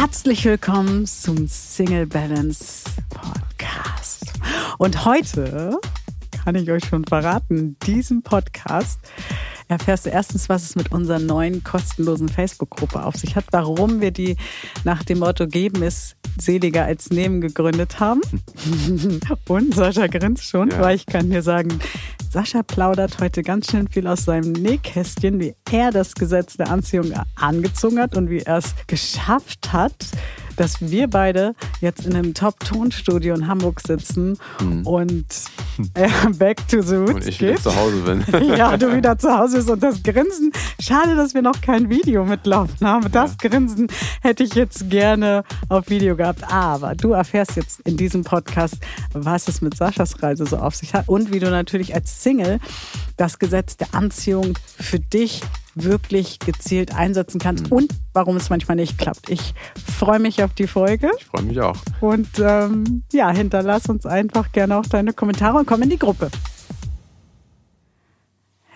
Herzlich 0.00 0.46
willkommen 0.46 1.04
zum 1.04 1.46
Single 1.46 2.06
Balance 2.06 2.84
Podcast. 3.10 4.32
Und 4.78 5.04
heute 5.04 5.78
kann 6.42 6.54
ich 6.54 6.70
euch 6.70 6.86
schon 6.86 7.04
verraten, 7.04 7.58
in 7.58 7.76
diesem 7.80 8.22
Podcast 8.22 8.98
erfährst 9.68 10.06
du 10.06 10.10
erstens, 10.10 10.48
was 10.48 10.62
es 10.62 10.74
mit 10.74 10.90
unserer 10.90 11.18
neuen 11.18 11.62
kostenlosen 11.64 12.30
Facebook-Gruppe 12.30 13.04
auf 13.04 13.14
sich 13.16 13.36
hat, 13.36 13.44
warum 13.50 14.00
wir 14.00 14.10
die 14.10 14.38
nach 14.84 15.04
dem 15.04 15.18
Motto 15.18 15.46
Geben 15.46 15.82
ist 15.82 16.16
seliger 16.40 16.84
als 16.84 17.10
Nehmen 17.10 17.40
gegründet 17.40 18.00
haben. 18.00 18.20
Und 19.48 19.74
Sascha 19.74 20.06
grinst 20.06 20.44
schon, 20.44 20.70
ja. 20.70 20.80
weil 20.80 20.96
ich 20.96 21.06
kann 21.06 21.30
dir 21.30 21.42
sagen, 21.42 21.78
Sascha 22.30 22.62
plaudert 22.62 23.20
heute 23.20 23.42
ganz 23.42 23.70
schön 23.70 23.88
viel 23.88 24.06
aus 24.06 24.24
seinem 24.24 24.52
Nähkästchen, 24.52 25.40
wie 25.40 25.54
er 25.70 25.90
das 25.90 26.14
Gesetz 26.14 26.56
der 26.56 26.70
Anziehung 26.70 27.12
angezogen 27.34 27.98
hat 27.98 28.16
und 28.16 28.30
wie 28.30 28.40
er 28.40 28.58
es 28.58 28.74
geschafft 28.86 29.72
hat, 29.72 30.06
dass 30.60 30.78
wir 30.82 31.08
beide 31.08 31.54
jetzt 31.80 32.04
in 32.04 32.14
einem 32.14 32.34
Top-Tonstudio 32.34 33.34
in 33.34 33.48
Hamburg 33.48 33.80
sitzen 33.80 34.36
mhm. 34.60 34.86
und 34.86 35.24
äh, 35.94 36.06
back 36.38 36.68
to 36.68 36.82
the 36.82 36.96
roots 36.96 37.12
Und 37.12 37.26
ich 37.26 37.40
wieder 37.40 37.56
zu 37.56 37.74
Hause 37.74 37.96
bin. 38.02 38.24
ja, 38.58 38.76
du 38.76 38.94
wieder 38.94 39.18
zu 39.18 39.34
Hause 39.34 39.56
bist 39.56 39.70
und 39.70 39.82
das 39.82 40.02
Grinsen. 40.02 40.52
Schade, 40.78 41.16
dass 41.16 41.32
wir 41.32 41.40
noch 41.40 41.62
kein 41.62 41.88
Video 41.88 42.26
mitlaufen 42.26 42.86
haben. 42.86 43.10
Das 43.10 43.36
ja. 43.42 43.48
Grinsen 43.48 43.88
hätte 44.20 44.42
ich 44.44 44.54
jetzt 44.54 44.90
gerne 44.90 45.44
auf 45.70 45.88
Video 45.88 46.14
gehabt. 46.14 46.44
Aber 46.52 46.94
du 46.94 47.12
erfährst 47.12 47.56
jetzt 47.56 47.80
in 47.80 47.96
diesem 47.96 48.22
Podcast, 48.22 48.76
was 49.14 49.48
es 49.48 49.62
mit 49.62 49.74
Saschas 49.74 50.22
Reise 50.22 50.44
so 50.44 50.58
auf 50.58 50.74
sich 50.74 50.92
hat 50.92 51.08
und 51.08 51.32
wie 51.32 51.38
du 51.38 51.50
natürlich 51.50 51.94
als 51.94 52.22
Single 52.22 52.60
das 53.16 53.38
Gesetz 53.38 53.78
der 53.78 53.94
Anziehung 53.94 54.58
für 54.78 54.98
dich 54.98 55.40
wirklich 55.74 56.38
gezielt 56.38 56.94
einsetzen 56.94 57.40
kannst 57.40 57.70
mhm. 57.70 57.76
und 57.76 57.92
warum 58.12 58.36
es 58.36 58.50
manchmal 58.50 58.76
nicht 58.76 58.98
klappt. 58.98 59.30
Ich 59.30 59.54
freue 59.98 60.18
mich 60.18 60.42
auf 60.42 60.52
die 60.54 60.66
Folge. 60.66 61.10
Ich 61.18 61.26
freue 61.26 61.42
mich 61.42 61.60
auch. 61.60 61.76
Und 62.00 62.28
ähm, 62.38 63.02
ja, 63.12 63.30
hinterlass 63.30 63.86
uns 63.86 64.06
einfach 64.06 64.52
gerne 64.52 64.76
auch 64.78 64.86
deine 64.86 65.12
Kommentare 65.12 65.58
und 65.58 65.66
komm 65.66 65.82
in 65.82 65.90
die 65.90 65.98
Gruppe. 65.98 66.30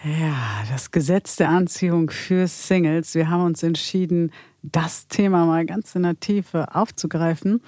Ja, 0.04 0.34
das 0.70 0.90
Gesetz 0.90 1.36
der 1.36 1.48
Anziehung 1.48 2.10
für 2.10 2.46
Singles. 2.46 3.14
Wir 3.14 3.30
haben 3.30 3.44
uns 3.44 3.62
entschieden, 3.62 4.32
das 4.62 5.08
Thema 5.08 5.46
mal 5.46 5.64
ganz 5.64 5.94
in 5.94 6.02
der 6.02 6.20
Tiefe 6.20 6.74
aufzugreifen, 6.74 7.62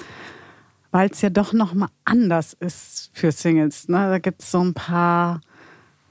weil 0.91 1.09
es 1.11 1.23
ja 1.23 1.31
doch 1.31 1.55
noch 1.55 1.73
mal 1.73 1.89
anders 2.05 2.53
ist 2.53 3.11
für 3.15 3.33
Singles. 3.33 3.89
Ne? 3.89 3.97
Da 3.97 4.19
gibt 4.19 4.43
es 4.43 4.51
so 4.51 4.61
ein 4.61 4.75
paar 4.75 5.41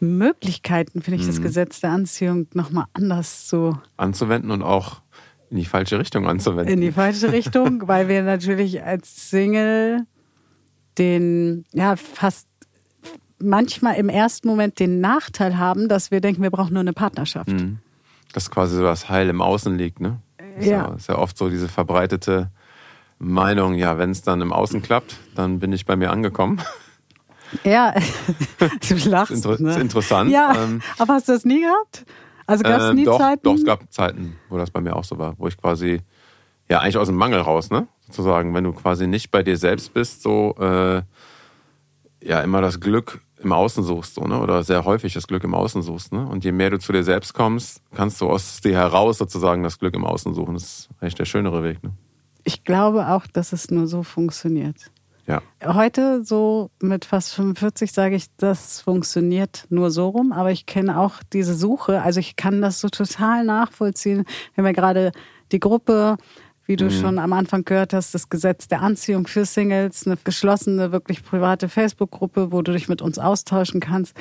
Möglichkeiten, 0.06 1.02
finde 1.02 1.20
ich, 1.20 1.28
das 1.28 1.40
mhm. 1.40 1.44
Gesetz 1.44 1.82
der 1.82 1.92
Anziehung 1.92 2.48
nochmal 2.54 2.86
anders 2.94 3.48
zu 3.48 3.78
anzuwenden 3.98 4.52
und 4.52 4.62
auch 4.62 5.02
in 5.50 5.58
die 5.58 5.66
falsche 5.66 6.00
Richtung 6.00 6.28
anzuwenden. 6.28 6.74
In 6.74 6.82
die 6.82 6.92
falsche 6.92 7.32
Richtung, 7.32 7.84
weil 7.88 8.08
wir 8.08 8.24
natürlich 8.24 8.84
als 8.84 9.30
Single 9.30 10.06
den, 10.98 11.66
ja, 11.74 11.96
fast 11.96 12.48
manchmal 13.40 13.96
im 13.96 14.10
ersten 14.10 14.48
Moment 14.48 14.80
den 14.80 15.02
Nachteil 15.02 15.58
haben, 15.58 15.90
dass 15.90 16.12
wir 16.12 16.22
denken, 16.22 16.42
wir 16.42 16.52
brauchen 16.52 16.74
nur 16.74 16.82
eine 16.82 16.94
Partnerschaft. 16.94 17.50
Mhm. 17.50 17.80
Dass 18.34 18.50
quasi 18.50 18.76
so 18.76 18.84
das 18.84 19.10
Heil 19.10 19.30
im 19.30 19.42
Außen 19.42 19.78
liegt, 19.78 20.00
ne? 20.00 20.20
Ist 20.58 20.68
ja. 20.68 20.94
Ist 20.94 21.10
ja 21.10 21.18
oft 21.18 21.38
so 21.38 21.50
diese 21.50 21.68
verbreitete 21.68 22.50
Meinung, 23.20 23.76
ja, 23.76 23.98
wenn 23.98 24.12
es 24.12 24.22
dann 24.22 24.42
im 24.42 24.52
Außen 24.52 24.82
klappt, 24.82 25.18
dann 25.36 25.60
bin 25.60 25.74
ich 25.74 25.86
bei 25.86 25.96
mir 25.96 26.12
angekommen. 26.12 26.62
Ja, 27.64 27.94
du 28.90 29.10
lachst. 29.10 29.32
Ist, 29.32 29.46
inter 29.46 29.62
ne? 29.62 29.70
ist 29.72 29.78
interessant. 29.78 30.32
Ja, 30.32 30.56
ähm, 30.56 30.82
aber 30.98 31.14
hast 31.16 31.28
du 31.28 31.34
das 31.34 31.46
nie 31.46 31.62
gehabt? 31.62 32.06
Also 32.48 32.64
gab 32.64 32.80
es 32.80 32.90
äh, 32.90 32.94
nie 32.94 33.06
doch, 33.06 33.18
Zeiten? 33.18 33.44
Doch, 33.44 33.56
es 33.56 33.66
gab 33.66 33.92
Zeiten, 33.92 34.36
wo 34.50 34.58
das 34.58 34.72
bei 34.72 34.82
mir 34.82 34.96
auch 34.96 35.04
so 35.04 35.18
war, 35.18 35.34
wo 35.38 35.48
ich 35.48 35.58
quasi, 35.58 36.02
ja, 36.70 36.80
eigentlich 36.80 36.98
aus 36.98 37.08
dem 37.08 37.16
Mangel 37.16 37.40
raus, 37.40 37.72
ne? 37.72 37.88
Sozusagen, 38.06 38.54
wenn 38.54 38.64
du 38.64 38.74
quasi 38.74 39.08
nicht 39.08 39.32
bei 39.32 39.42
dir 39.42 39.58
selbst 39.58 39.94
bist, 39.94 40.22
so, 40.22 40.56
äh, 40.60 41.02
ja, 42.24 42.42
immer 42.42 42.62
das 42.62 42.80
Glück 42.80 43.22
im 43.42 43.52
Außen 43.52 43.84
suchst, 43.84 44.16
so, 44.16 44.22
ne? 44.22 44.40
Oder 44.40 44.64
sehr 44.64 44.86
häufig 44.86 45.14
das 45.14 45.28
Glück 45.28 45.44
im 45.44 45.56
Außen 45.56 45.82
suchst, 45.82 46.14
ne? 46.14 46.28
Und 46.28 46.44
je 46.44 46.52
mehr 46.52 46.70
du 46.70 46.78
zu 46.78 46.94
dir 46.94 47.04
selbst 47.04 47.34
kommst, 47.34 47.82
kannst 47.96 48.22
du 48.22 48.30
aus 48.30 48.62
dir 48.62 48.74
heraus 48.74 49.18
sozusagen 49.18 49.64
das 49.64 49.80
Glück 49.80 49.96
im 49.96 50.06
Außen 50.06 50.34
suchen. 50.36 50.54
Das 50.54 50.64
ist 50.64 50.90
eigentlich 51.00 51.16
der 51.16 51.26
schönere 51.26 51.64
Weg, 51.64 51.84
ne? 51.84 51.92
Ich 52.44 52.64
glaube 52.64 53.08
auch, 53.08 53.26
dass 53.26 53.54
es 53.54 53.72
nur 53.72 53.88
so 53.88 54.04
funktioniert. 54.04 54.92
Ja. 55.28 55.42
Heute, 55.64 56.24
so 56.24 56.70
mit 56.82 57.06
fast 57.06 57.34
45, 57.34 57.92
sage 57.92 58.16
ich, 58.16 58.28
das 58.38 58.82
funktioniert 58.82 59.66
nur 59.70 59.90
so 59.90 60.10
rum. 60.10 60.32
Aber 60.32 60.52
ich 60.52 60.66
kenne 60.66 61.00
auch 61.00 61.16
diese 61.34 61.56
Suche. 61.56 62.02
Also 62.02 62.20
ich 62.20 62.36
kann 62.36 62.62
das 62.62 62.80
so 62.80 62.90
total 62.90 63.44
nachvollziehen. 63.44 64.26
Wir 64.54 64.62
haben 64.62 64.66
ja 64.68 64.72
gerade 64.72 65.12
die 65.52 65.60
Gruppe, 65.60 66.18
wie 66.66 66.76
du 66.76 66.86
mhm. 66.86 66.92
schon 66.92 67.20
am 67.20 67.34
Anfang 67.34 67.64
gehört 67.64 67.94
hast, 67.94 68.14
das 68.14 68.30
Gesetz 68.30 68.68
der 68.68 68.82
Anziehung 68.82 69.28
für 69.28 69.46
Singles, 69.46 70.06
eine 70.06 70.18
geschlossene, 70.24 70.92
wirklich 70.92 71.24
private 71.24 71.70
Facebook-Gruppe, 71.70 72.52
wo 72.52 72.62
du 72.62 72.72
dich 72.72 72.88
mit 72.88 73.02
uns 73.02 73.20
austauschen 73.20 73.80
kannst. 73.80 74.16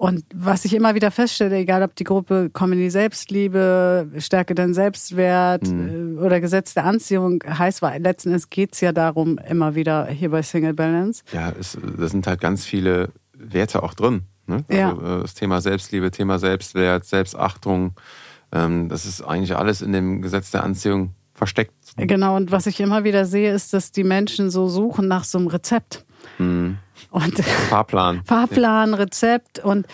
Und 0.00 0.24
was 0.34 0.64
ich 0.64 0.72
immer 0.72 0.94
wieder 0.94 1.10
feststelle, 1.10 1.58
egal 1.58 1.82
ob 1.82 1.94
die 1.94 2.04
Gruppe 2.04 2.48
Comedy 2.54 2.88
Selbstliebe, 2.88 4.10
Stärke 4.16 4.54
dein 4.54 4.72
Selbstwert 4.72 5.68
mhm. 5.68 6.16
Äh, 6.16 6.22
oder 6.22 6.40
Gesetz 6.40 6.72
der 6.72 6.86
Anziehung 6.86 7.44
heißt, 7.46 7.82
weil 7.82 8.00
letzten 8.00 8.30
Endes 8.30 8.48
geht's 8.48 8.80
ja 8.80 8.92
darum, 8.92 9.36
immer 9.46 9.74
wieder 9.74 10.06
hier 10.06 10.30
bei 10.30 10.40
Single 10.40 10.72
Balance. 10.72 11.22
Ja, 11.34 11.52
es, 11.60 11.76
da 11.98 12.08
sind 12.08 12.26
halt 12.26 12.40
ganz 12.40 12.64
viele 12.64 13.10
Werte 13.34 13.82
auch 13.82 13.92
drin. 13.92 14.22
Ne? 14.46 14.64
Also 14.68 14.80
ja. 14.80 15.18
Äh, 15.18 15.20
das 15.20 15.34
Thema 15.34 15.60
Selbstliebe, 15.60 16.10
Thema 16.10 16.38
Selbstwert, 16.38 17.04
Selbstachtung, 17.04 17.92
ähm, 18.52 18.88
das 18.88 19.04
ist 19.04 19.20
eigentlich 19.20 19.54
alles 19.54 19.82
in 19.82 19.92
dem 19.92 20.22
Gesetz 20.22 20.50
der 20.50 20.64
Anziehung 20.64 21.14
versteckt. 21.34 21.74
Genau, 21.98 22.36
und 22.36 22.50
was 22.52 22.64
ich 22.64 22.80
immer 22.80 23.04
wieder 23.04 23.26
sehe, 23.26 23.52
ist, 23.52 23.74
dass 23.74 23.92
die 23.92 24.04
Menschen 24.04 24.48
so 24.48 24.66
suchen 24.66 25.08
nach 25.08 25.24
so 25.24 25.36
einem 25.36 25.48
Rezept. 25.48 26.06
Mhm. 26.38 26.78
Und 27.10 27.38
Fahrplan. 27.38 28.22
Fahrplan, 28.26 28.94
Rezept. 28.94 29.58
Und 29.58 29.86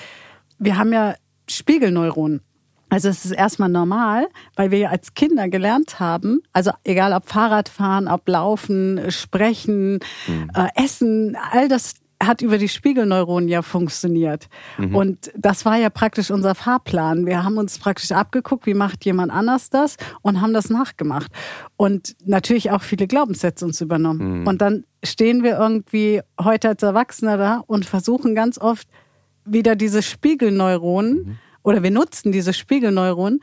wir 0.58 0.78
haben 0.78 0.92
ja 0.92 1.14
Spiegelneuronen. 1.48 2.40
Also 2.88 3.08
es 3.08 3.24
ist 3.24 3.32
erstmal 3.32 3.68
normal, 3.68 4.28
weil 4.54 4.70
wir 4.70 4.78
ja 4.78 4.90
als 4.90 5.14
Kinder 5.14 5.48
gelernt 5.48 5.98
haben, 5.98 6.42
also 6.52 6.70
egal 6.84 7.12
ob 7.12 7.28
Fahrradfahren, 7.28 8.06
ob 8.06 8.28
Laufen, 8.28 9.10
Sprechen, 9.10 9.98
mhm. 10.28 10.50
äh, 10.54 10.68
Essen, 10.76 11.36
all 11.50 11.68
das 11.68 11.94
hat 12.22 12.40
über 12.42 12.58
die 12.58 12.68
Spiegelneuronen 12.68 13.48
ja 13.48 13.62
funktioniert. 13.62 14.48
Mhm. 14.78 14.94
Und 14.94 15.32
das 15.36 15.64
war 15.64 15.76
ja 15.76 15.90
praktisch 15.90 16.30
unser 16.30 16.54
Fahrplan. 16.54 17.26
Wir 17.26 17.44
haben 17.44 17.58
uns 17.58 17.78
praktisch 17.78 18.12
abgeguckt, 18.12 18.66
wie 18.66 18.74
macht 18.74 19.04
jemand 19.04 19.32
anders 19.32 19.70
das 19.70 19.96
und 20.22 20.40
haben 20.40 20.54
das 20.54 20.70
nachgemacht. 20.70 21.30
Und 21.76 22.16
natürlich 22.24 22.70
auch 22.70 22.82
viele 22.82 23.06
Glaubenssätze 23.06 23.64
uns 23.64 23.80
übernommen. 23.80 24.40
Mhm. 24.40 24.46
Und 24.46 24.62
dann 24.62 24.84
stehen 25.04 25.42
wir 25.42 25.58
irgendwie 25.58 26.20
heute 26.42 26.68
als 26.70 26.82
Erwachsener 26.82 27.36
da 27.36 27.62
und 27.66 27.84
versuchen 27.84 28.34
ganz 28.34 28.58
oft 28.58 28.88
wieder 29.44 29.76
diese 29.76 30.02
Spiegelneuronen 30.02 31.14
mhm. 31.14 31.38
oder 31.62 31.82
wir 31.82 31.90
nutzen 31.90 32.32
diese 32.32 32.52
Spiegelneuronen, 32.52 33.40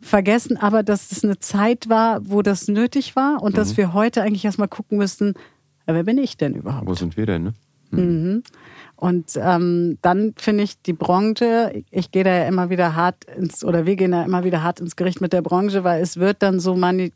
vergessen 0.00 0.56
aber, 0.56 0.82
dass 0.82 1.10
es 1.10 1.24
eine 1.24 1.38
Zeit 1.38 1.88
war, 1.88 2.20
wo 2.28 2.42
das 2.42 2.68
nötig 2.68 3.16
war 3.16 3.42
und 3.42 3.56
dass 3.56 3.72
mhm. 3.72 3.76
wir 3.78 3.92
heute 3.94 4.22
eigentlich 4.22 4.44
erstmal 4.44 4.68
gucken 4.68 4.98
müssen, 4.98 5.34
wer 5.86 6.04
bin 6.04 6.18
ich 6.18 6.36
denn 6.36 6.54
überhaupt? 6.54 6.86
Wo 6.86 6.94
sind 6.94 7.16
wir 7.16 7.26
denn, 7.26 7.44
ne? 7.44 7.54
Mhm. 7.90 8.42
Und 9.00 9.38
ähm, 9.40 9.98
dann 10.02 10.34
finde 10.36 10.64
ich 10.64 10.82
die 10.82 10.92
Branche, 10.92 11.84
ich 11.92 12.10
gehe 12.10 12.24
da 12.24 12.30
ja 12.30 12.48
immer 12.48 12.68
wieder 12.68 12.96
hart 12.96 13.26
ins, 13.26 13.62
oder 13.64 13.86
wir 13.86 13.94
gehen 13.94 14.10
da 14.10 14.24
immer 14.24 14.42
wieder 14.42 14.64
hart 14.64 14.80
ins 14.80 14.96
Gericht 14.96 15.20
mit 15.20 15.32
der 15.32 15.40
Branche, 15.40 15.84
weil 15.84 16.02
es 16.02 16.16
wird 16.16 16.42
dann 16.42 16.58
so 16.58 16.74
mani, 16.74 17.12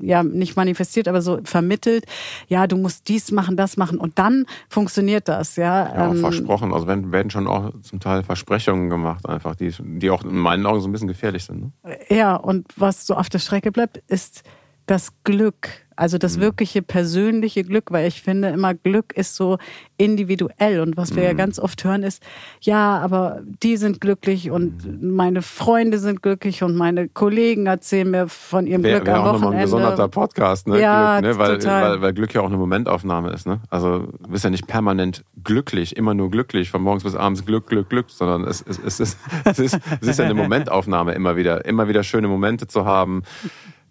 ja 0.00 0.22
nicht 0.22 0.56
manifestiert, 0.56 1.06
aber 1.06 1.20
so 1.20 1.38
vermittelt, 1.44 2.06
ja, 2.46 2.66
du 2.66 2.78
musst 2.78 3.08
dies 3.08 3.30
machen, 3.30 3.58
das 3.58 3.76
machen 3.76 3.98
und 3.98 4.18
dann 4.18 4.46
funktioniert 4.70 5.28
das, 5.28 5.56
ja. 5.56 5.94
Ja, 5.94 6.10
ähm, 6.10 6.16
versprochen. 6.16 6.72
Also 6.72 6.86
werden, 6.86 7.12
werden 7.12 7.28
schon 7.28 7.46
auch 7.46 7.72
zum 7.82 8.00
Teil 8.00 8.22
Versprechungen 8.22 8.88
gemacht, 8.88 9.28
einfach, 9.28 9.54
die, 9.54 9.70
die 9.78 10.08
auch 10.08 10.24
in 10.24 10.38
meinen 10.38 10.64
Augen 10.64 10.80
so 10.80 10.88
ein 10.88 10.92
bisschen 10.92 11.08
gefährlich 11.08 11.44
sind. 11.44 11.60
Ne? 11.60 11.98
Ja, 12.08 12.36
und 12.36 12.68
was 12.76 13.06
so 13.06 13.14
auf 13.14 13.28
der 13.28 13.40
Strecke 13.40 13.70
bleibt, 13.70 13.98
ist 14.08 14.44
das 14.86 15.12
Glück 15.24 15.68
also 15.98 16.16
das 16.16 16.36
mhm. 16.36 16.42
wirkliche 16.42 16.80
persönliche 16.80 17.64
Glück, 17.64 17.90
weil 17.90 18.06
ich 18.06 18.22
finde 18.22 18.48
immer 18.48 18.72
Glück 18.72 19.12
ist 19.14 19.34
so 19.34 19.58
individuell 19.96 20.80
und 20.80 20.96
was 20.96 21.16
wir 21.16 21.24
mhm. 21.24 21.28
ja 21.28 21.32
ganz 21.34 21.58
oft 21.58 21.82
hören 21.82 22.04
ist, 22.04 22.22
ja, 22.60 22.98
aber 22.98 23.40
die 23.62 23.76
sind 23.76 24.00
glücklich 24.00 24.52
und 24.52 24.86
mhm. 24.86 25.16
meine 25.16 25.42
Freunde 25.42 25.98
sind 25.98 26.22
glücklich 26.22 26.62
und 26.62 26.76
meine 26.76 27.08
Kollegen 27.08 27.66
erzählen 27.66 28.08
mir 28.08 28.28
von 28.28 28.68
ihrem 28.68 28.84
wär, 28.84 28.96
Glück 28.96 29.06
wär 29.08 29.16
am 29.16 29.22
auch 29.22 29.26
Wochenende. 29.26 29.44
Nochmal 29.44 29.58
ein 29.58 29.64
gesonderter 29.64 30.08
Podcast, 30.08 30.68
ne? 30.68 30.80
Ja, 30.80 31.18
Glück, 31.18 31.32
ne? 31.32 31.38
Weil, 31.38 31.58
total. 31.58 31.90
Weil, 31.90 32.00
weil 32.02 32.12
Glück 32.12 32.32
ja 32.32 32.42
auch 32.42 32.46
eine 32.46 32.58
Momentaufnahme 32.58 33.30
ist, 33.30 33.48
ne? 33.48 33.60
Also 33.68 34.06
du 34.22 34.28
bist 34.28 34.44
ja 34.44 34.50
nicht 34.50 34.68
permanent 34.68 35.24
glücklich, 35.42 35.96
immer 35.96 36.14
nur 36.14 36.30
glücklich, 36.30 36.70
von 36.70 36.80
morgens 36.80 37.02
bis 37.02 37.16
abends 37.16 37.44
Glück, 37.44 37.66
Glück, 37.66 37.90
Glück, 37.90 38.06
sondern 38.08 38.44
es, 38.44 38.62
es, 38.62 38.78
es, 38.78 39.00
ist, 39.00 39.18
es, 39.44 39.58
ist, 39.58 39.80
es 40.00 40.06
ist 40.06 40.18
ja 40.20 40.26
eine 40.26 40.34
Momentaufnahme 40.42 41.12
immer 41.14 41.36
wieder, 41.36 41.64
immer 41.64 41.88
wieder 41.88 42.04
schöne 42.04 42.28
Momente 42.28 42.68
zu 42.68 42.84
haben 42.84 43.24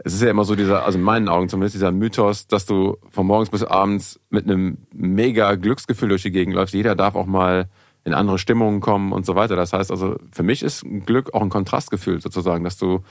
es 0.04 0.14
ist 0.14 0.22
ja 0.22 0.30
immer 0.30 0.46
so 0.46 0.56
dieser, 0.56 0.86
also 0.86 0.98
in 0.98 1.04
meinen 1.04 1.28
Augen 1.28 1.50
zumindest, 1.50 1.76
dieser 1.76 1.92
Mythos, 1.92 2.48
dass 2.48 2.66
du 2.66 2.98
von 3.10 3.26
morgens 3.26 3.50
bis 3.50 3.64
abends 3.64 4.20
mit 4.30 4.46
einem 4.46 4.78
mega 4.94 5.56
Glücksgefühl 5.56 6.10
durch 6.10 6.24
die 6.24 6.32
Gegend 6.32 6.56
läufst. 6.56 6.74
Jeder 6.74 6.96
darf 6.96 7.16
auch 7.16 7.26
mal 7.26 7.68
in 8.04 8.14
andere 8.14 8.38
Stimmungen 8.40 8.80
kommen 8.80 9.12
und 9.12 9.26
so 9.26 9.36
weiter. 9.36 9.56
Das 9.56 9.74
heißt 9.74 9.92
also, 9.92 10.18
für 10.32 10.44
mich 10.44 10.64
ist 10.64 10.86
Glück 11.06 11.34
auch 11.34 11.42
ein 11.42 11.50
Kontrastgefühl 11.50 12.22
sozusagen, 12.22 12.64
dass 12.64 12.78
du 12.78 13.02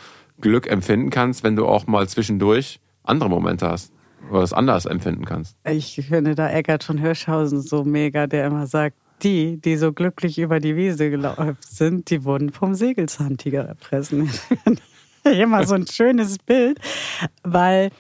Glück 0.41 0.67
empfinden 0.67 1.11
kannst, 1.11 1.45
wenn 1.45 1.57
du 1.57 1.67
auch 1.67 1.87
mal 1.87 2.09
zwischendurch 2.09 2.81
andere 3.03 3.29
Momente 3.29 3.69
hast. 3.69 3.93
oder 4.31 4.41
das 4.41 4.53
anders 4.53 4.87
empfinden 4.87 5.25
kannst. 5.25 5.57
Ich 5.69 6.01
finde 6.09 6.35
da 6.35 6.49
Eckart 6.49 6.83
von 6.83 6.99
Hirschhausen 6.99 7.61
so 7.61 7.85
mega, 7.85 8.27
der 8.27 8.47
immer 8.47 8.67
sagt, 8.67 8.97
die, 9.23 9.59
die 9.59 9.77
so 9.77 9.93
glücklich 9.93 10.39
über 10.39 10.61
die 10.61 10.77
Wiese 10.77 11.11
gelaufen 11.11 11.57
sind, 11.61 12.11
die 12.11 12.25
wurden 12.25 12.51
vom 12.51 12.75
Sägelzahntiger 12.75 13.65
erpressen. 13.65 14.31
immer 15.41 15.67
so 15.67 15.75
ein 15.75 15.87
schönes 15.87 16.39
Bild, 16.39 16.79
weil 17.43 17.91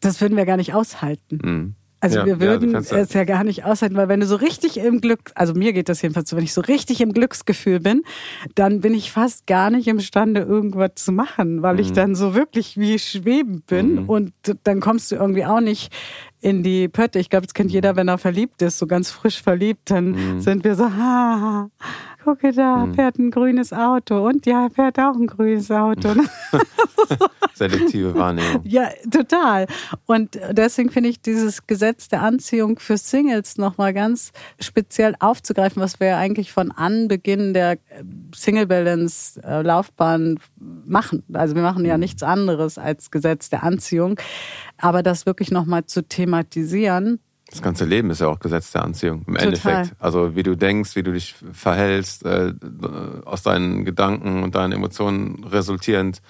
das 0.00 0.20
würden 0.20 0.36
wir 0.36 0.46
gar 0.46 0.56
nicht 0.56 0.74
aushalten. 0.74 1.38
Mhm. 1.42 1.74
Also 2.00 2.20
ja, 2.20 2.26
wir 2.26 2.40
würden 2.40 2.70
ja, 2.70 2.78
es 2.78 3.12
ja 3.12 3.24
gar 3.24 3.42
nicht 3.42 3.64
aushalten, 3.64 3.96
weil 3.96 4.08
wenn 4.08 4.20
du 4.20 4.26
so 4.26 4.36
richtig 4.36 4.78
im 4.78 5.00
Glück, 5.00 5.32
also 5.34 5.54
mir 5.54 5.72
geht 5.72 5.88
das 5.88 6.00
jedenfalls 6.00 6.30
so, 6.30 6.36
wenn 6.36 6.44
ich 6.44 6.54
so 6.54 6.60
richtig 6.60 7.00
im 7.00 7.12
Glücksgefühl 7.12 7.80
bin, 7.80 8.02
dann 8.54 8.80
bin 8.80 8.94
ich 8.94 9.10
fast 9.10 9.48
gar 9.48 9.70
nicht 9.70 9.88
imstande, 9.88 10.42
irgendwas 10.42 10.92
zu 10.94 11.10
machen, 11.10 11.62
weil 11.62 11.74
mhm. 11.74 11.80
ich 11.80 11.92
dann 11.92 12.14
so 12.14 12.36
wirklich 12.36 12.78
wie 12.78 13.00
schwebend 13.00 13.66
bin 13.66 14.02
mhm. 14.02 14.08
und 14.08 14.32
dann 14.62 14.78
kommst 14.78 15.10
du 15.10 15.16
irgendwie 15.16 15.44
auch 15.44 15.60
nicht 15.60 15.92
in 16.40 16.62
die 16.62 16.86
Pötte. 16.86 17.18
Ich 17.18 17.30
glaube, 17.30 17.48
das 17.48 17.54
kennt 17.54 17.72
jeder, 17.72 17.96
wenn 17.96 18.06
er 18.06 18.18
verliebt 18.18 18.62
ist, 18.62 18.78
so 18.78 18.86
ganz 18.86 19.10
frisch 19.10 19.42
verliebt, 19.42 19.90
dann 19.90 20.10
mhm. 20.10 20.40
sind 20.40 20.62
wir 20.62 20.76
so, 20.76 20.84
ha, 20.84 21.68
gucke 22.28 22.52
da, 22.52 22.82
hm. 22.82 22.94
fährt 22.94 23.18
ein 23.18 23.30
grünes 23.30 23.72
Auto 23.72 24.26
und 24.26 24.44
ja, 24.44 24.68
fährt 24.68 24.98
auch 24.98 25.14
ein 25.14 25.26
grünes 25.26 25.70
Auto. 25.70 26.10
Selektive 27.54 28.14
Wahrnehmung. 28.14 28.60
Ja, 28.64 28.90
total. 29.10 29.66
Und 30.04 30.38
deswegen 30.50 30.90
finde 30.90 31.08
ich 31.08 31.22
dieses 31.22 31.66
Gesetz 31.66 32.08
der 32.08 32.22
Anziehung 32.22 32.78
für 32.78 32.98
Singles 32.98 33.56
nochmal 33.56 33.94
ganz 33.94 34.32
speziell 34.60 35.14
aufzugreifen, 35.20 35.80
was 35.80 36.00
wir 36.00 36.18
eigentlich 36.18 36.52
von 36.52 36.70
Anbeginn 36.70 37.54
der 37.54 37.78
Single 38.34 38.66
Balance 38.66 39.40
äh, 39.42 39.62
Laufbahn 39.62 40.38
machen. 40.58 41.24
Also 41.32 41.54
wir 41.54 41.62
machen 41.62 41.84
ja 41.86 41.94
hm. 41.94 42.00
nichts 42.00 42.22
anderes 42.22 42.76
als 42.76 43.10
Gesetz 43.10 43.48
der 43.48 43.62
Anziehung. 43.62 44.20
Aber 44.76 45.02
das 45.02 45.24
wirklich 45.24 45.50
nochmal 45.50 45.86
zu 45.86 46.06
thematisieren, 46.06 47.20
das 47.50 47.62
ganze 47.62 47.84
Leben 47.84 48.10
ist 48.10 48.20
ja 48.20 48.28
auch 48.28 48.40
Gesetz 48.40 48.72
der 48.72 48.84
Anziehung 48.84 49.24
im 49.26 49.34
Total. 49.34 49.48
Endeffekt. 49.48 49.92
Also 49.98 50.36
wie 50.36 50.42
du 50.42 50.54
denkst, 50.54 50.96
wie 50.96 51.02
du 51.02 51.12
dich 51.12 51.34
verhältst, 51.52 52.24
äh, 52.24 52.52
aus 53.24 53.42
deinen 53.42 53.84
Gedanken 53.84 54.42
und 54.42 54.54
deinen 54.54 54.72
Emotionen 54.72 55.44
resultierend 55.44 56.20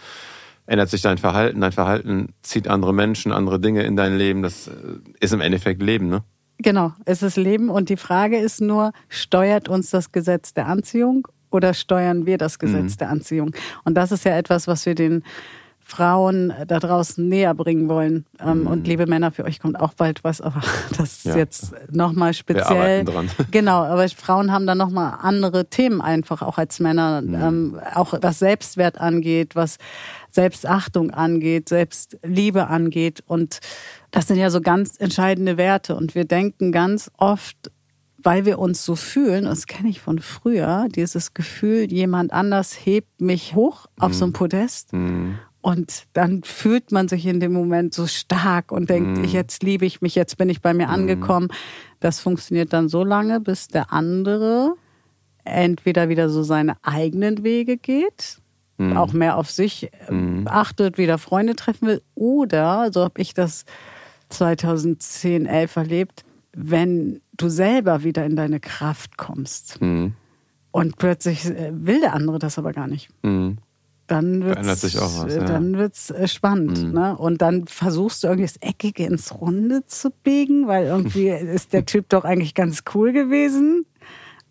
ändert 0.66 0.90
sich 0.90 1.00
dein 1.00 1.18
Verhalten. 1.18 1.60
Dein 1.62 1.72
Verhalten 1.72 2.34
zieht 2.42 2.68
andere 2.68 2.92
Menschen, 2.92 3.32
andere 3.32 3.58
Dinge 3.58 3.82
in 3.84 3.96
dein 3.96 4.16
Leben. 4.16 4.42
Das 4.42 4.68
äh, 4.68 4.72
ist 5.18 5.32
im 5.32 5.40
Endeffekt 5.40 5.82
Leben, 5.82 6.08
ne? 6.08 6.22
Genau, 6.58 6.92
es 7.04 7.22
ist 7.22 7.36
Leben 7.36 7.70
und 7.70 7.88
die 7.88 7.96
Frage 7.96 8.36
ist 8.36 8.60
nur, 8.60 8.92
steuert 9.08 9.68
uns 9.68 9.90
das 9.90 10.10
Gesetz 10.10 10.54
der 10.54 10.66
Anziehung 10.66 11.28
oder 11.50 11.72
steuern 11.72 12.26
wir 12.26 12.36
das 12.36 12.58
Gesetz 12.58 12.94
mhm. 12.94 12.98
der 12.98 13.10
Anziehung? 13.10 13.50
Und 13.84 13.94
das 13.94 14.10
ist 14.10 14.24
ja 14.24 14.36
etwas, 14.36 14.66
was 14.66 14.84
wir 14.84 14.96
den 14.96 15.22
Frauen 15.88 16.52
da 16.66 16.78
draußen 16.78 17.26
näher 17.26 17.54
bringen 17.54 17.88
wollen. 17.88 18.26
Ähm, 18.44 18.60
mhm. 18.60 18.66
Und 18.66 18.86
liebe 18.86 19.06
Männer, 19.06 19.32
für 19.32 19.44
euch 19.44 19.58
kommt 19.58 19.80
auch 19.80 19.94
bald 19.94 20.22
was, 20.22 20.42
aber 20.42 20.60
das 20.98 21.18
ist 21.18 21.24
ja. 21.24 21.36
jetzt 21.36 21.72
nochmal 21.90 22.34
speziell. 22.34 23.06
Wir 23.06 23.12
dran. 23.12 23.30
Genau, 23.50 23.84
aber 23.84 24.06
Frauen 24.10 24.52
haben 24.52 24.66
da 24.66 24.74
nochmal 24.74 25.18
andere 25.22 25.70
Themen 25.70 26.02
einfach, 26.02 26.42
auch 26.42 26.58
als 26.58 26.78
Männer, 26.78 27.22
mhm. 27.22 27.34
ähm, 27.34 27.80
auch 27.94 28.12
was 28.20 28.38
Selbstwert 28.38 29.00
angeht, 29.00 29.56
was 29.56 29.78
Selbstachtung 30.30 31.10
angeht, 31.10 31.70
Selbstliebe 31.70 32.66
angeht. 32.66 33.24
Und 33.26 33.60
das 34.10 34.26
sind 34.26 34.36
ja 34.36 34.50
so 34.50 34.60
ganz 34.60 35.00
entscheidende 35.00 35.56
Werte. 35.56 35.96
Und 35.96 36.14
wir 36.14 36.26
denken 36.26 36.70
ganz 36.70 37.10
oft, 37.16 37.70
weil 38.18 38.44
wir 38.44 38.58
uns 38.58 38.84
so 38.84 38.94
fühlen, 38.94 39.46
das 39.46 39.66
kenne 39.66 39.88
ich 39.88 40.00
von 40.00 40.18
früher, 40.18 40.88
dieses 40.94 41.32
Gefühl, 41.32 41.90
jemand 41.90 42.30
anders 42.30 42.74
hebt 42.74 43.22
mich 43.22 43.54
hoch 43.54 43.86
auf 43.98 44.10
mhm. 44.10 44.16
so 44.16 44.24
ein 44.26 44.32
Podest. 44.34 44.92
Mhm. 44.92 45.38
Und 45.60 46.06
dann 46.12 46.42
fühlt 46.44 46.92
man 46.92 47.08
sich 47.08 47.26
in 47.26 47.40
dem 47.40 47.52
Moment 47.52 47.92
so 47.92 48.06
stark 48.06 48.70
und 48.70 48.88
denkt, 48.88 49.18
mm. 49.18 49.24
jetzt 49.24 49.62
liebe 49.62 49.84
ich 49.86 50.00
mich, 50.00 50.14
jetzt 50.14 50.38
bin 50.38 50.48
ich 50.48 50.62
bei 50.62 50.72
mir 50.72 50.86
mm. 50.86 50.90
angekommen. 50.90 51.48
Das 52.00 52.20
funktioniert 52.20 52.72
dann 52.72 52.88
so 52.88 53.02
lange, 53.02 53.40
bis 53.40 53.66
der 53.68 53.92
andere 53.92 54.74
entweder 55.44 56.08
wieder 56.08 56.28
so 56.28 56.42
seine 56.42 56.76
eigenen 56.82 57.42
Wege 57.42 57.76
geht, 57.76 58.38
mm. 58.76 58.96
auch 58.96 59.12
mehr 59.12 59.36
auf 59.36 59.50
sich 59.50 59.90
mm. 60.08 60.46
achtet, 60.46 60.98
wieder 60.98 61.18
Freunde 61.18 61.56
treffen 61.56 61.88
will, 61.88 62.02
oder, 62.14 62.90
so 62.92 63.02
habe 63.02 63.20
ich 63.20 63.34
das 63.34 63.64
2010, 64.28 65.46
11 65.46 65.76
erlebt, 65.76 66.24
wenn 66.52 67.20
du 67.36 67.48
selber 67.48 68.04
wieder 68.04 68.24
in 68.24 68.36
deine 68.36 68.60
Kraft 68.60 69.16
kommst. 69.16 69.80
Mm. 69.80 70.08
Und 70.70 70.98
plötzlich 70.98 71.46
äh, 71.46 71.70
will 71.72 72.00
der 72.00 72.14
andere 72.14 72.38
das 72.38 72.58
aber 72.58 72.72
gar 72.72 72.86
nicht. 72.86 73.08
Dann 74.08 74.42
wird 74.42 74.58
es 74.64 74.94
ja. 74.94 75.44
dann 75.44 75.76
wird's 75.76 76.12
spannend. 76.24 76.82
Mhm. 76.82 76.92
Ne? 76.92 77.16
Und 77.16 77.42
dann 77.42 77.66
versuchst 77.66 78.24
du 78.24 78.28
irgendwie 78.28 78.46
das 78.46 78.56
Eckige 78.56 79.04
ins 79.04 79.38
Runde 79.38 79.86
zu 79.86 80.10
biegen, 80.10 80.66
weil 80.66 80.86
irgendwie 80.86 81.28
ist 81.28 81.74
der 81.74 81.84
Typ 81.84 82.08
doch 82.08 82.24
eigentlich 82.24 82.54
ganz 82.54 82.84
cool 82.94 83.12
gewesen. 83.12 83.84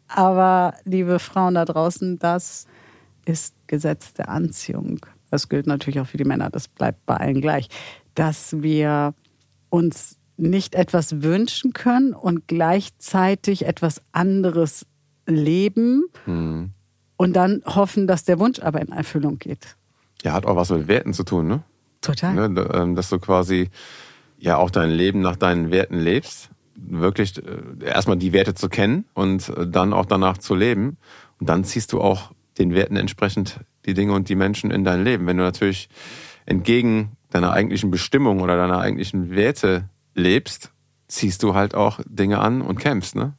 Aber 0.08 0.76
liebe 0.86 1.18
Frauen 1.18 1.56
da 1.56 1.66
draußen, 1.66 2.20
das 2.20 2.68
ist 3.26 3.56
Gesetz 3.66 4.14
der 4.14 4.30
Anziehung. 4.30 5.06
Das 5.32 5.50
gilt 5.50 5.66
natürlich 5.66 6.00
auch 6.00 6.08
für 6.08 6.18
die 6.18 6.24
Männer, 6.24 6.52
das 6.52 6.68
bleibt 6.68 7.06
bei 7.08 7.18
allen 7.18 7.42
gleich. 7.42 7.68
Dass 8.14 8.62
wir 8.62 9.16
uns 9.70 10.18
nicht 10.38 10.76
etwas 10.76 11.24
wünschen 11.24 11.74
können 11.74 12.14
und 12.14 12.48
gleichzeitig 12.48 13.66
etwas 13.66 14.02
anderes 14.12 14.86
leben. 15.26 16.06
Mhm 16.28 16.74
und 17.18 17.34
dann 17.34 17.62
hoffen, 17.66 18.08
dass 18.08 18.24
der 18.24 18.40
Wunsch 18.40 18.60
aber 18.60 18.82
in 18.82 18.92
Erfüllung 18.92 19.40
geht. 19.40 19.76
Ja, 20.24 20.34
hat 20.34 20.46
auch 20.46 20.56
was 20.56 20.70
mit 20.70 20.88
Werten 20.88 21.14
zu 21.14 21.24
tun, 21.24 21.48
ne? 21.48 21.64
Total. 22.02 22.50
Ne, 22.50 22.70
ähm, 22.74 22.96
dass 22.96 23.10
du 23.10 23.20
quasi 23.20 23.70
ja 24.38 24.58
auch 24.58 24.70
dein 24.70 24.92
Leben 24.92 25.22
nach 25.22 25.36
deinen 25.36 25.72
Werten 25.72 26.00
lebst. 26.00 26.50
Wirklich 26.76 27.38
äh, 27.38 27.86
erstmal 27.86 28.18
die 28.18 28.34
Werte 28.34 28.54
zu 28.54 28.70
kennen 28.70 29.06
und 29.14 29.50
äh, 29.50 29.68
dann 29.68 29.94
auch 29.94 30.06
danach 30.06 30.38
zu 30.38 30.56
leben. 30.56 30.98
Und 31.40 31.50
dann 31.50 31.64
ziehst 31.64 31.92
du 31.92 32.02
auch 32.02 32.32
den 32.58 32.74
Werten 32.74 32.96
entsprechend 32.96 33.60
die 33.86 33.94
Dinge 33.94 34.14
und 34.14 34.30
die 34.30 34.36
Menschen 34.36 34.72
in 34.72 34.84
dein 34.84 35.04
Leben. 35.04 35.26
Wenn 35.26 35.38
du 35.38 35.44
natürlich 35.44 35.90
entgegen 36.46 37.14
deiner 37.30 37.52
eigentlichen 37.52 37.92
Bestimmung 37.92 38.42
oder 38.42 38.58
deiner 38.58 38.80
eigentlichen 38.80 39.32
Werte 39.32 39.90
lebst, 40.14 40.72
ziehst 41.08 41.44
du 41.44 41.56
halt 41.56 41.76
auch 41.76 42.00
Dinge 42.06 42.40
an 42.40 42.62
und 42.62 42.80
kämpfst, 42.80 43.16
ne? 43.16 43.34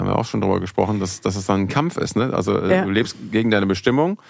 Haben 0.00 0.08
wir 0.08 0.18
auch 0.18 0.24
schon 0.24 0.40
darüber 0.40 0.60
gesprochen, 0.60 1.00
dass, 1.00 1.20
dass 1.20 1.36
es 1.36 1.46
dann 1.46 1.60
ein 1.60 1.68
Kampf 1.68 1.96
ist. 1.96 2.16
Ne? 2.16 2.32
Also 2.32 2.58
äh, 2.58 2.76
ja. 2.76 2.84
du 2.84 2.90
lebst 2.90 3.16
gegen 3.30 3.50
deine 3.50 3.66
Bestimmung, 3.66 4.20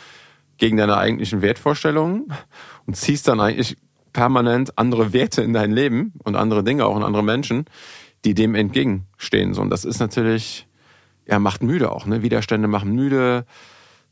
gegen 0.59 0.77
deine 0.77 0.97
eigentlichen 0.97 1.43
Wertvorstellungen 1.43 2.33
und 2.87 2.97
ziehst 2.97 3.29
dann 3.29 3.41
eigentlich 3.41 3.77
permanent 4.13 4.77
andere 4.79 5.13
Werte 5.13 5.43
in 5.43 5.53
dein 5.53 5.73
Leben 5.73 6.15
und 6.25 6.37
andere 6.37 6.65
Dinge, 6.65 6.87
auch 6.87 6.97
in 6.97 7.03
andere 7.03 7.23
Menschen, 7.23 7.67
die 8.25 8.35
dem 8.35 8.55
entgegenstehen. 8.55 9.55
So, 9.55 9.63
und 9.63 9.71
das 9.71 9.85
ist 9.85 10.01
natürlich, 10.01 10.67
ja, 11.27 11.39
macht 11.39 11.63
müde 11.63 11.93
auch. 11.93 12.07
Ne? 12.07 12.23
Widerstände 12.23 12.69
machen 12.69 12.93
müde, 12.93 13.47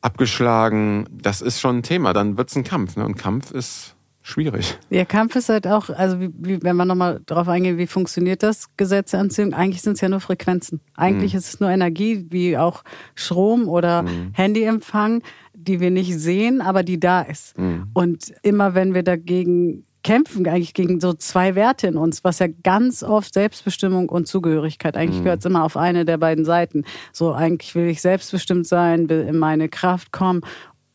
abgeschlagen. 0.01 1.07
Das 1.11 1.43
ist 1.43 1.61
schon 1.61 1.79
ein 1.79 1.83
Thema. 1.83 2.13
Dann 2.13 2.39
wird's 2.39 2.57
ein 2.57 2.65
Kampf. 2.65 2.97
Ne? 2.97 3.05
Und 3.05 3.17
Kampf 3.17 3.51
ist 3.51 3.97
schwierig. 4.29 4.79
Der 4.91 5.07
Kampf 5.07 5.37
ist 5.37 5.49
halt 5.49 5.67
auch, 5.67 5.89
also 5.91 6.21
wie, 6.21 6.31
wie, 6.39 6.63
wenn 6.63 6.77
man 6.77 6.89
nochmal 6.89 7.21
drauf 7.27 7.49
eingeht, 7.49 7.79
wie 7.79 7.87
funktioniert 7.87 8.43
das 8.43 8.69
Gesetz 8.77 9.13
der 9.13 9.21
Anziehung? 9.21 9.55
Eigentlich 9.55 9.83
sind 9.83 9.95
es 9.95 10.01
ja 10.01 10.09
nur 10.09 10.21
Frequenzen. 10.21 10.81
Eigentlich 10.95 11.33
mhm. 11.33 11.39
ist 11.39 11.49
es 11.49 11.61
nur 11.61 11.71
Energie, 11.71 12.27
wie 12.31 12.59
auch 12.59 12.85
Strom 13.15 13.69
oder 13.69 14.03
mhm. 14.03 14.33
Handyempfang, 14.35 15.23
die 15.55 15.81
wir 15.81 15.91
nicht 15.91 16.19
sehen, 16.19 16.61
aber 16.61 16.83
die 16.83 17.01
da 17.01 17.23
ist. 17.23 17.59
Mhm. 17.59 17.89
Und 17.95 18.35
immer 18.43 18.75
wenn 18.75 18.95
wir 18.95 19.03
dagegen 19.03 19.85
kämpfen, 20.05 20.47
eigentlich 20.47 20.75
gegen 20.75 21.01
so 21.01 21.13
zwei 21.13 21.55
Werte 21.55 21.87
in 21.87 21.97
uns, 21.97 22.25
was 22.25 22.39
ja 22.39 22.47
ganz 22.63 23.03
oft 23.03 23.35
Selbstbestimmung 23.35 24.09
und 24.09 24.27
Zugehörigkeit, 24.27 24.97
eigentlich 24.97 25.21
mhm. 25.21 25.25
gehört 25.25 25.41
es 25.41 25.47
immer 25.47 25.65
auf 25.65 25.77
eine 25.77 26.05
der 26.05 26.19
beiden 26.19 26.45
Seiten. 26.45 26.85
So 27.13 27.33
eigentlich 27.33 27.75
will 27.75 27.89
ich 27.89 28.01
selbstbestimmt 28.01 28.67
sein, 28.67 29.11
will 29.11 29.23
in 29.23 29.37
meine 29.37 29.69
Kraft 29.69 30.13
kommen 30.13 30.43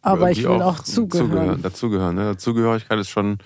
aber 0.03 0.31
ich 0.31 0.43
will 0.43 0.61
auch, 0.61 0.79
auch 0.79 0.83
zugehören. 0.83 1.29
zugehören. 1.29 1.61
Dazugehören. 1.61 2.15
Ne? 2.15 2.23
Dazugehörigkeit 2.25 2.99
ist 2.99 3.09
schon 3.09 3.37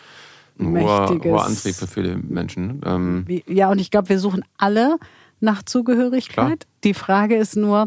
ein 0.60 0.82
hoher, 0.82 1.20
hoher, 1.24 1.46
Antrieb 1.46 1.76
für 1.76 1.88
viele 1.88 2.18
Menschen. 2.18 2.82
Ähm 2.86 3.26
ja, 3.48 3.70
und 3.70 3.80
ich 3.80 3.92
glaube, 3.92 4.10
wir 4.10 4.20
suchen 4.20 4.44
alle 4.58 4.98
nach 5.40 5.64
Zugehörigkeit. 5.64 6.62
Klar. 6.62 6.72
Die 6.84 6.94
Frage 6.96 7.36
ist 7.36 7.56
nur, 7.56 7.86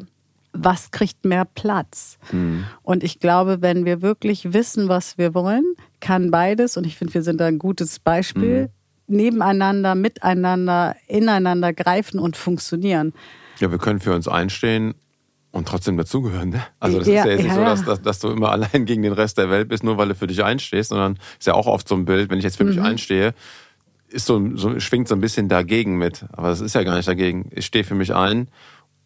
was 0.52 0.92
kriegt 0.92 1.24
mehr 1.24 1.44
Platz? 1.44 2.18
Mhm. 2.30 2.64
Und 2.82 3.02
ich 3.02 3.18
glaube, 3.18 3.60
wenn 3.60 3.84
wir 3.84 4.02
wirklich 4.02 4.52
wissen, 4.52 4.88
was 4.88 5.18
wir 5.18 5.34
wollen, 5.34 5.64
kann 5.98 6.30
beides, 6.30 6.76
und 6.76 6.86
ich 6.86 6.96
finde, 6.96 7.14
wir 7.14 7.22
sind 7.22 7.40
da 7.40 7.46
ein 7.46 7.58
gutes 7.58 7.98
Beispiel, 7.98 8.70
mhm. 9.08 9.16
nebeneinander, 9.16 9.96
miteinander, 9.96 10.94
ineinander 11.08 11.72
greifen 11.72 12.20
und 12.20 12.36
funktionieren. 12.36 13.12
Ja, 13.58 13.70
wir 13.70 13.78
können 13.78 13.98
für 13.98 14.14
uns 14.14 14.28
einstehen 14.28 14.94
und 15.52 15.66
trotzdem 15.66 15.96
dazugehören. 15.96 16.50
Ne? 16.50 16.62
Also 16.78 16.98
das 16.98 17.08
ja, 17.08 17.20
ist 17.20 17.24
ja 17.24 17.30
jetzt 17.32 17.42
nicht 17.42 17.48
ja, 17.48 17.54
so, 17.54 17.64
dass, 17.64 17.84
dass, 17.84 18.02
dass, 18.02 18.18
du 18.20 18.28
immer 18.28 18.50
allein 18.52 18.84
gegen 18.84 19.02
den 19.02 19.12
Rest 19.12 19.38
der 19.38 19.50
Welt 19.50 19.68
bist, 19.68 19.82
nur 19.82 19.98
weil 19.98 20.08
du 20.08 20.14
für 20.14 20.26
dich 20.26 20.44
einstehst, 20.44 20.90
sondern 20.90 21.18
ist 21.38 21.46
ja 21.46 21.54
auch 21.54 21.66
oft 21.66 21.88
so 21.88 21.94
ein 21.94 22.04
Bild, 22.04 22.30
wenn 22.30 22.38
ich 22.38 22.44
jetzt 22.44 22.56
für 22.56 22.64
mhm. 22.64 22.70
mich 22.70 22.80
einstehe, 22.80 23.34
ist 24.08 24.26
so, 24.26 24.56
so, 24.56 24.78
schwingt 24.80 25.08
so 25.08 25.14
ein 25.14 25.20
bisschen 25.20 25.48
dagegen 25.48 25.96
mit. 25.96 26.24
Aber 26.32 26.48
das 26.48 26.60
ist 26.60 26.74
ja 26.74 26.82
gar 26.82 26.96
nicht 26.96 27.08
dagegen. 27.08 27.50
Ich 27.54 27.66
stehe 27.66 27.84
für 27.84 27.94
mich 27.94 28.14
ein 28.14 28.48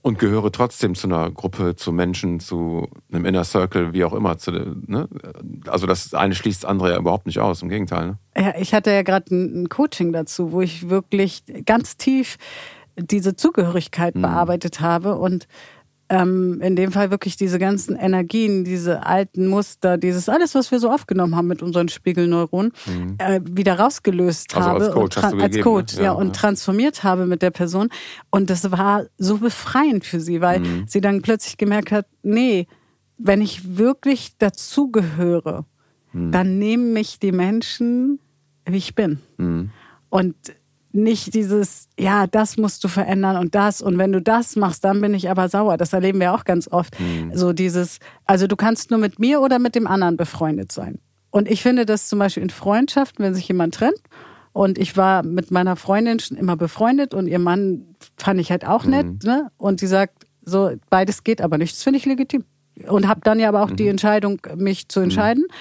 und 0.02 0.18
gehöre 0.18 0.52
trotzdem 0.52 0.94
zu 0.94 1.06
einer 1.06 1.30
Gruppe, 1.30 1.76
zu 1.76 1.90
Menschen, 1.92 2.40
zu 2.40 2.88
einem 3.10 3.24
Inner 3.24 3.44
Circle, 3.44 3.94
wie 3.94 4.04
auch 4.04 4.12
immer. 4.12 4.36
Zu, 4.36 4.50
ne? 4.52 5.08
Also 5.66 5.86
das 5.86 6.12
eine 6.12 6.34
schließt 6.34 6.64
das 6.64 6.70
andere 6.70 6.90
ja 6.90 6.98
überhaupt 6.98 7.26
nicht 7.26 7.38
aus, 7.38 7.62
im 7.62 7.68
Gegenteil. 7.70 8.06
Ne? 8.08 8.18
Ja, 8.36 8.54
ich 8.58 8.74
hatte 8.74 8.90
ja 8.90 9.02
gerade 9.02 9.34
ein 9.34 9.68
Coaching 9.70 10.12
dazu, 10.12 10.52
wo 10.52 10.60
ich 10.60 10.90
wirklich 10.90 11.44
ganz 11.64 11.96
tief 11.96 12.36
diese 12.96 13.34
Zugehörigkeit 13.34 14.14
mhm. 14.14 14.22
bearbeitet 14.22 14.80
habe 14.80 15.16
und 15.16 15.48
ähm, 16.08 16.60
in 16.60 16.76
dem 16.76 16.92
Fall 16.92 17.10
wirklich 17.10 17.36
diese 17.36 17.58
ganzen 17.58 17.96
Energien, 17.96 18.64
diese 18.64 19.06
alten 19.06 19.46
Muster, 19.46 19.96
dieses 19.96 20.28
alles, 20.28 20.54
was 20.54 20.70
wir 20.70 20.78
so 20.78 20.90
aufgenommen 20.90 21.34
haben 21.34 21.46
mit 21.46 21.62
unseren 21.62 21.88
Spiegelneuronen, 21.88 22.72
mhm. 22.86 23.16
äh, 23.18 23.40
wieder 23.44 23.78
rausgelöst 23.78 24.54
also 24.54 24.68
habe 24.68 24.84
als 24.84 24.94
Coach, 24.94 25.16
und, 25.16 25.42
als 25.42 25.60
Coach 25.60 25.94
ne? 25.94 26.00
ja, 26.00 26.04
ja, 26.06 26.12
und 26.12 26.36
transformiert 26.36 27.04
habe 27.04 27.26
mit 27.26 27.42
der 27.42 27.50
Person. 27.50 27.88
Und 28.30 28.50
das 28.50 28.70
war 28.70 29.06
so 29.18 29.38
befreiend 29.38 30.04
für 30.04 30.20
sie, 30.20 30.40
weil 30.40 30.60
mhm. 30.60 30.84
sie 30.86 31.00
dann 31.00 31.22
plötzlich 31.22 31.56
gemerkt 31.56 31.90
hat, 31.90 32.06
nee, 32.22 32.66
wenn 33.16 33.40
ich 33.40 33.76
wirklich 33.76 34.36
dazugehöre, 34.38 35.64
mhm. 36.12 36.32
dann 36.32 36.58
nehmen 36.58 36.92
mich 36.92 37.18
die 37.18 37.32
Menschen, 37.32 38.18
wie 38.66 38.76
ich 38.76 38.94
bin. 38.94 39.20
Mhm. 39.38 39.70
Und 40.10 40.36
nicht 40.94 41.34
dieses, 41.34 41.88
ja, 41.98 42.26
das 42.26 42.56
musst 42.56 42.84
du 42.84 42.88
verändern 42.88 43.36
und 43.36 43.54
das 43.54 43.82
und 43.82 43.98
wenn 43.98 44.12
du 44.12 44.22
das 44.22 44.56
machst, 44.56 44.84
dann 44.84 45.00
bin 45.00 45.14
ich 45.14 45.28
aber 45.28 45.48
sauer. 45.48 45.76
Das 45.76 45.92
erleben 45.92 46.20
wir 46.20 46.32
auch 46.32 46.44
ganz 46.44 46.68
oft. 46.68 46.98
Mhm. 47.00 47.32
So 47.34 47.52
dieses, 47.52 47.98
also 48.26 48.46
du 48.46 48.56
kannst 48.56 48.90
nur 48.90 49.00
mit 49.00 49.18
mir 49.18 49.40
oder 49.40 49.58
mit 49.58 49.74
dem 49.74 49.86
anderen 49.86 50.16
befreundet 50.16 50.72
sein. 50.72 50.98
Und 51.30 51.50
ich 51.50 51.62
finde 51.62 51.84
das 51.84 52.08
zum 52.08 52.20
Beispiel 52.20 52.44
in 52.44 52.50
Freundschaften, 52.50 53.24
wenn 53.24 53.34
sich 53.34 53.48
jemand 53.48 53.74
trennt 53.74 54.00
und 54.52 54.78
ich 54.78 54.96
war 54.96 55.24
mit 55.24 55.50
meiner 55.50 55.74
Freundin 55.74 56.20
schon 56.20 56.36
immer 56.36 56.56
befreundet 56.56 57.12
und 57.12 57.26
ihr 57.26 57.40
Mann 57.40 57.96
fand 58.16 58.40
ich 58.40 58.52
halt 58.52 58.64
auch 58.64 58.84
nett, 58.84 59.06
mhm. 59.06 59.18
ne? 59.24 59.50
Und 59.56 59.80
sie 59.80 59.88
sagt, 59.88 60.26
so 60.44 60.70
beides 60.90 61.24
geht 61.24 61.40
aber 61.40 61.58
nicht. 61.58 61.74
Das 61.74 61.82
finde 61.82 61.98
ich 61.98 62.06
legitim. 62.06 62.44
Und 62.86 63.08
habe 63.08 63.20
dann 63.24 63.40
ja 63.40 63.48
aber 63.48 63.62
auch 63.64 63.70
mhm. 63.70 63.76
die 63.76 63.88
Entscheidung, 63.88 64.40
mich 64.54 64.88
zu 64.88 65.00
entscheiden. 65.00 65.42
Mhm. 65.42 65.54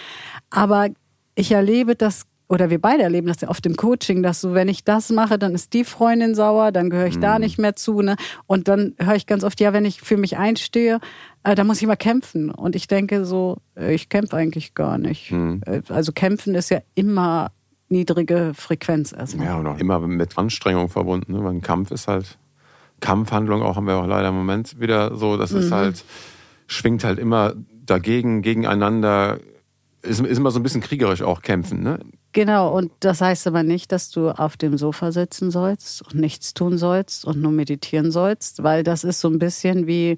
Aber 0.51 0.89
ich 1.33 1.51
erlebe 1.51 1.95
das 1.95 2.25
oder 2.47 2.69
wir 2.69 2.79
beide 2.79 3.03
erleben 3.03 3.27
das 3.27 3.41
ja 3.41 3.49
oft 3.49 3.65
im 3.65 3.75
Coaching, 3.75 4.21
dass 4.21 4.41
so, 4.41 4.53
wenn 4.53 4.67
ich 4.67 4.83
das 4.83 5.09
mache, 5.09 5.39
dann 5.39 5.55
ist 5.55 5.73
die 5.73 5.83
Freundin 5.83 6.35
sauer, 6.35 6.71
dann 6.71 6.89
gehöre 6.89 7.07
ich 7.07 7.17
mhm. 7.17 7.21
da 7.21 7.39
nicht 7.39 7.57
mehr 7.57 7.75
zu. 7.75 8.01
Ne? 8.01 8.15
Und 8.47 8.67
dann 8.67 8.93
höre 8.99 9.15
ich 9.15 9.27
ganz 9.27 9.43
oft, 9.43 9.59
ja, 9.59 9.73
wenn 9.73 9.85
ich 9.85 10.01
für 10.01 10.17
mich 10.17 10.37
einstehe, 10.37 10.99
äh, 11.43 11.55
da 11.55 11.63
muss 11.63 11.77
ich 11.77 11.83
immer 11.83 11.95
kämpfen. 11.95 12.51
Und 12.51 12.75
ich 12.75 12.87
denke 12.87 13.25
so, 13.25 13.57
äh, 13.75 13.93
ich 13.93 14.09
kämpfe 14.09 14.35
eigentlich 14.35 14.75
gar 14.75 14.97
nicht. 14.97 15.31
Mhm. 15.31 15.61
Äh, 15.65 15.81
also 15.89 16.11
kämpfen 16.11 16.53
ist 16.55 16.69
ja 16.69 16.79
immer 16.95 17.51
niedrige 17.89 18.51
Frequenz 18.53 19.13
erstmal. 19.13 19.47
Ja, 19.47 19.57
und 19.57 19.67
auch 19.67 19.79
immer 19.79 19.99
mit 19.99 20.37
Anstrengung 20.37 20.89
verbunden. 20.89 21.33
Ne? 21.33 21.43
Weil 21.43 21.53
ein 21.53 21.61
Kampf 21.61 21.91
ist 21.91 22.07
halt, 22.07 22.37
Kampfhandlung 22.99 23.61
auch 23.61 23.75
haben 23.75 23.87
wir 23.87 23.97
auch 23.97 24.07
leider 24.07 24.29
im 24.29 24.35
Moment 24.35 24.79
wieder 24.79 25.15
so, 25.15 25.37
das 25.37 25.51
ist 25.51 25.69
mhm. 25.69 25.75
halt, 25.75 26.05
schwingt 26.67 27.03
halt 27.03 27.19
immer 27.19 27.53
dagegen, 27.85 28.41
gegeneinander, 28.41 29.39
ist, 30.01 30.21
ist 30.21 30.37
immer 30.37 30.51
so 30.51 30.59
ein 30.59 30.63
bisschen 30.63 30.81
kriegerisch 30.81 31.21
auch 31.21 31.41
kämpfen. 31.41 31.83
Ne? 31.83 31.99
Genau, 32.33 32.75
und 32.75 32.91
das 32.99 33.21
heißt 33.21 33.45
aber 33.45 33.61
nicht, 33.61 33.91
dass 33.91 34.09
du 34.09 34.29
auf 34.29 34.57
dem 34.57 34.75
Sofa 34.77 35.11
sitzen 35.11 35.51
sollst 35.51 36.01
und 36.01 36.15
nichts 36.15 36.55
tun 36.55 36.79
sollst 36.79 37.25
und 37.25 37.39
nur 37.39 37.51
meditieren 37.51 38.11
sollst, 38.11 38.63
weil 38.63 38.83
das 38.83 39.03
ist 39.03 39.19
so 39.19 39.29
ein 39.29 39.37
bisschen 39.37 39.85
wie, 39.85 40.17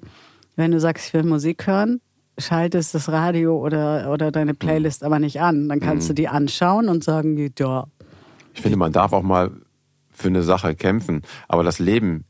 wenn 0.56 0.70
du 0.70 0.80
sagst, 0.80 1.08
ich 1.08 1.14
will 1.14 1.24
Musik 1.24 1.66
hören, 1.66 2.00
schaltest 2.38 2.94
das 2.94 3.10
Radio 3.10 3.58
oder, 3.58 4.10
oder 4.10 4.32
deine 4.32 4.54
Playlist 4.54 5.04
aber 5.04 5.18
nicht 5.18 5.42
an. 5.42 5.68
Dann 5.68 5.80
kannst 5.80 6.06
mhm. 6.06 6.08
du 6.08 6.14
die 6.14 6.28
anschauen 6.28 6.88
und 6.88 7.04
sagen, 7.04 7.52
ja. 7.58 7.86
Ich 8.54 8.62
finde, 8.62 8.78
man 8.78 8.92
darf 8.92 9.12
auch 9.12 9.22
mal 9.22 9.50
für 10.10 10.28
eine 10.28 10.42
Sache 10.42 10.74
kämpfen, 10.74 11.20
aber 11.48 11.62
das 11.64 11.78
Leben 11.78 12.24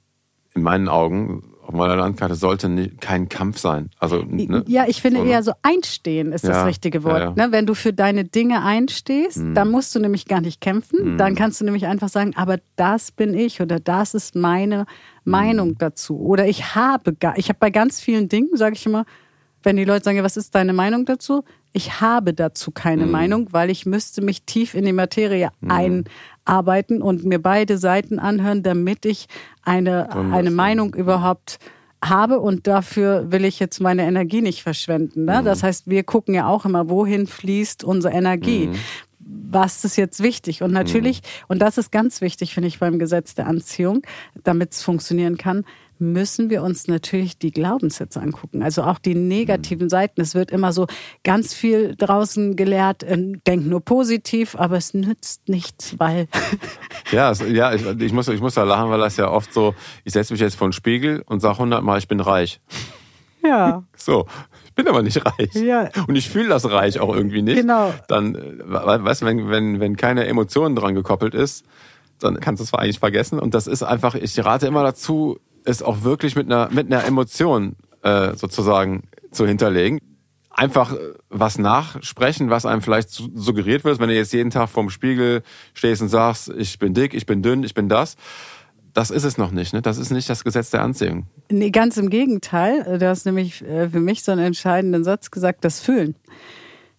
in 0.55 0.63
meinen 0.63 0.89
Augen 0.89 1.55
auf 1.67 1.75
meiner 1.75 1.97
Landkarte 1.97 2.37
sollte 2.37 2.91
kein 3.01 3.29
Kampf 3.29 3.59
sein. 3.59 3.91
Also, 3.99 4.23
ne? 4.23 4.65
Ja, 4.69 4.85
ich 4.87 5.03
finde 5.03 5.21
so, 5.21 5.27
eher 5.27 5.43
so 5.43 5.53
einstehen 5.63 6.33
ist 6.33 6.45
ja, 6.45 6.51
das 6.51 6.67
richtige 6.67 7.03
Wort. 7.03 7.19
Ja, 7.19 7.35
ja. 7.37 7.47
Ne? 7.47 7.53
Wenn 7.53 7.67
du 7.67 7.75
für 7.75 7.93
deine 7.93 8.25
Dinge 8.25 8.63
einstehst, 8.63 9.39
mhm. 9.39 9.55
dann 9.55 9.71
musst 9.71 9.95
du 9.95 9.99
nämlich 9.99 10.27
gar 10.27 10.41
nicht 10.41 10.61
kämpfen. 10.61 11.15
Mhm. 11.15 11.19
Dann 11.19 11.35
kannst 11.35 11.61
du 11.61 11.65
nämlich 11.65 11.87
einfach 11.87 12.09
sagen, 12.09 12.35
aber 12.37 12.59
das 12.77 13.11
bin 13.11 13.35
ich 13.35 13.61
oder 13.61 13.81
das 13.81 14.15
ist 14.15 14.37
meine 14.37 14.87
Meinung 15.25 15.71
mhm. 15.71 15.79
dazu. 15.79 16.19
Oder 16.21 16.47
ich 16.47 16.77
habe, 16.77 17.15
gar, 17.15 17.37
ich 17.37 17.49
habe 17.49 17.59
bei 17.59 17.71
ganz 17.71 18.01
vielen 18.01 18.29
Dingen, 18.29 18.51
sage 18.55 18.77
ich 18.77 18.87
immer, 18.87 19.05
wenn 19.65 19.77
die 19.77 19.85
Leute 19.85 20.05
sagen, 20.05 20.23
was 20.23 20.37
ist 20.37 20.55
deine 20.55 20.73
Meinung 20.73 21.05
dazu? 21.05 21.43
Ich 21.73 22.01
habe 22.01 22.33
dazu 22.33 22.71
keine 22.71 23.07
mhm. 23.07 23.11
Meinung, 23.11 23.49
weil 23.51 23.71
ich 23.71 23.85
müsste 23.85 24.23
mich 24.23 24.45
tief 24.45 24.75
in 24.75 24.85
die 24.85 24.93
Materie 24.93 25.51
mhm. 25.61 25.71
Einarbeiten 26.47 27.03
und 27.03 27.25
mir 27.25 27.41
beide 27.41 27.79
Seiten 27.79 28.19
anhören, 28.19 28.63
damit 28.63 29.05
ich 29.05 29.27
eine, 29.63 30.11
eine 30.33 30.51
Meinung 30.51 30.95
überhaupt 30.95 31.59
habe 32.03 32.41
und 32.41 32.67
dafür 32.67 33.33
will 33.33 33.45
ich 33.45 33.59
jetzt 33.59 33.81
meine 33.81 34.03
Energie 34.03 34.43
nicht 34.43 34.63
verschwenden. 34.63 35.25
Ne? 35.25 35.41
Mhm. 35.41 35.45
Das 35.45 35.63
heißt, 35.63 35.89
wir 35.89 36.05
gucken 36.05 36.35
ja 36.35 36.47
auch 36.47 36.65
immer, 36.65 36.89
wohin 36.89 37.27
fließt 37.27 37.85
unsere 37.85 38.15
Energie. 38.15 38.69
Mhm. 38.69 38.75
Was 39.19 39.85
ist 39.85 39.97
jetzt 39.97 40.23
wichtig? 40.23 40.63
Und 40.63 40.73
natürlich, 40.73 41.23
mhm. 41.23 41.45
und 41.49 41.59
das 41.61 41.79
ist 41.79 41.91
ganz 41.91 42.21
wichtig, 42.21 42.55
finde 42.55 42.69
ich, 42.69 42.79
beim 42.79 42.99
Gesetz 42.99 43.35
der 43.35 43.47
Anziehung, 43.47 44.03
damit 44.45 44.73
es 44.73 44.83
funktionieren 44.83 45.37
kann, 45.37 45.65
müssen 46.01 46.51
wir 46.51 46.63
uns 46.63 46.89
natürlich 46.89 47.39
die 47.39 47.51
Glaubenssätze 47.51 48.21
angucken. 48.21 48.63
Also 48.63 48.83
auch 48.83 48.99
die 48.99 49.15
negativen 49.15 49.89
Seiten. 49.89 50.21
Es 50.21 50.35
wird 50.35 50.51
immer 50.51 50.73
so 50.73 50.87
ganz 51.25 51.55
viel 51.55 51.95
draußen 51.97 52.57
gelehrt, 52.57 53.03
äh, 53.03 53.33
denk 53.47 53.67
nur 53.67 53.81
positiv, 53.81 54.57
aber 54.57 54.77
es 54.77 54.95
nützt 54.95 55.49
nichts, 55.49 55.99
weil. 55.99 56.29
ja, 57.13 57.31
es, 57.31 57.41
ja 57.41 57.75
ich, 57.75 57.85
ich, 58.01 58.13
muss, 58.13 58.29
ich 58.29 58.41
muss 58.41 58.55
da 58.55 58.65
lachen, 58.65 58.91
weil 58.91 59.01
das 59.01 59.17
ja 59.17 59.31
oft 59.31 59.53
so, 59.53 59.75
ich 60.05 60.13
setze 60.13 60.33
mich 60.33 60.41
jetzt 60.41 60.57
vor 60.57 60.69
den 60.69 60.73
Spiegel 60.73 61.23
und 61.27 61.41
sage 61.41 61.59
hundertmal, 61.59 61.99
ich 61.99 62.09
bin 62.09 62.21
reich. 62.21 62.61
Ja. 63.45 63.83
So. 63.97 64.27
Ich 64.67 64.75
bin 64.75 64.87
aber 64.89 65.03
nicht 65.03 65.25
reich. 65.25 65.55
Ja. 65.55 65.89
Und 66.07 66.17
ich 66.17 66.29
fühle 66.29 66.49
das 66.49 66.71
reich 66.71 67.01
auch 67.01 67.15
irgendwie 67.15 67.41
nicht. 67.41 67.57
Genau. 67.57 67.95
Dann, 68.09 68.35
äh, 68.35 68.61
weißt 68.69 69.23
du, 69.23 69.27
wenn, 69.27 69.49
wenn, 69.49 69.81
wenn 69.81 69.97
keine 69.97 70.27
Emotionen 70.27 70.77
dran 70.77 70.95
gekoppelt 70.95 71.35
ist, 71.35 71.65
dann 72.19 72.41
kannst 72.41 72.61
du 72.61 72.65
es 72.65 72.75
eigentlich 72.75 72.99
vergessen. 72.99 73.39
Und 73.39 73.55
das 73.55 73.67
ist 73.67 73.83
einfach, 73.83 74.15
ich 74.15 74.45
rate 74.45 74.67
immer 74.67 74.83
dazu, 74.83 75.39
es 75.67 75.83
auch 75.83 76.03
wirklich 76.03 76.37
mit 76.37 76.47
einer, 76.47 76.71
mit 76.71 76.93
einer 76.93 77.05
Emotion 77.05 77.77
äh, 78.03 78.35
sozusagen 78.35 79.05
zu 79.31 79.47
hinterlegen. 79.47 79.99
Einfach 80.51 80.93
äh, 80.93 80.99
was 81.29 81.59
nachsprechen, 81.59 82.51
was 82.51 82.65
einem 82.67 82.83
vielleicht 82.83 83.11
suggeriert 83.11 83.85
wird, 83.85 83.99
wenn 83.99 84.09
du 84.09 84.15
jetzt 84.15 84.33
jeden 84.33 84.51
Tag 84.51 84.69
vorm 84.69 84.91
Spiegel 84.91 85.43
stehst 85.75 86.03
und 86.03 86.09
sagst, 86.09 86.49
ich 86.57 86.79
bin 86.79 86.95
dick, 86.95 87.15
ich 87.15 87.27
bin 87.27 87.43
dünn, 87.43 87.63
ich 87.65 87.75
bin 87.75 87.89
das. 87.89 88.17
Das 88.95 89.11
ist 89.11 89.25
es 89.25 89.37
noch 89.37 89.51
nicht, 89.51 89.75
ne? 89.75 89.83
Das 89.83 89.99
ist 89.99 90.11
nicht 90.11 90.31
das 90.31 90.43
Gesetz 90.43 90.71
der 90.71 90.81
Anziehung. 90.83 91.27
Nee, 91.51 91.71
ganz 91.71 91.99
im 91.99 92.09
Gegenteil. 92.09 92.99
Du 92.99 93.07
hast 93.07 93.27
nämlich 93.27 93.63
äh, 93.63 93.91
für 93.91 94.01
mich 94.01 94.25
so 94.25 94.33
einen 94.33 94.45
entscheidenden 94.45 95.05
Satz 95.05 95.31
gesagt, 95.31 95.65
das 95.65 95.81
Fühlen. 95.81 96.15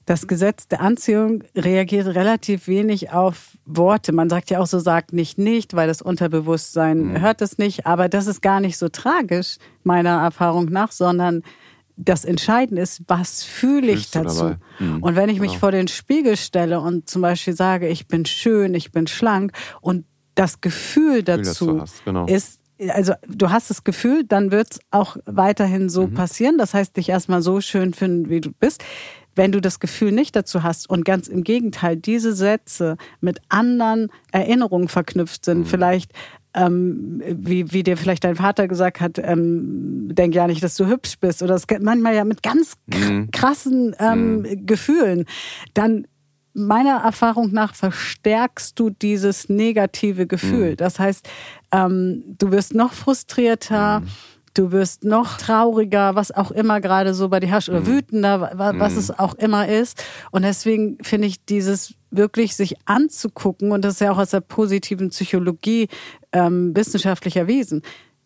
Das 0.07 0.25
Gesetz 0.25 0.69
der 0.69 0.79
Anziehung 0.79 1.43
reagiert 1.53 2.07
relativ 2.07 2.67
wenig 2.67 3.11
auf 3.11 3.57
Worte. 3.65 4.13
Man 4.13 4.29
sagt 4.29 4.49
ja 4.49 4.59
auch 4.59 4.65
so, 4.65 4.79
sagt 4.79 5.11
nicht 5.11 5.37
nicht, 5.37 5.75
weil 5.75 5.89
das 5.89 6.01
Unterbewusstsein 6.01 7.09
mhm. 7.09 7.21
hört 7.21 7.41
es 7.41 7.57
nicht. 7.57 7.85
Aber 7.85 8.07
das 8.07 8.25
ist 8.25 8.41
gar 8.41 8.61
nicht 8.61 8.77
so 8.77 8.87
tragisch, 8.87 9.57
meiner 9.83 10.21
Erfahrung 10.21 10.67
nach, 10.67 10.93
sondern 10.93 11.43
das 11.97 12.23
Entscheidende 12.23 12.81
ist, 12.81 13.01
was 13.07 13.43
fühle 13.43 13.91
ich 13.91 14.09
dazu? 14.09 14.55
Mhm. 14.79 15.03
Und 15.03 15.17
wenn 15.17 15.27
ich 15.27 15.41
mich 15.41 15.51
genau. 15.51 15.59
vor 15.59 15.71
den 15.73 15.89
Spiegel 15.89 16.37
stelle 16.37 16.79
und 16.79 17.09
zum 17.09 17.21
Beispiel 17.21 17.53
sage, 17.53 17.89
ich 17.89 18.07
bin 18.07 18.25
schön, 18.25 18.75
ich 18.75 18.93
bin 18.93 19.07
schlank 19.07 19.51
und 19.81 20.05
das 20.35 20.61
Gefühl 20.61 21.21
dazu, 21.21 21.65
Gefühl 21.65 21.79
dazu 21.79 22.01
genau. 22.05 22.25
ist, 22.27 22.61
also 22.89 23.11
du 23.27 23.49
hast 23.49 23.69
das 23.69 23.83
Gefühl, 23.83 24.23
dann 24.23 24.51
wird 24.51 24.71
es 24.71 24.79
auch 24.89 25.17
weiterhin 25.25 25.89
so 25.89 26.07
mhm. 26.07 26.13
passieren. 26.13 26.57
Das 26.57 26.73
heißt, 26.73 26.95
dich 26.95 27.09
erstmal 27.09 27.41
so 27.41 27.59
schön 27.59 27.93
finden, 27.93 28.29
wie 28.29 28.39
du 28.39 28.51
bist. 28.51 28.85
Wenn 29.37 29.51
du 29.51 29.61
das 29.61 29.79
Gefühl 29.79 30.11
nicht 30.11 30.35
dazu 30.35 30.63
hast 30.63 30.89
und 30.89 31.05
ganz 31.05 31.27
im 31.27 31.43
Gegenteil 31.43 31.95
diese 31.95 32.33
Sätze 32.33 32.97
mit 33.21 33.39
anderen 33.49 34.09
Erinnerungen 34.31 34.87
verknüpft 34.87 35.45
sind, 35.45 35.59
mhm. 35.59 35.65
vielleicht 35.65 36.11
ähm, 36.53 37.21
wie, 37.27 37.71
wie 37.71 37.83
dir 37.83 37.97
vielleicht 37.97 38.23
dein 38.23 38.35
Vater 38.35 38.67
gesagt 38.67 38.99
hat, 38.99 39.19
ähm, 39.19 40.09
denk 40.11 40.33
ja 40.33 40.47
nicht, 40.47 40.63
dass 40.63 40.75
du 40.75 40.87
hübsch 40.87 41.19
bist 41.19 41.43
oder 41.43 41.53
das 41.53 41.65
manchmal 41.81 42.15
ja 42.15 42.23
mit 42.23 42.41
ganz 42.41 42.73
mhm. 42.87 43.29
krassen 43.31 43.95
ähm, 43.99 44.39
mhm. 44.39 44.65
Gefühlen, 44.65 45.25
dann 45.73 46.07
meiner 46.53 47.03
Erfahrung 47.03 47.51
nach 47.51 47.75
verstärkst 47.75 48.79
du 48.79 48.89
dieses 48.89 49.47
negative 49.47 50.25
Gefühl. 50.25 50.71
Mhm. 50.71 50.77
Das 50.77 50.99
heißt, 50.99 51.29
ähm, 51.71 52.23
du 52.39 52.51
wirst 52.51 52.73
noch 52.73 52.93
frustrierter. 52.93 54.01
Du 54.53 54.71
wirst 54.71 55.03
noch 55.03 55.37
trauriger, 55.37 56.15
was 56.15 56.31
auch 56.31 56.51
immer 56.51 56.81
gerade 56.81 57.13
so 57.13 57.29
bei 57.29 57.39
dir 57.39 57.47
herrscht, 57.47 57.69
oder 57.69 57.81
mhm. 57.81 57.87
wütender, 57.87 58.51
was 58.55 58.93
mhm. 58.93 58.99
es 58.99 59.19
auch 59.19 59.35
immer 59.35 59.67
ist. 59.67 60.03
Und 60.31 60.43
deswegen 60.43 60.97
finde 61.01 61.27
ich 61.27 61.45
dieses 61.45 61.93
wirklich 62.09 62.55
sich 62.55 62.75
anzugucken, 62.85 63.71
und 63.71 63.83
das 63.83 63.95
ist 63.95 64.01
ja 64.01 64.11
auch 64.11 64.17
aus 64.17 64.31
der 64.31 64.41
positiven 64.41 65.09
Psychologie 65.09 65.87
ähm, 66.31 66.75
wissenschaftlich 66.75 67.35
erwiesen. 67.37 67.81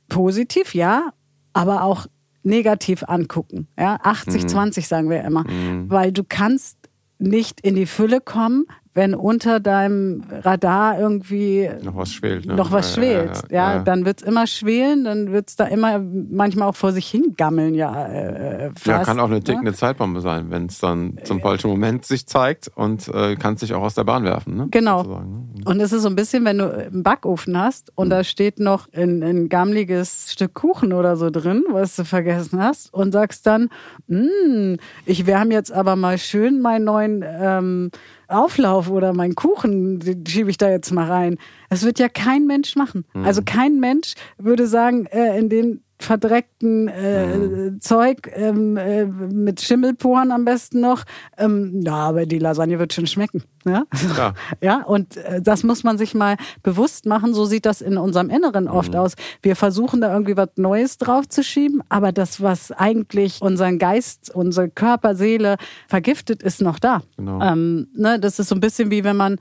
Positiv, 0.09 0.75
ja, 0.75 1.11
aber 1.53 1.83
auch 1.83 2.07
negativ 2.43 3.03
angucken. 3.03 3.67
Ja, 3.77 3.97
80, 4.01 4.43
mhm. 4.43 4.47
20 4.47 4.87
sagen 4.87 5.09
wir 5.09 5.23
immer. 5.23 5.43
Mhm. 5.43 5.89
Weil 5.89 6.11
du 6.11 6.23
kannst 6.27 6.77
nicht 7.19 7.61
in 7.61 7.75
die 7.75 7.85
Fülle 7.85 8.19
kommen, 8.19 8.65
wenn 8.93 9.15
unter 9.15 9.59
deinem 9.59 10.23
Radar 10.29 10.99
irgendwie 10.99 11.69
noch 11.81 11.95
was 11.95 12.11
schwelt. 12.11 12.45
Ne? 12.45 12.55
Noch 12.55 12.71
was 12.71 12.95
schwelt. 12.95 13.43
Ja, 13.49 13.55
ja, 13.55 13.73
ja. 13.75 13.83
dann 13.83 14.05
wird's 14.05 14.21
immer 14.21 14.47
schwelen, 14.47 15.05
dann 15.05 15.31
wird's 15.31 15.55
da 15.55 15.65
immer 15.65 15.99
manchmal 15.99 16.67
auch 16.67 16.75
vor 16.75 16.91
sich 16.91 17.07
hingammeln, 17.07 17.73
ja. 17.73 18.07
Äh, 18.07 18.71
fast, 18.71 18.87
ja, 18.87 19.03
kann 19.03 19.19
auch 19.19 19.25
eine 19.25 19.35
ne? 19.35 19.43
tickende 19.43 19.73
Zeitbombe 19.73 20.19
sein, 20.19 20.49
wenn 20.49 20.65
es 20.65 20.79
dann 20.79 21.17
zum 21.23 21.39
falschen 21.39 21.69
Moment 21.69 22.05
sich 22.05 22.27
zeigt 22.27 22.69
und 22.75 23.07
äh, 23.07 23.35
kann 23.35 23.55
sich 23.55 23.73
auch 23.73 23.81
aus 23.81 23.95
der 23.95 24.03
Bahn 24.03 24.25
werfen. 24.25 24.57
Ne? 24.57 24.67
Genau. 24.71 25.03
Ne? 25.03 25.45
Und 25.63 25.79
es 25.79 25.93
ist 25.93 26.01
so 26.01 26.09
ein 26.09 26.15
bisschen, 26.15 26.43
wenn 26.43 26.57
du 26.57 26.87
einen 26.87 27.03
Backofen 27.03 27.57
hast 27.57 27.93
und 27.95 28.07
mhm. 28.07 28.11
da 28.11 28.23
steht 28.25 28.59
noch 28.59 28.89
ein, 28.93 29.23
ein 29.23 29.47
gammliges 29.47 30.33
Stück 30.33 30.53
Kuchen 30.53 30.91
oder 30.91 31.15
so 31.15 31.29
drin, 31.29 31.63
was 31.69 31.95
du 31.95 32.03
vergessen 32.03 32.61
hast, 32.61 32.93
und 32.93 33.13
sagst 33.13 33.47
dann, 33.47 33.69
hm, 34.09 34.77
ich 35.05 35.25
wärme 35.25 35.53
jetzt 35.53 35.71
aber 35.71 35.95
mal 35.95 36.17
schön 36.17 36.61
meinen 36.61 36.83
neuen 36.83 37.23
ähm, 37.25 37.91
Auflauf 38.31 38.89
oder 38.89 39.13
meinen 39.13 39.35
Kuchen, 39.35 39.99
schiebe 40.27 40.49
ich 40.49 40.57
da 40.57 40.69
jetzt 40.69 40.91
mal 40.91 41.09
rein. 41.09 41.37
Das 41.71 41.83
wird 41.83 41.99
ja 41.99 42.09
kein 42.09 42.47
Mensch 42.47 42.75
machen. 42.75 43.05
Mhm. 43.13 43.23
Also 43.23 43.43
kein 43.45 43.79
Mensch 43.79 44.15
würde 44.37 44.67
sagen, 44.67 45.05
äh, 45.05 45.39
in 45.39 45.47
den 45.47 45.81
verdreckten 45.99 46.89
äh, 46.89 47.37
mhm. 47.37 47.79
Zeug 47.79 48.29
ähm, 48.33 48.75
äh, 48.75 49.05
mit 49.05 49.61
Schimmelporen 49.61 50.31
am 50.31 50.43
besten 50.43 50.81
noch. 50.81 51.03
Ähm, 51.37 51.81
ja, 51.85 51.93
aber 51.93 52.25
die 52.25 52.39
Lasagne 52.39 52.77
wird 52.77 52.91
schon 52.91 53.07
schmecken. 53.07 53.43
Ja, 53.65 53.83
ja. 54.17 54.33
ja 54.59 54.83
und 54.83 55.15
äh, 55.15 55.41
das 55.41 55.63
muss 55.63 55.85
man 55.85 55.97
sich 55.97 56.13
mal 56.13 56.35
bewusst 56.61 57.05
machen. 57.05 57.33
So 57.33 57.45
sieht 57.45 57.65
das 57.65 57.81
in 57.81 57.97
unserem 57.97 58.29
Inneren 58.29 58.67
oft 58.67 58.91
mhm. 58.91 58.99
aus. 58.99 59.13
Wir 59.41 59.55
versuchen 59.55 60.01
da 60.01 60.11
irgendwie 60.11 60.35
was 60.35 60.49
Neues 60.57 60.97
draufzuschieben, 60.97 61.81
aber 61.87 62.11
das, 62.11 62.41
was 62.41 62.73
eigentlich 62.73 63.41
unseren 63.41 63.79
Geist, 63.79 64.29
unsere 64.35 64.69
Körper, 64.69 65.15
Seele 65.15 65.55
vergiftet, 65.87 66.43
ist 66.43 66.61
noch 66.61 66.79
da. 66.79 67.01
Genau. 67.15 67.41
Ähm, 67.41 67.87
ne, 67.95 68.19
das 68.19 68.39
ist 68.39 68.49
so 68.49 68.55
ein 68.55 68.61
bisschen 68.61 68.91
wie 68.91 69.05
wenn 69.05 69.15
man 69.15 69.37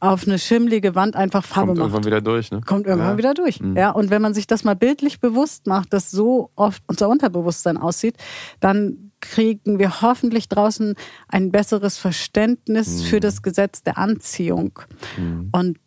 auf 0.00 0.26
eine 0.26 0.38
schimmlige 0.38 0.94
Wand 0.94 1.14
einfach 1.14 1.44
Farbe 1.44 1.68
Kommt 1.68 1.78
macht. 1.78 1.86
irgendwann 1.86 2.04
wieder 2.04 2.20
durch, 2.22 2.50
ne? 2.50 2.62
Kommt 2.62 2.86
irgendwann 2.86 3.12
ja. 3.12 3.18
wieder 3.18 3.34
durch. 3.34 3.60
Mhm. 3.60 3.76
Ja, 3.76 3.90
und 3.90 4.10
wenn 4.10 4.22
man 4.22 4.32
sich 4.32 4.46
das 4.46 4.64
mal 4.64 4.74
bildlich 4.74 5.20
bewusst 5.20 5.66
macht, 5.66 5.92
dass 5.92 6.10
so 6.10 6.50
oft 6.56 6.82
unser 6.86 7.08
Unterbewusstsein 7.08 7.76
aussieht, 7.76 8.16
dann 8.60 9.12
kriegen 9.20 9.78
wir 9.78 10.00
hoffentlich 10.00 10.48
draußen 10.48 10.94
ein 11.28 11.52
besseres 11.52 11.98
Verständnis 11.98 13.02
mhm. 13.02 13.04
für 13.04 13.20
das 13.20 13.42
Gesetz 13.42 13.82
der 13.82 13.98
Anziehung. 13.98 14.78
Mhm. 15.18 15.50
Und 15.52 15.78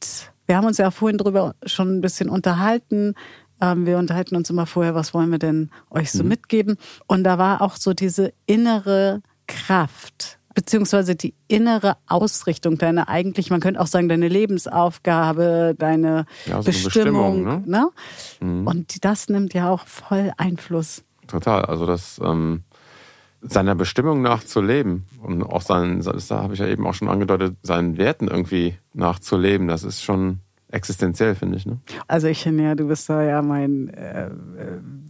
wir 0.46 0.58
haben 0.58 0.67
uns 0.67 0.77
ja 0.77 0.91
vorhin 0.91 1.17
drüber 1.17 1.55
schon 1.65 1.98
ein 1.98 2.01
bisschen 2.01 2.29
unterhalten. 2.29 3.15
Ähm, 3.62 3.88
wir 3.88 3.98
unterhalten 3.98 4.36
uns 4.36 4.50
immer 4.51 4.67
vorher, 4.67 4.93
was 4.93 5.15
wollen 5.15 5.32
wir 5.32 5.39
denn 5.39 5.72
euch 5.89 6.12
so 6.12 6.22
mhm. 6.22 6.29
mitgeben? 6.29 6.77
Und 7.08 7.24
da 7.24 7.39
war 7.39 7.62
auch 7.62 7.77
so 7.77 7.93
diese 7.93 8.32
innere 8.46 9.22
Kraft 9.48 10.39
beziehungsweise 10.54 11.16
die 11.16 11.34
innere 11.48 11.98
Ausrichtung, 12.08 12.78
deine 12.78 13.08
eigentlich, 13.08 13.50
man 13.50 13.60
könnte 13.60 13.80
auch 13.80 13.88
sagen, 13.88 14.10
deine 14.10 14.28
Lebensaufgabe, 14.28 15.76
deine 15.78 16.26
ja, 16.46 16.62
so 16.62 16.66
Bestimmung. 16.72 17.44
Bestimmung 17.46 17.66
ne? 17.66 17.90
ne? 18.40 18.48
Mhm. 18.48 18.68
Und 18.68 19.06
das 19.06 19.30
nimmt 19.30 19.54
ja 19.54 19.70
auch 19.70 19.86
voll 19.88 20.32
Einfluss. 20.38 21.04
Total. 21.28 21.66
Also 21.66 21.86
das 21.86 22.20
ähm, 22.24 22.64
seiner 23.42 23.76
Bestimmung 23.76 24.22
nachzuleben 24.22 25.06
und 25.22 25.44
auch 25.44 25.62
seinen, 25.62 26.02
das 26.02 26.32
habe 26.32 26.54
ich 26.54 26.60
ja 26.60 26.68
eben 26.68 26.86
auch 26.88 26.94
schon 26.94 27.10
angedeutet, 27.10 27.58
seinen 27.62 27.98
Werten 27.98 28.28
irgendwie 28.28 28.78
nachzuleben, 28.94 29.68
das 29.68 29.84
ist 29.84 30.02
schon 30.02 30.40
existenziell, 30.74 31.36
finde 31.36 31.58
ich. 31.58 31.65
Ne? 31.65 31.80
Also 32.08 32.27
ich 32.27 32.42
finde 32.42 32.63
ja, 32.63 32.75
du 32.75 32.88
bist 32.88 33.10
da 33.10 33.24
ja 33.24 33.42
mein 33.42 33.89
äh, 33.89 34.30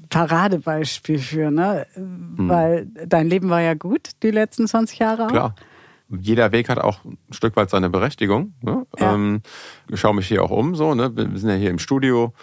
Paradebeispiel 0.09 1.19
für, 1.19 1.51
ne? 1.51 1.87
Hm. 1.93 2.49
Weil 2.49 2.87
dein 3.07 3.27
Leben 3.27 3.49
war 3.49 3.61
ja 3.61 3.73
gut, 3.73 4.11
die 4.21 4.31
letzten 4.31 4.67
20 4.67 4.99
Jahre 4.99 5.25
auch. 5.25 5.31
Klar. 5.31 5.55
Jeder 6.09 6.51
Weg 6.51 6.69
hat 6.69 6.77
auch 6.77 7.03
ein 7.05 7.17
Stück 7.31 7.55
weit 7.55 7.69
seine 7.69 7.89
Berechtigung. 7.89 8.53
Ne? 8.61 8.85
Ja. 8.99 9.15
Ähm, 9.15 9.41
ich 9.89 9.99
schaue 9.99 10.13
mich 10.13 10.27
hier 10.27 10.43
auch 10.43 10.51
um, 10.51 10.75
so, 10.75 10.93
ne? 10.93 11.15
Wir 11.15 11.27
sind 11.39 11.49
ja 11.49 11.55
hier 11.55 11.71
im 11.71 11.79
Studio. 11.79 12.33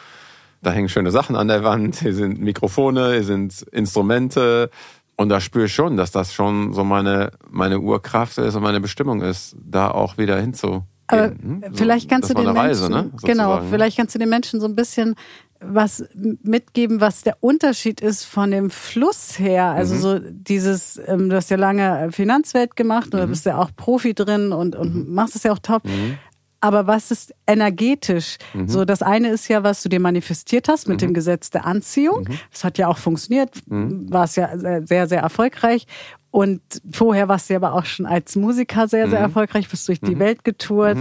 Da 0.62 0.72
hängen 0.72 0.88
schöne 0.88 1.10
Sachen 1.10 1.36
an 1.36 1.48
der 1.48 1.62
Wand. 1.62 1.96
Hier 1.96 2.14
sind 2.14 2.40
Mikrofone, 2.40 3.12
hier 3.12 3.24
sind 3.24 3.62
Instrumente. 3.70 4.70
Und 5.16 5.28
da 5.28 5.40
spüre 5.40 5.66
ich 5.66 5.74
schon, 5.74 5.96
dass 5.96 6.10
das 6.10 6.32
schon 6.34 6.72
so 6.72 6.82
meine, 6.82 7.30
meine 7.48 7.78
Urkraft 7.78 8.38
ist 8.38 8.54
und 8.54 8.62
meine 8.62 8.80
Bestimmung 8.80 9.20
ist, 9.20 9.54
da 9.62 9.90
auch 9.90 10.18
wieder 10.18 10.40
hinzu. 10.40 10.84
Aber 11.12 11.30
hm? 11.30 11.62
vielleicht 11.74 12.08
kannst 12.08 12.30
du 12.30 12.34
den 12.34 12.48
Reise, 12.48 12.88
Menschen, 12.88 13.12
ne? 13.12 13.18
genau, 13.22 13.62
vielleicht 13.70 13.96
kannst 13.96 14.14
du 14.14 14.18
den 14.18 14.28
Menschen 14.28 14.60
so 14.60 14.66
ein 14.66 14.76
bisschen 14.76 15.16
was 15.60 16.04
mitgeben, 16.14 17.00
was 17.00 17.22
der 17.22 17.36
Unterschied 17.40 18.00
ist 18.00 18.24
von 18.24 18.50
dem 18.50 18.70
Fluss 18.70 19.38
her. 19.38 19.66
Also 19.66 19.94
mhm. 19.94 20.00
so 20.00 20.18
dieses, 20.30 20.98
ähm, 21.06 21.28
du 21.28 21.36
hast 21.36 21.50
ja 21.50 21.58
lange 21.58 22.10
Finanzwelt 22.12 22.76
gemacht, 22.76 23.12
mhm. 23.12 23.18
du 23.18 23.26
bist 23.26 23.44
ja 23.44 23.58
auch 23.58 23.70
Profi 23.76 24.14
drin 24.14 24.52
und, 24.52 24.74
und 24.74 25.08
mhm. 25.08 25.14
machst 25.14 25.36
es 25.36 25.42
ja 25.42 25.52
auch 25.52 25.58
top. 25.58 25.84
Mhm. 25.84 26.18
Aber 26.60 26.86
was 26.86 27.10
ist 27.10 27.34
energetisch? 27.46 28.36
Mhm. 28.52 28.68
So, 28.68 28.84
das 28.84 29.02
eine 29.02 29.30
ist 29.30 29.48
ja, 29.48 29.62
was 29.62 29.82
du 29.82 29.88
dir 29.88 30.00
manifestiert 30.00 30.68
hast 30.68 30.88
mit 30.88 31.00
dem 31.00 31.10
mhm. 31.10 31.14
Gesetz 31.14 31.50
der 31.50 31.64
Anziehung. 31.64 32.28
Das 32.52 32.64
hat 32.64 32.76
ja 32.76 32.88
auch 32.88 32.98
funktioniert, 32.98 33.50
war 33.66 34.24
es 34.24 34.36
ja 34.36 34.50
sehr, 34.84 35.08
sehr 35.08 35.20
erfolgreich. 35.20 35.86
Und 36.30 36.60
vorher 36.92 37.28
warst 37.28 37.50
du 37.50 37.56
aber 37.56 37.72
auch 37.72 37.86
schon 37.86 38.06
als 38.06 38.36
Musiker 38.36 38.88
sehr, 38.88 39.08
sehr 39.08 39.18
erfolgreich, 39.18 39.68
bist 39.68 39.88
durch 39.88 40.00
die 40.00 40.18
Welt 40.18 40.44
getourt. 40.44 40.98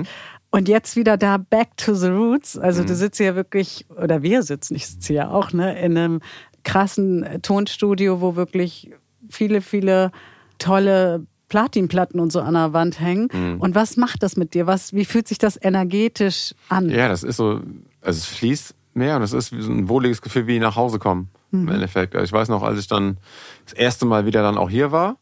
Und 0.51 0.67
jetzt 0.67 0.95
wieder 0.95 1.17
da 1.17 1.37
back 1.37 1.77
to 1.77 1.93
the 1.93 2.07
roots. 2.07 2.57
Also 2.57 2.81
mhm. 2.81 2.87
du 2.87 2.95
sitzt 2.95 3.17
hier 3.17 3.35
wirklich, 3.35 3.85
oder 3.95 4.23
wir 4.23 4.41
sitzen, 4.41 4.75
ich 4.75 4.87
sitze 4.87 5.13
hier 5.13 5.31
auch, 5.31 5.53
ne, 5.53 5.79
in 5.79 5.95
einem 5.97 6.21
krassen 6.63 7.25
Tonstudio, 7.41 8.21
wo 8.21 8.35
wirklich 8.35 8.91
viele, 9.29 9.61
viele 9.61 10.11
tolle 10.57 11.25
Platinplatten 11.49 12.19
und 12.19 12.31
so 12.31 12.41
an 12.41 12.53
der 12.53 12.73
Wand 12.73 12.99
hängen. 12.99 13.27
Mhm. 13.31 13.59
Und 13.59 13.75
was 13.75 13.97
macht 13.97 14.23
das 14.23 14.37
mit 14.37 14.53
dir? 14.53 14.67
Was, 14.67 14.93
wie 14.93 15.05
fühlt 15.05 15.27
sich 15.27 15.37
das 15.37 15.61
energetisch 15.61 16.53
an? 16.69 16.89
Ja, 16.89 17.09
das 17.09 17.23
ist 17.23 17.37
so, 17.37 17.61
also 18.01 18.17
es 18.17 18.25
fließt 18.25 18.75
mehr 18.93 19.15
und 19.17 19.23
es 19.23 19.33
ist 19.33 19.51
wie 19.51 19.61
so 19.61 19.71
ein 19.71 19.89
wohliges 19.89 20.21
Gefühl 20.21 20.47
wie 20.47 20.59
nach 20.59 20.75
Hause 20.75 20.99
kommen. 20.99 21.29
Mhm. 21.51 21.67
Im 21.67 21.73
Endeffekt. 21.75 22.15
Also 22.15 22.25
ich 22.25 22.31
weiß 22.31 22.49
noch, 22.49 22.63
als 22.63 22.79
ich 22.79 22.87
dann 22.87 23.17
das 23.65 23.73
erste 23.73 24.05
Mal 24.05 24.25
wieder 24.25 24.41
dann 24.41 24.57
auch 24.57 24.69
hier 24.69 24.91
war 24.91 25.17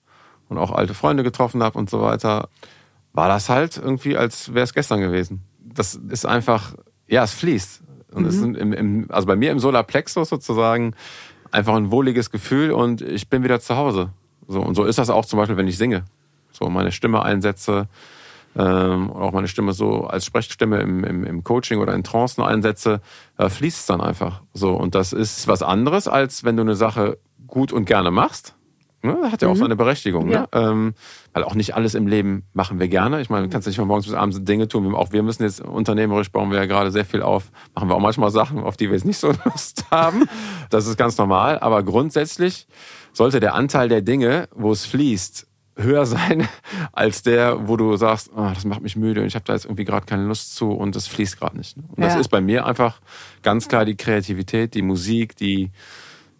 und 0.50 0.58
auch 0.58 0.72
alte 0.72 0.94
Freunde 0.94 1.24
getroffen 1.24 1.64
habe 1.64 1.78
und 1.78 1.90
so 1.90 2.02
weiter, 2.02 2.50
war 3.14 3.28
das 3.28 3.50
halt 3.50 3.78
irgendwie, 3.78 4.18
als 4.18 4.54
wäre 4.54 4.64
es 4.64 4.74
gestern 4.74 5.00
gewesen. 5.00 5.44
Das 5.60 5.96
ist 5.96 6.26
einfach, 6.26 6.76
ja, 7.08 7.24
es 7.24 7.34
fließt. 7.34 7.82
Und 8.12 8.24
mhm. 8.24 8.30
es 8.30 8.36
ist 8.36 8.44
im, 8.44 8.74
im, 8.74 9.06
also 9.10 9.28
bei 9.28 9.36
mir 9.36 9.52
im 9.52 9.60
Solarplexus 9.60 10.30
sozusagen 10.30 10.94
einfach 11.52 11.76
ein 11.76 11.92
wohliges 11.92 12.32
Gefühl 12.32 12.72
und 12.72 13.02
ich 13.02 13.30
bin 13.30 13.44
wieder 13.44 13.60
zu 13.60 13.76
Hause. 13.76 14.10
So, 14.48 14.62
und 14.62 14.76
so 14.76 14.86
ist 14.86 14.98
das 14.98 15.10
auch 15.10 15.26
zum 15.26 15.38
Beispiel, 15.38 15.58
wenn 15.58 15.68
ich 15.68 15.78
singe. 15.78 16.06
So 16.58 16.70
meine 16.70 16.92
Stimme 16.92 17.24
einsetze, 17.24 17.88
ähm, 18.56 19.12
auch 19.12 19.32
meine 19.32 19.48
Stimme 19.48 19.74
so 19.74 20.06
als 20.06 20.26
Sprechstimme 20.26 20.80
im, 20.80 21.04
im, 21.04 21.24
im 21.24 21.44
Coaching 21.44 21.80
oder 21.80 21.94
in 21.94 22.04
Trancen 22.04 22.44
einsetze, 22.44 23.02
äh, 23.38 23.50
fließt 23.50 23.80
es 23.82 23.86
dann 23.86 24.02
einfach. 24.02 24.42
So, 24.54 24.74
und 24.76 24.96
das 24.96 25.14
ist 25.14 25.48
was 25.48 25.62
anderes, 25.62 26.08
als 26.08 26.44
wenn 26.44 26.58
du 26.58 26.64
eine 26.64 26.76
Sache 26.76 27.20
gut 27.46 27.72
und 27.72 27.86
gerne 27.86 28.12
machst. 28.12 28.56
Ne? 29.04 29.32
Hat 29.32 29.44
ja 29.44 29.48
auch 29.48 29.54
mhm. 29.54 29.60
seine 29.60 29.76
Berechtigung. 29.76 30.26
Ne? 30.26 30.34
Ja. 30.34 30.42
Ne? 30.42 30.48
Ähm, 30.54 30.94
weil 31.34 31.44
auch 31.44 31.54
nicht 31.54 31.76
alles 31.76 31.94
im 31.94 32.08
Leben 32.08 32.44
machen 32.54 32.80
wir 32.80 32.88
gerne. 32.88 33.22
Ich 33.22 33.30
meine, 33.30 33.46
du 33.46 33.52
kannst 33.52 33.68
nicht 33.68 33.78
von 33.78 33.88
morgens 33.88 34.08
bis 34.08 34.16
abends 34.16 34.44
Dinge 34.44 34.68
tun. 34.68 34.94
Auch 34.96 35.12
wir 35.12 35.22
müssen 35.22 35.44
jetzt 35.44 35.62
unternehmerisch 35.62 36.32
bauen 36.32 36.50
wir 36.50 36.58
ja 36.58 36.66
gerade 36.66 36.92
sehr 36.92 37.06
viel 37.06 37.22
auf. 37.22 37.52
Machen 37.76 37.90
wir 37.90 37.96
auch 37.96 38.02
manchmal 38.02 38.32
Sachen, 38.32 38.64
auf 38.64 38.76
die 38.76 38.88
wir 38.88 38.96
jetzt 38.96 39.06
nicht 39.06 39.20
so 39.20 39.32
Lust 39.46 39.86
haben. 39.92 40.28
Das 40.72 40.88
ist 40.88 40.98
ganz 40.98 41.18
normal. 41.18 41.60
Aber 41.60 41.84
grundsätzlich 41.84 42.68
sollte 43.14 43.40
der 43.40 43.54
Anteil 43.54 43.88
der 43.88 44.02
Dinge, 44.02 44.50
wo 44.56 44.72
es 44.72 44.86
fließt, 44.86 45.48
höher 45.78 46.06
sein 46.06 46.48
als 46.92 47.24
der, 47.24 47.68
wo 47.68 47.78
du 47.78 47.96
sagst, 47.96 48.32
oh, 48.36 48.50
das 48.54 48.66
macht 48.66 48.82
mich 48.82 48.96
müde 48.96 49.22
und 49.22 49.28
ich 49.28 49.36
habe 49.36 49.46
da 49.46 49.54
jetzt 49.54 49.66
irgendwie 49.66 49.86
gerade 49.86 50.06
keine 50.06 50.26
Lust 50.26 50.56
zu 50.56 50.72
und 50.72 50.96
das 50.96 51.08
fließt 51.08 51.40
gerade 51.40 51.58
nicht. 51.58 51.78
Ne? 51.78 51.84
Und 51.96 52.04
ja. 52.04 52.10
das 52.10 52.20
ist 52.20 52.30
bei 52.30 52.42
mir 52.42 52.66
einfach 52.66 53.00
ganz 53.44 53.68
klar 53.68 53.86
die 53.86 53.96
Kreativität, 53.96 54.74
die 54.74 54.82
Musik, 54.82 55.36
die 55.36 55.72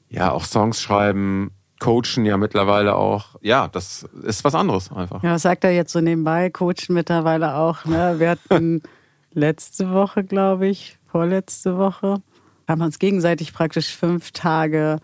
ja 0.10 0.32
auch 0.32 0.46
Songs 0.46 0.82
schreiben, 0.82 1.52
coachen 1.80 2.26
ja 2.26 2.38
mittlerweile 2.38 2.96
auch. 2.96 3.36
Ja, 3.42 3.68
das 3.68 4.04
ist 4.24 4.44
was 4.44 4.56
anderes 4.56 4.92
einfach. 4.92 5.24
Ja, 5.24 5.34
was 5.34 5.44
sagt 5.44 5.64
er 5.64 5.72
jetzt 5.72 5.94
so 5.94 6.02
nebenbei? 6.02 6.50
Coachen 6.50 6.94
mittlerweile 6.94 7.56
auch. 7.56 7.86
Ne? 7.86 8.16
Wir 8.18 8.32
hatten 8.32 8.82
letzte 9.34 9.92
Woche, 9.92 10.24
glaube 10.24 10.68
ich, 10.68 10.98
vorletzte 11.12 11.78
Woche, 11.78 12.22
haben 12.68 12.82
uns 12.82 13.00
gegenseitig 13.00 13.54
praktisch 13.54 13.96
fünf 13.96 14.32
Tage 14.32 15.00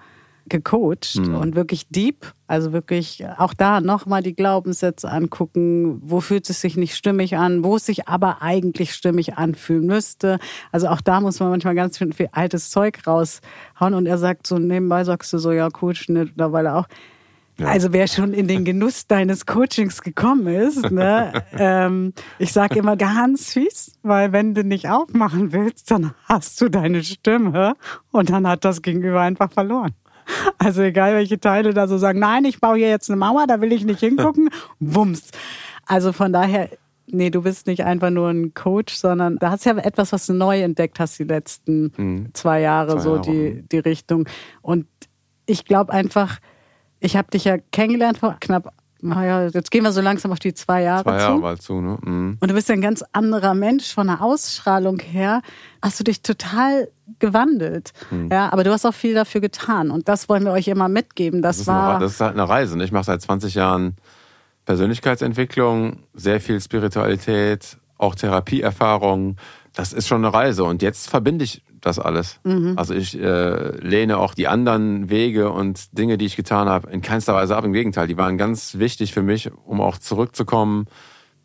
gecoacht 0.47 1.15
mhm. 1.15 1.35
und 1.35 1.55
wirklich 1.55 1.87
deep, 1.89 2.33
also 2.47 2.73
wirklich 2.73 3.25
auch 3.37 3.53
da 3.53 3.81
nochmal 3.81 4.21
die 4.21 4.35
Glaubenssätze 4.35 5.09
angucken, 5.09 6.01
wo 6.03 6.19
fühlt 6.19 6.49
es 6.49 6.61
sich 6.61 6.77
nicht 6.77 6.95
stimmig 6.95 7.37
an, 7.37 7.63
wo 7.63 7.77
es 7.77 7.85
sich 7.85 8.07
aber 8.07 8.41
eigentlich 8.41 8.93
stimmig 8.93 9.37
anfühlen 9.37 9.85
müsste. 9.85 10.39
Also 10.71 10.87
auch 10.87 11.01
da 11.01 11.21
muss 11.21 11.39
man 11.39 11.49
manchmal 11.49 11.75
ganz 11.75 11.97
viel, 11.97 12.13
viel 12.13 12.29
altes 12.31 12.69
Zeug 12.69 12.99
raushauen 13.07 13.93
und 13.93 14.05
er 14.05 14.17
sagt 14.17 14.47
so, 14.47 14.57
nebenbei 14.57 15.03
sagst 15.03 15.31
du 15.33 15.37
so, 15.37 15.51
ja, 15.51 15.69
Coach 15.69 16.09
mittlerweile 16.09 16.75
auch. 16.75 16.87
Ja. 17.59 17.67
Also 17.67 17.93
wer 17.93 18.07
schon 18.07 18.33
in 18.33 18.47
den 18.47 18.65
Genuss 18.65 19.05
deines 19.05 19.45
Coachings 19.45 20.01
gekommen 20.01 20.47
ist, 20.47 20.89
ne, 20.89 21.43
ähm, 21.57 22.13
ich 22.39 22.51
sage 22.51 22.79
immer 22.79 22.97
ganz 22.97 23.53
fies, 23.53 23.93
weil 24.01 24.31
wenn 24.31 24.55
du 24.55 24.63
nicht 24.63 24.89
aufmachen 24.89 25.51
willst, 25.51 25.91
dann 25.91 26.13
hast 26.25 26.59
du 26.61 26.69
deine 26.69 27.03
Stimme 27.03 27.75
und 28.11 28.31
dann 28.31 28.47
hat 28.47 28.65
das 28.65 28.81
Gegenüber 28.81 29.21
einfach 29.21 29.51
verloren. 29.51 29.91
Also 30.57 30.81
egal, 30.81 31.15
welche 31.15 31.39
Teile 31.39 31.73
da 31.73 31.87
so 31.87 31.97
sagen, 31.97 32.19
nein, 32.19 32.45
ich 32.45 32.59
baue 32.59 32.77
hier 32.77 32.89
jetzt 32.89 33.09
eine 33.09 33.17
Mauer, 33.17 33.47
da 33.47 33.61
will 33.61 33.71
ich 33.71 33.85
nicht 33.85 33.99
hingucken, 33.99 34.49
wumms. 34.79 35.31
Also 35.85 36.13
von 36.13 36.31
daher 36.31 36.69
nee, 37.07 37.29
du 37.29 37.41
bist 37.41 37.67
nicht 37.67 37.83
einfach 37.83 38.09
nur 38.09 38.29
ein 38.29 38.53
Coach, 38.53 38.95
sondern 38.95 39.37
da 39.37 39.51
hast 39.51 39.65
ja 39.65 39.77
etwas, 39.77 40.11
was 40.11 40.25
du 40.25 40.33
neu 40.33 40.61
entdeckt 40.61 40.99
hast 40.99 41.19
die 41.19 41.25
letzten 41.25 41.91
mhm. 41.95 42.29
zwei 42.33 42.61
Jahre, 42.61 42.93
zwei 42.93 42.99
so 42.99 43.15
Jahre. 43.15 43.31
die, 43.31 43.61
die 43.71 43.79
Richtung. 43.79 44.27
Und 44.61 44.87
ich 45.45 45.65
glaube 45.65 45.91
einfach, 45.93 46.39
ich 46.99 47.17
habe 47.17 47.29
dich 47.31 47.45
ja 47.45 47.57
kennengelernt 47.71 48.19
vor 48.19 48.37
knapp 48.39 48.73
naja, 49.03 49.47
jetzt 49.47 49.69
gehen 49.69 49.83
wir 49.83 49.91
so 49.91 50.01
langsam 50.01 50.31
auf 50.31 50.39
die 50.39 50.53
zwei 50.53 50.81
Jahre 50.83 51.03
zwei 51.03 51.17
Jahre 51.17 51.35
zu. 51.35 51.41
Mal 51.41 51.57
zu 51.57 51.81
ne? 51.81 51.97
Mhm. 52.01 52.37
Und 52.39 52.49
du 52.49 52.53
bist 52.53 52.69
ja 52.69 52.73
ein 52.73 52.81
ganz 52.81 53.03
anderer 53.11 53.53
Mensch 53.53 53.93
von 53.93 54.07
der 54.07 54.21
Ausstrahlung 54.21 54.99
her. 54.99 55.41
Hast 55.81 55.99
du 55.99 56.03
dich 56.03 56.21
total 56.21 56.87
gewandelt. 57.19 57.91
Mhm. 58.11 58.29
Ja, 58.31 58.51
aber 58.51 58.63
du 58.63 58.71
hast 58.71 58.85
auch 58.85 58.93
viel 58.93 59.13
dafür 59.13 59.41
getan. 59.41 59.91
Und 59.91 60.07
das 60.07 60.29
wollen 60.29 60.45
wir 60.45 60.51
euch 60.51 60.67
immer 60.67 60.87
mitgeben. 60.87 61.41
Das, 61.41 61.57
das 61.57 61.67
war. 61.67 61.95
Eine, 61.95 62.05
das 62.05 62.13
ist 62.13 62.21
halt 62.21 62.33
eine 62.33 62.47
Reise. 62.47 62.77
Ne? 62.77 62.85
Ich 62.85 62.91
mache 62.91 63.03
seit 63.03 63.21
20 63.21 63.55
Jahren 63.55 63.97
Persönlichkeitsentwicklung, 64.65 65.97
sehr 66.13 66.39
viel 66.39 66.61
Spiritualität, 66.61 67.77
auch 67.97 68.15
Therapieerfahrung. 68.15 69.35
Das 69.73 69.91
ist 69.91 70.07
schon 70.07 70.23
eine 70.23 70.33
Reise. 70.33 70.63
Und 70.63 70.81
jetzt 70.81 71.09
verbinde 71.09 71.43
ich 71.43 71.61
das 71.85 71.99
alles. 71.99 72.39
Mhm. 72.43 72.73
Also 72.77 72.93
ich 72.93 73.19
äh, 73.19 73.77
lehne 73.77 74.17
auch 74.17 74.33
die 74.33 74.47
anderen 74.47 75.09
Wege 75.09 75.51
und 75.51 75.97
Dinge, 75.97 76.17
die 76.17 76.25
ich 76.25 76.35
getan 76.35 76.69
habe, 76.69 76.89
in 76.89 77.01
keinster 77.01 77.33
Weise 77.33 77.55
ab. 77.55 77.65
Im 77.65 77.73
Gegenteil, 77.73 78.07
die 78.07 78.17
waren 78.17 78.37
ganz 78.37 78.79
wichtig 78.79 79.13
für 79.13 79.21
mich, 79.21 79.51
um 79.65 79.81
auch 79.81 79.97
zurückzukommen 79.97 80.87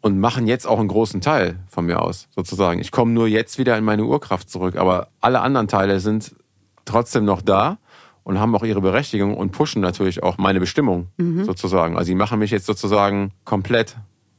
und 0.00 0.20
machen 0.20 0.46
jetzt 0.46 0.66
auch 0.66 0.78
einen 0.78 0.88
großen 0.88 1.20
Teil 1.20 1.58
von 1.66 1.86
mir 1.86 2.00
aus, 2.00 2.28
sozusagen. 2.34 2.80
Ich 2.80 2.92
komme 2.92 3.12
nur 3.12 3.26
jetzt 3.26 3.58
wieder 3.58 3.76
in 3.76 3.84
meine 3.84 4.04
Urkraft 4.04 4.48
zurück, 4.48 4.76
aber 4.76 5.08
alle 5.20 5.40
anderen 5.40 5.66
Teile 5.66 5.98
sind 5.98 6.36
trotzdem 6.84 7.24
noch 7.24 7.42
da 7.42 7.78
und 8.22 8.38
haben 8.38 8.54
auch 8.54 8.62
ihre 8.62 8.80
Berechtigung 8.80 9.36
und 9.36 9.50
pushen 9.50 9.82
natürlich 9.82 10.22
auch 10.22 10.38
meine 10.38 10.60
Bestimmung 10.60 11.08
mhm. 11.16 11.44
sozusagen. 11.44 11.96
Also 11.96 12.10
die 12.12 12.14
machen 12.14 12.38
mich 12.38 12.52
jetzt 12.52 12.66
sozusagen 12.66 13.32
komplett. 13.44 13.96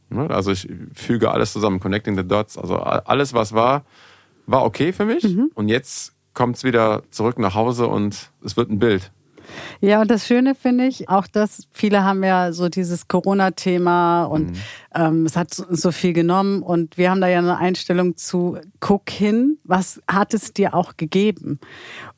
Ne? 0.10 0.30
Also 0.30 0.52
ich 0.52 0.70
füge 0.94 1.32
alles 1.32 1.52
zusammen, 1.52 1.82
connecting 1.82 2.16
the 2.16 2.26
dots. 2.26 2.58
Also 2.58 2.78
alles, 2.78 3.34
was 3.34 3.54
war, 3.54 3.84
war 4.50 4.66
okay 4.66 4.94
für 4.94 5.06
mich. 5.06 5.24
Mhm. 5.24 5.52
Und 5.54 5.70
jetzt 5.70 6.14
kommt 6.34 6.58
es 6.58 6.64
wieder 6.64 7.04
zurück 7.12 7.40
nach 7.40 7.56
Hause 7.56 7.88
und 7.88 8.32
es 8.44 8.58
wird 8.58 8.70
ein 8.70 8.80
Bild. 8.80 9.12
Ja, 9.82 10.02
und 10.02 10.12
das 10.12 10.28
Schöne 10.28 10.54
finde 10.54 10.86
ich 10.86 11.10
auch, 11.10 11.26
dass 11.26 11.68
viele 11.72 12.04
haben 12.04 12.24
ja 12.24 12.52
so 12.54 12.70
dieses 12.70 13.08
Corona-Thema 13.08 14.26
und 14.26 14.52
mhm. 14.52 14.58
ähm, 14.94 15.26
es 15.26 15.36
hat 15.36 15.54
so 15.54 15.92
viel 15.92 16.14
genommen 16.14 16.62
und 16.62 16.98
wir 16.98 17.10
haben 17.10 17.22
da 17.22 17.28
ja 17.28 17.40
eine 17.40 17.58
Einstellung 17.58 18.16
zu, 18.16 18.58
guck 18.80 19.10
hin, 19.10 19.58
was 19.64 20.02
hat 20.08 20.34
es 20.34 20.54
dir 20.54 20.76
auch 20.76 20.98
gegeben? 20.98 21.60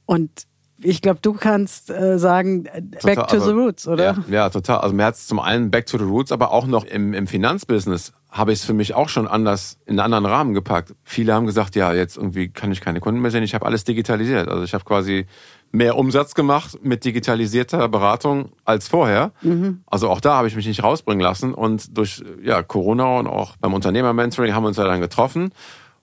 Und 0.06 0.46
ich 0.84 1.02
glaube, 1.02 1.20
du 1.22 1.34
kannst 1.34 1.89
äh, 1.89 2.17
sagen, 2.17 2.63
back 2.63 3.15
total, 3.15 3.28
to 3.28 3.28
the 3.30 3.36
also, 3.36 3.52
roots, 3.52 3.88
oder? 3.88 4.04
Ja, 4.04 4.15
ja, 4.30 4.50
total. 4.50 4.80
Also 4.80 4.96
mir 4.96 5.06
hat 5.06 5.15
es 5.15 5.28
zum 5.28 5.39
einen 5.39 5.72
back 5.72 5.86
to 5.86 5.98
the 5.98 6.04
roots, 6.04 6.32
aber 6.32 6.52
auch 6.52 6.65
noch 6.65 6.86
im, 6.86 7.13
im 7.13 7.28
Finanzbusiness 7.28 8.13
habe 8.32 8.54
ich 8.54 8.60
es 8.60 8.65
für 8.65 8.74
mich 8.74 8.94
auch 8.94 9.10
schon 9.10 9.28
anders 9.28 9.78
in 9.86 10.00
einen 10.00 10.13
anderen 10.13 10.26
Rahmen 10.26 10.54
gepackt. 10.54 10.96
Viele 11.04 11.34
haben 11.34 11.46
gesagt, 11.46 11.76
ja, 11.76 11.94
jetzt 11.94 12.15
irgendwie 12.15 12.48
kann 12.48 12.72
ich 12.72 12.80
keine 12.80 13.02
Kunden 13.02 13.20
mehr 13.20 13.30
sehen. 13.30 13.44
Ich 13.44 13.54
habe 13.54 13.65
alles 13.65 13.84
digitalisiert. 13.84 14.48
Also 14.48 14.63
ich 14.63 14.74
habe 14.74 14.86
quasi 14.86 15.26
mehr 15.74 15.98
Umsatz 15.98 16.34
gemacht 16.34 16.80
mit 16.82 17.04
digitalisierter 17.04 17.89
Beratung 17.89 18.52
als 18.63 18.88
vorher. 18.88 19.32
Mhm. 19.41 19.84
Also 19.86 20.10
auch 20.10 20.22
da 20.22 20.36
habe 20.36 20.48
ich 20.48 20.56
mich 20.56 20.65
nicht 20.65 20.82
rausbringen 20.82 21.22
lassen. 21.22 21.54
Und 21.54 21.98
durch 21.98 22.24
ja, 22.41 22.63
Corona 22.63 23.20
und 23.20 23.28
auch 23.28 23.58
beim 23.58 23.74
Unternehmer-Mentoring 23.74 24.54
haben 24.54 24.63
wir 24.63 24.70
uns 24.70 24.78
ja 24.78 24.86
dann 24.86 25.02
getroffen. 25.02 25.52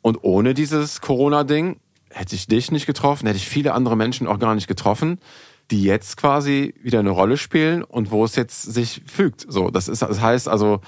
Und 0.03 0.19
ohne 0.23 0.53
dieses 0.53 1.01
Corona-Ding 1.01 1.77
hätte 2.11 2.35
ich 2.35 2.47
dich 2.47 2.71
nicht 2.71 2.87
getroffen, 2.87 3.27
hätte 3.27 3.38
ich 3.38 3.49
viele 3.49 3.75
andere 3.75 3.97
Menschen 3.97 4.27
auch 4.27 4.38
gar 4.38 4.55
nicht 4.55 4.68
getroffen, 4.68 5.18
die 5.71 5.83
jetzt 5.83 6.16
quasi 6.16 6.75
wieder 6.83 7.01
eine 7.01 7.11
Rolle 7.11 7.37
spielen 7.37 7.83
und 7.83 8.11
wo 8.11 8.25
es 8.25 8.37
jetzt 8.37 8.62
sich 8.62 9.03
fügt. 9.07 9.47
So, 9.49 9.71
das 9.71 9.88
ist, 9.88 10.03
das 10.03 10.21
heißt 10.21 10.49
also, 10.49 10.81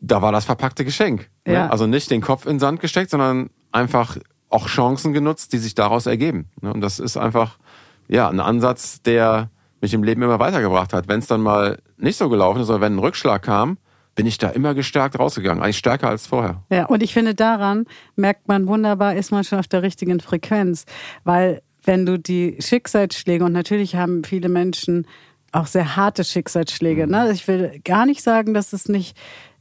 da 0.00 0.22
war 0.22 0.32
das 0.32 0.44
verpackte 0.44 0.84
Geschenk. 0.84 1.30
Ne? 1.46 1.54
Ja. 1.54 1.68
Also 1.68 1.86
nicht 1.86 2.10
den 2.10 2.20
Kopf 2.20 2.44
in 2.44 2.54
den 2.54 2.60
Sand 2.60 2.80
gesteckt, 2.80 3.10
sondern 3.10 3.50
einfach 3.72 4.18
auch 4.50 4.68
Chancen 4.68 5.12
genutzt, 5.12 5.52
die 5.52 5.58
sich 5.58 5.74
daraus 5.74 6.06
ergeben. 6.06 6.50
Ne? 6.60 6.72
Und 6.72 6.80
das 6.80 6.98
ist 6.98 7.16
einfach, 7.16 7.58
ja, 8.06 8.28
ein 8.28 8.40
Ansatz, 8.40 9.02
der 9.02 9.50
mich 9.80 9.94
im 9.94 10.02
Leben 10.02 10.22
immer 10.22 10.38
weitergebracht 10.38 10.92
hat. 10.92 11.08
Wenn 11.08 11.20
es 11.20 11.26
dann 11.26 11.40
mal 11.40 11.78
nicht 11.96 12.16
so 12.16 12.28
gelaufen 12.28 12.60
ist 12.60 12.70
oder 12.70 12.80
wenn 12.80 12.96
ein 12.96 13.00
Rückschlag 13.00 13.42
kam, 13.42 13.78
bin 14.18 14.26
ich 14.26 14.36
da 14.36 14.48
immer 14.48 14.74
gestärkt 14.74 15.16
rausgegangen, 15.16 15.62
eigentlich 15.62 15.78
stärker 15.78 16.08
als 16.08 16.26
vorher. 16.26 16.64
Ja, 16.70 16.86
und 16.86 17.04
ich 17.04 17.14
finde, 17.14 17.36
daran 17.36 17.86
merkt 18.16 18.48
man 18.48 18.66
wunderbar, 18.66 19.14
ist 19.14 19.30
man 19.30 19.44
schon 19.44 19.60
auf 19.60 19.68
der 19.68 19.84
richtigen 19.84 20.18
Frequenz, 20.18 20.86
weil 21.22 21.62
wenn 21.84 22.04
du 22.04 22.18
die 22.18 22.56
Schicksalsschläge, 22.58 23.44
und 23.44 23.52
natürlich 23.52 23.94
haben 23.94 24.24
viele 24.24 24.48
Menschen 24.48 25.06
auch 25.52 25.68
sehr 25.68 25.94
harte 25.94 26.24
Schicksalsschläge, 26.24 27.06
mhm. 27.06 27.12
ne? 27.12 27.30
Ich 27.30 27.46
will 27.46 27.80
gar 27.84 28.06
nicht 28.06 28.24
sagen, 28.24 28.54
dass 28.54 28.72
es 28.72 28.88
nicht 28.88 29.16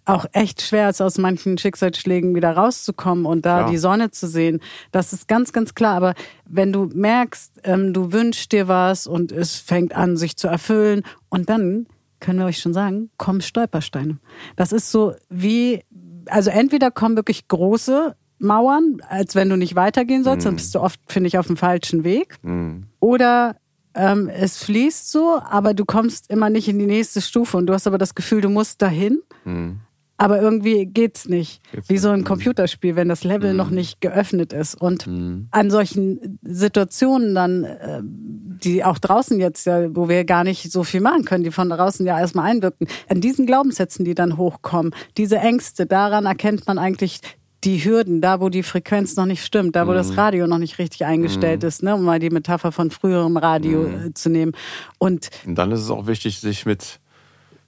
auch 0.06 0.26
echt 0.32 0.63
schwer 0.63 0.89
ist, 0.89 1.02
aus 1.02 1.20
manchen 1.20 1.60
Schicksalsschlägen 1.60 2.34
wieder 2.34 2.54
rauszukommen 2.54 3.28
und 3.28 3.46
da 3.46 3.60
ja. 3.60 3.70
die 3.70 3.78
Sonne 3.78 4.10
zu 4.10 4.28
sehen. 4.28 4.60
Das 4.91 5.13
ist 5.13 5.28
ganz, 5.28 5.54
ganz 5.54 5.76
klar. 5.76 5.98
Aber 5.98 6.15
wenn 6.46 6.74
du 6.74 6.89
merkst, 6.91 7.52
ähm, 7.63 7.93
du 7.93 8.12
wünschst 8.12 8.52
dir 8.52 8.67
was 8.67 9.06
und 9.06 9.32
es 9.32 9.58
fängt 9.58 9.96
an, 9.96 10.17
sich 10.17 10.36
zu 10.36 10.48
erfüllen 10.48 11.04
und 11.30 11.48
dann 11.48 11.86
können 12.19 12.39
wir 12.39 12.45
euch 12.45 12.60
schon 12.60 12.73
sagen, 12.73 13.10
kommen 13.17 13.41
Stolpersteine. 13.41 14.17
Das 14.56 14.71
ist 14.71 14.91
so 14.91 15.13
wie, 15.30 15.84
also 16.27 16.49
entweder 16.49 16.91
kommen 16.91 17.15
wirklich 17.15 17.47
große 17.47 18.15
Mauern, 18.39 18.97
als 19.08 19.36
wenn 19.36 19.49
du 19.49 19.56
nicht 19.56 19.75
weitergehen 19.75 20.23
sollst, 20.23 20.45
mm. 20.45 20.49
dann 20.49 20.56
bist 20.58 20.75
du 20.75 20.80
oft, 20.80 20.99
finde 21.08 21.27
ich, 21.27 21.38
auf 21.38 21.47
dem 21.47 21.58
falschen 21.58 22.03
Weg. 22.03 22.36
Mm. 22.43 22.84
Oder 22.99 23.56
ähm, 23.95 24.30
es 24.30 24.63
fließt 24.63 25.12
so, 25.12 25.41
aber 25.43 25.73
du 25.73 25.86
kommst 25.86 26.30
immer 26.30 26.49
nicht 26.49 26.67
in 26.67 26.77
die 26.77 26.86
nächste 26.86 27.21
Stufe 27.21 27.58
und 27.58 27.65
du 27.65 27.73
hast 27.73 27.88
aber 27.88 27.97
das 27.97 28.13
Gefühl, 28.13 28.41
du 28.41 28.49
musst 28.49 28.82
dahin. 28.82 29.21
Mm 29.43 29.77
aber 30.17 30.41
irgendwie 30.41 30.88
geht's 30.88 31.30
nicht. 31.30 31.62
Geht's 31.71 31.89
Wie 31.89 31.97
so 31.97 32.10
ein 32.10 32.23
Computerspiel, 32.23 32.95
wenn 32.95 33.08
das 33.08 33.23
Level 33.23 33.51
mhm. 33.51 33.58
noch 33.58 33.69
nicht 33.69 34.01
geöffnet 34.01 34.51
ist. 34.51 34.75
Und 34.75 35.06
mhm. 35.06 35.47
an 35.51 35.69
solchen 35.69 36.39
Situationen 36.41 37.36
dann, 37.36 37.63
äh, 37.63 38.01
die 38.03 38.84
auch 38.84 38.97
draußen 38.97 39.39
jetzt 39.39 39.65
ja, 39.65 39.95
wo 39.95 40.10
wir 40.10 40.25
gar 40.25 40.43
nicht 40.43 40.71
so 40.71 40.84
viel 40.84 41.01
machen 41.01 41.23
können, 41.23 41.43
die 41.43 41.51
von 41.51 41.69
draußen 41.69 42.06
ja 42.06 42.19
erstmal 42.19 42.49
einwirken, 42.49 42.88
an 43.08 43.21
diesen 43.21 43.45
Glaubenssätzen, 43.45 44.06
die 44.06 44.15
dann 44.15 44.38
hochkommen, 44.38 44.93
diese 45.17 45.38
Ängste, 45.38 45.86
daran 45.86 46.25
erkennt 46.25 46.65
man 46.65 46.80
eigentlich 46.80 47.21
die 47.63 47.84
Hürden, 47.84 48.21
da 48.21 48.39
wo 48.39 48.49
die 48.49 48.63
Frequenz 48.63 49.15
noch 49.15 49.25
nicht 49.25 49.43
stimmt, 49.43 49.75
da 49.75 49.88
wo 49.88 49.91
mhm. 49.91 49.95
das 49.95 50.17
Radio 50.17 50.47
noch 50.47 50.60
nicht 50.60 50.80
richtig 50.80 51.06
eingestellt 51.06 51.62
mhm. 51.62 51.67
ist, 51.67 51.84
ne, 51.84 51.95
um 51.95 52.03
mal 52.03 52.19
die 52.19 52.30
Metapher 52.30 52.71
von 52.71 52.91
früherem 52.91 53.38
Radio 53.38 53.82
mhm. 53.82 54.08
äh, 54.08 54.13
zu 54.13 54.30
nehmen. 54.30 54.53
Und, 54.97 55.30
Und 55.45 55.56
dann 55.56 55.71
ist 55.71 55.82
es 55.82 55.89
auch 55.89 56.08
wichtig, 56.08 56.39
sich 56.39 56.65
mit 56.65 56.99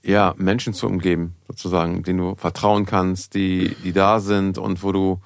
ja, 0.04 0.34
Menschen 0.38 0.74
zu 0.74 0.88
umgeben, 0.88 1.36
sozusagen, 1.48 2.04
denen 2.04 2.20
du 2.20 2.36
vertrauen 2.36 2.86
kannst, 2.86 3.34
die, 3.34 3.76
die 3.84 3.94
da 3.94 4.20
sind 4.20 4.58
und 4.58 4.84
wo 4.84 4.92
du 4.92 5.22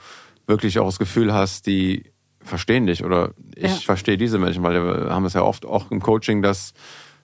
wirklich 0.48 0.80
auch 0.80 0.86
das 0.86 1.00
Gefühl 1.00 1.34
hast, 1.34 1.68
die 1.68 2.12
verstehen 2.40 2.88
dich 2.88 3.04
oder 3.04 3.32
ich 3.56 3.64
ja. 3.64 3.70
verstehe 3.70 4.18
diese 4.18 4.38
Menschen, 4.38 4.64
weil 4.64 4.84
wir 4.84 5.10
haben 5.10 5.26
es 5.26 5.34
ja 5.34 5.44
oft 5.44 5.66
auch 5.66 5.92
im 5.92 6.02
Coaching, 6.02 6.42
dass, 6.42 6.74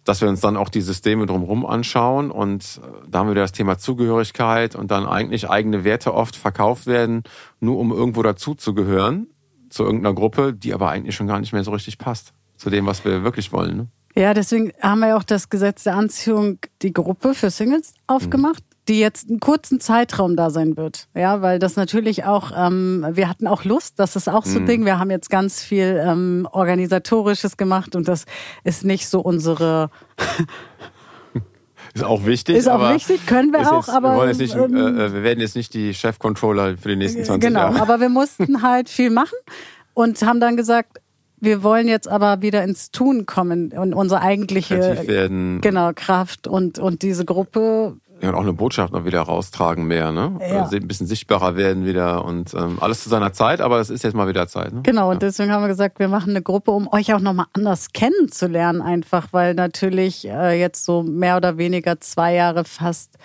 dass 0.04 0.22
wir 0.22 0.30
uns 0.30 0.40
dann 0.40 0.56
auch 0.56 0.70
die 0.70 0.82
Systeme 0.82 1.26
drumherum 1.26 1.66
anschauen 1.66 2.32
und 2.32 2.80
da 3.08 3.20
haben 3.20 3.28
wir 3.28 3.36
das 3.36 3.52
Thema 3.52 3.78
Zugehörigkeit 3.78 4.76
und 4.76 4.92
dann 4.92 5.06
eigentlich 5.06 5.50
eigene 5.50 5.84
Werte 5.84 6.14
oft 6.14 6.36
verkauft 6.36 6.88
werden, 6.88 7.24
nur 7.60 7.78
um 7.78 7.92
irgendwo 7.92 8.24
dazuzugehören, 8.24 9.28
zu 9.70 9.84
irgendeiner 9.84 10.16
Gruppe, 10.16 10.54
die 10.54 10.74
aber 10.74 10.90
eigentlich 10.90 11.16
schon 11.16 11.28
gar 11.28 11.40
nicht 11.40 11.54
mehr 11.54 11.64
so 11.64 11.72
richtig 11.72 11.98
passt 11.98 12.34
zu 12.56 12.70
dem, 12.70 12.86
was 12.86 13.04
wir 13.06 13.24
wirklich 13.24 13.52
wollen. 13.52 13.78
Ne? 13.78 13.88
Ja, 14.20 14.34
deswegen 14.34 14.74
haben 14.82 15.00
wir 15.00 15.08
ja 15.08 15.18
auch 15.18 15.24
das 15.24 15.50
Gesetz 15.50 15.84
der 15.84 15.96
Anziehung, 15.96 16.60
die 16.82 16.92
Gruppe 16.92 17.34
für 17.34 17.50
Singles 17.50 17.94
aufgemacht. 18.08 18.64
Mhm 18.64 18.70
die 18.88 19.00
jetzt 19.00 19.30
einen 19.30 19.40
kurzen 19.40 19.80
Zeitraum 19.80 20.36
da 20.36 20.50
sein 20.50 20.76
wird. 20.76 21.10
Ja, 21.14 21.44
weil 21.44 21.60
das 21.60 21.76
natürlich 21.76 22.24
auch, 22.24 22.52
ähm, 22.58 23.06
wir 23.12 23.30
hatten 23.30 23.46
auch 23.46 23.64
Lust, 23.64 24.00
das 24.00 24.16
ist 24.16 24.28
auch 24.28 24.46
so 24.46 24.58
ein 24.58 24.64
mhm. 24.64 24.68
Ding. 24.68 24.86
Wir 24.86 24.98
haben 24.98 25.12
jetzt 25.12 25.30
ganz 25.30 25.62
viel 25.62 26.02
ähm, 26.04 26.48
Organisatorisches 26.52 27.56
gemacht 27.56 27.96
und 27.96 28.08
das 28.08 28.26
ist 28.64 28.84
nicht 28.84 29.08
so 29.08 29.20
unsere 29.20 29.92
Ist 31.94 32.04
auch 32.04 32.26
wichtig. 32.26 32.56
Ist 32.56 32.68
auch 32.68 32.94
wichtig, 32.94 33.28
können 33.28 33.54
wir 33.54 33.72
auch, 33.72 33.88
jetzt, 33.88 33.96
aber. 33.96 34.26
Wir, 34.26 34.36
nicht, 34.36 34.56
ähm, 34.56 34.76
äh, 34.76 35.14
wir 35.14 35.24
werden 35.24 35.40
jetzt 35.40 35.56
nicht 35.56 35.74
die 35.74 35.94
Chefcontroller 35.94 36.78
für 36.78 36.90
die 36.90 36.96
nächsten 36.96 37.24
20 37.24 37.48
genau, 37.48 37.60
Jahre. 37.60 37.74
Genau, 37.74 37.84
aber 37.84 38.00
wir 38.00 38.10
mussten 38.10 38.64
halt 38.64 38.90
viel 38.90 39.12
machen 39.12 39.38
und 39.94 40.22
haben 40.24 40.40
dann 40.40 40.58
gesagt, 40.58 41.00
wir 41.42 41.64
wollen 41.64 41.88
jetzt 41.88 42.08
aber 42.08 42.42
wieder 42.42 42.64
ins 42.64 42.92
Tun 42.92 43.26
kommen 43.26 43.72
und 43.72 43.94
unsere 43.94 44.22
eigentliche 44.22 45.08
werden. 45.08 45.62
genau 45.62 45.92
Kraft 45.94 46.48
und 46.48 46.80
und 46.80 47.02
diese 47.02 47.26
Gruppe 47.26 47.98
ja, 48.22 48.30
und 48.30 48.36
auch 48.36 48.42
eine 48.42 48.54
Botschaft 48.54 48.92
noch 48.92 49.06
wieder 49.06 49.22
raustragen 49.22 49.86
mehr, 49.86 50.12
ne? 50.12 50.40
Ja. 50.42 50.68
Ein 50.70 50.88
bisschen 50.88 51.08
sichtbarer 51.08 51.56
werden 51.56 51.86
wieder 51.86 52.26
und 52.26 52.54
ähm, 52.54 52.78
alles 52.82 53.04
zu 53.04 53.10
seiner 53.10 53.32
Zeit, 53.32 53.62
aber 53.62 53.80
es 53.80 53.90
ist 53.90 54.04
jetzt 54.04 54.14
mal 54.14 54.28
wieder 54.28 54.48
Zeit. 54.48 54.74
Ne? 54.74 54.82
Genau, 54.84 55.10
und 55.10 55.22
deswegen 55.22 55.52
haben 55.52 55.64
wir 55.64 55.70
gesagt, 55.70 56.00
wir 56.00 56.10
machen 56.10 56.32
eine 56.32 56.42
Gruppe, 56.42 56.72
um 56.72 56.92
euch 56.92 57.14
auch 57.14 57.22
nochmal 57.22 57.46
anders 57.54 57.94
kennenzulernen, 57.94 58.82
einfach, 58.82 59.28
weil 59.32 59.54
natürlich 59.54 60.28
äh, 60.28 60.60
jetzt 60.60 60.84
so 60.84 61.02
mehr 61.04 61.38
oder 61.38 61.58
weniger 61.58 62.02
zwei 62.02 62.34
Jahre 62.34 62.66
fast 62.66 63.18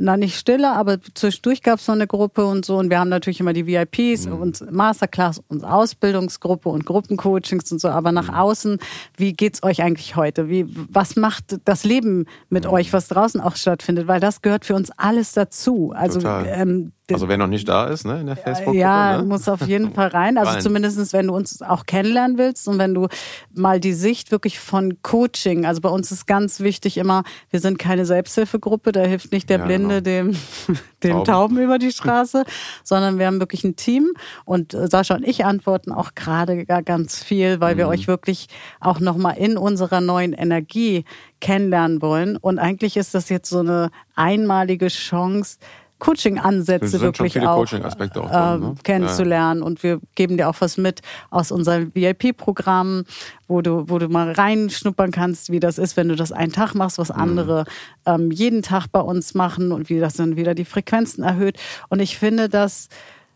na 0.00 0.16
nicht 0.16 0.38
stille, 0.38 0.70
aber 0.70 0.98
zwischendurch 1.14 1.62
gab 1.62 1.80
es 1.80 1.88
noch 1.88 1.96
eine 1.96 2.06
Gruppe 2.06 2.46
und 2.46 2.64
so. 2.64 2.76
Und 2.78 2.88
wir 2.88 3.00
haben 3.00 3.08
natürlich 3.08 3.40
immer 3.40 3.52
die 3.52 3.66
VIPs 3.66 4.26
mhm. 4.26 4.32
und 4.32 4.72
Masterclass 4.72 5.42
und 5.48 5.64
Ausbildungsgruppe 5.64 6.68
und 6.68 6.86
Gruppencoachings 6.86 7.70
und 7.72 7.80
so. 7.80 7.88
Aber 7.88 8.12
nach 8.12 8.28
mhm. 8.28 8.34
außen, 8.34 8.78
wie 9.16 9.32
geht's 9.32 9.62
euch 9.64 9.82
eigentlich 9.82 10.14
heute? 10.14 10.48
Wie, 10.48 10.66
was 10.88 11.16
macht 11.16 11.58
das 11.64 11.82
Leben 11.82 12.26
mit 12.48 12.64
mhm. 12.64 12.70
euch, 12.70 12.92
was 12.92 13.08
draußen 13.08 13.40
auch 13.40 13.56
stattfindet? 13.56 14.06
Weil 14.06 14.20
das 14.20 14.40
gehört 14.40 14.64
für 14.64 14.76
uns 14.76 14.92
alles 14.96 15.32
dazu. 15.32 15.92
Also 15.94 16.20
ähm, 16.26 16.92
Also 17.10 17.28
wer 17.28 17.38
noch 17.38 17.46
nicht 17.46 17.66
da 17.68 17.86
ist, 17.86 18.04
ne, 18.04 18.20
in 18.20 18.26
der 18.26 18.36
Facebook-Gruppe. 18.36 18.78
Ja, 18.78 19.16
ne? 19.18 19.24
muss 19.24 19.48
auf 19.48 19.62
jeden 19.62 19.94
Fall 19.94 20.08
rein. 20.08 20.36
Also 20.36 20.52
Rein. 20.52 20.60
zumindest, 20.62 21.12
wenn 21.14 21.28
du 21.28 21.34
uns 21.34 21.62
auch 21.62 21.86
kennenlernen 21.86 22.36
willst 22.36 22.68
und 22.68 22.78
wenn 22.78 22.92
du 22.92 23.08
mal 23.54 23.80
die 23.80 23.94
Sicht 23.94 24.30
wirklich 24.30 24.58
von 24.60 25.00
Coaching, 25.02 25.64
also 25.64 25.80
bei 25.80 25.88
uns 25.88 26.12
ist 26.12 26.26
ganz 26.26 26.60
wichtig 26.60 26.98
immer, 26.98 27.22
wir 27.50 27.60
sind 27.60 27.78
keine 27.78 28.04
Selbsthilfegruppe, 28.04 28.92
da 28.92 29.00
hilft 29.04 29.32
nicht 29.32 29.48
der 29.48 29.60
Ja, 29.60 29.64
Blinde 29.64 30.02
dem, 30.02 30.36
dem 31.02 31.12
Tauben. 31.12 31.24
Tauben 31.24 31.58
über 31.58 31.78
die 31.78 31.92
Straße, 31.92 32.44
sondern 32.84 33.18
wir 33.18 33.26
haben 33.26 33.40
wirklich 33.40 33.64
ein 33.64 33.76
Team 33.76 34.12
und 34.44 34.74
äh, 34.74 34.86
Sascha 34.88 35.14
und 35.14 35.26
ich 35.26 35.44
antworten 35.46 35.92
auch 35.92 36.14
gerade 36.14 36.66
gar 36.66 36.82
ganz 36.82 37.22
viel, 37.24 37.60
weil 37.60 37.74
Mhm. 37.74 37.78
wir 37.78 37.88
euch 37.88 38.06
wirklich 38.08 38.48
auch 38.80 39.00
nochmal 39.00 39.38
in 39.38 39.56
unserer 39.56 40.00
neuen 40.02 40.32
Energie 40.34 41.04
kennenlernen 41.40 42.02
wollen. 42.02 42.36
Und 42.36 42.58
eigentlich 42.58 42.96
ist 42.96 43.14
das 43.14 43.28
jetzt 43.30 43.48
so 43.48 43.60
eine 43.60 43.90
einmalige 44.14 44.88
Chance, 44.88 45.58
Coaching-Ansätze 45.98 47.00
wirklich 47.00 47.40
auch 47.40 47.56
Coaching-Aspekte 47.56 48.22
auch 48.22 48.30
drin, 48.30 48.54
ähm, 48.54 48.60
ne? 48.60 48.74
kennenzulernen. 48.82 49.62
Und 49.62 49.82
wir 49.82 50.00
geben 50.14 50.36
dir 50.36 50.48
auch 50.48 50.56
was 50.60 50.76
mit 50.76 51.00
aus 51.30 51.50
unserem 51.50 51.92
VIP-Programm, 51.94 53.04
wo 53.48 53.62
du, 53.62 53.88
wo 53.88 53.98
du 53.98 54.08
mal 54.08 54.32
reinschnuppern 54.32 55.10
kannst, 55.10 55.50
wie 55.50 55.60
das 55.60 55.78
ist, 55.78 55.96
wenn 55.96 56.08
du 56.08 56.14
das 56.14 56.32
einen 56.32 56.52
Tag 56.52 56.74
machst, 56.74 56.98
was 56.98 57.10
andere 57.10 57.64
ähm, 58.06 58.30
jeden 58.30 58.62
Tag 58.62 58.86
bei 58.88 59.00
uns 59.00 59.34
machen 59.34 59.72
und 59.72 59.88
wie 59.88 59.98
das 59.98 60.14
dann 60.14 60.36
wieder 60.36 60.54
die 60.54 60.64
Frequenzen 60.64 61.24
erhöht. 61.24 61.58
Und 61.88 62.00
ich 62.00 62.18
finde, 62.18 62.48
dass 62.48 62.88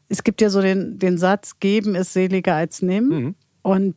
es 0.08 0.24
gibt 0.24 0.40
ja 0.40 0.50
so 0.50 0.60
den, 0.60 0.98
den 0.98 1.16
Satz, 1.16 1.58
geben 1.58 1.94
ist 1.94 2.12
seliger 2.12 2.54
als 2.54 2.82
nehmen. 2.82 3.34
Und 3.62 3.96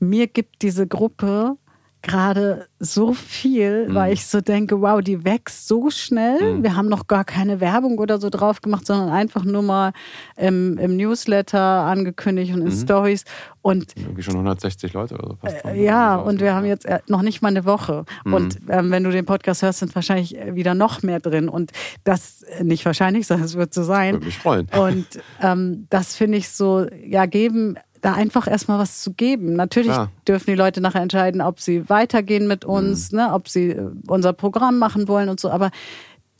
mir 0.00 0.26
gibt 0.26 0.62
diese 0.62 0.86
Gruppe 0.86 1.56
gerade 2.02 2.66
so 2.78 3.12
viel, 3.14 3.86
weil 3.94 4.12
ich 4.12 4.26
so 4.26 4.40
denke, 4.40 4.80
wow, 4.80 5.00
die 5.00 5.24
wächst 5.24 5.68
so 5.68 5.88
schnell. 5.88 6.62
Wir 6.62 6.76
haben 6.76 6.88
noch 6.88 7.06
gar 7.06 7.24
keine 7.24 7.60
Werbung 7.60 7.98
oder 7.98 8.18
so 8.18 8.28
drauf 8.28 8.60
gemacht, 8.60 8.86
sondern 8.86 9.10
einfach 9.10 9.44
nur 9.44 9.62
mal 9.62 9.92
im, 10.36 10.78
im 10.78 10.96
Newsletter 10.96 11.60
angekündigt 11.60 12.52
und 12.52 12.62
in 12.62 12.72
Stories. 12.72 13.24
Und 13.62 13.96
Irgendwie 13.96 14.24
schon 14.24 14.34
160 14.34 14.92
Leute 14.92 15.14
oder 15.14 15.28
so. 15.28 15.34
Dran, 15.40 15.76
Äh, 15.76 15.84
ja, 15.84 16.16
und 16.16 16.40
wir 16.40 16.54
haben 16.54 16.66
jetzt 16.66 16.84
äh, 16.84 16.98
noch 17.06 17.22
nicht 17.22 17.42
mal 17.42 17.48
eine 17.48 17.64
Woche. 17.64 18.04
Mhm. 18.24 18.34
Und 18.34 18.58
ähm, 18.68 18.90
wenn 18.90 19.04
du 19.04 19.10
den 19.10 19.24
Podcast 19.24 19.62
hörst, 19.62 19.78
sind 19.78 19.94
wahrscheinlich 19.94 20.36
äh, 20.36 20.56
wieder 20.56 20.74
noch 20.74 21.02
mehr 21.02 21.20
drin. 21.20 21.48
Und 21.48 21.70
das 22.02 22.42
äh, 22.42 22.64
nicht 22.64 22.84
wahrscheinlich, 22.84 23.26
sondern 23.28 23.46
es 23.46 23.56
wird 23.56 23.72
so 23.72 23.84
sein. 23.84 24.14
Würde 24.14 24.26
mich 24.26 24.38
freuen. 24.38 24.66
Und 24.76 25.06
ähm, 25.40 25.86
das 25.90 26.16
finde 26.16 26.38
ich 26.38 26.48
so, 26.48 26.86
ja, 27.06 27.26
geben, 27.26 27.76
da 28.02 28.12
einfach 28.12 28.46
erstmal 28.46 28.78
was 28.78 29.00
zu 29.00 29.12
geben. 29.14 29.54
Natürlich 29.54 29.92
Klar. 29.92 30.10
dürfen 30.28 30.46
die 30.50 30.56
Leute 30.56 30.80
nachher 30.80 31.00
entscheiden, 31.00 31.40
ob 31.40 31.60
sie 31.60 31.88
weitergehen 31.88 32.46
mit 32.46 32.64
uns, 32.64 33.12
Mhm. 33.12 33.18
ne, 33.18 33.32
ob 33.32 33.48
sie 33.48 33.70
äh, 33.70 33.90
unser 34.08 34.32
Programm 34.34 34.78
machen 34.78 35.08
wollen 35.08 35.28
und 35.28 35.40
so. 35.40 35.50
Aber 35.50 35.70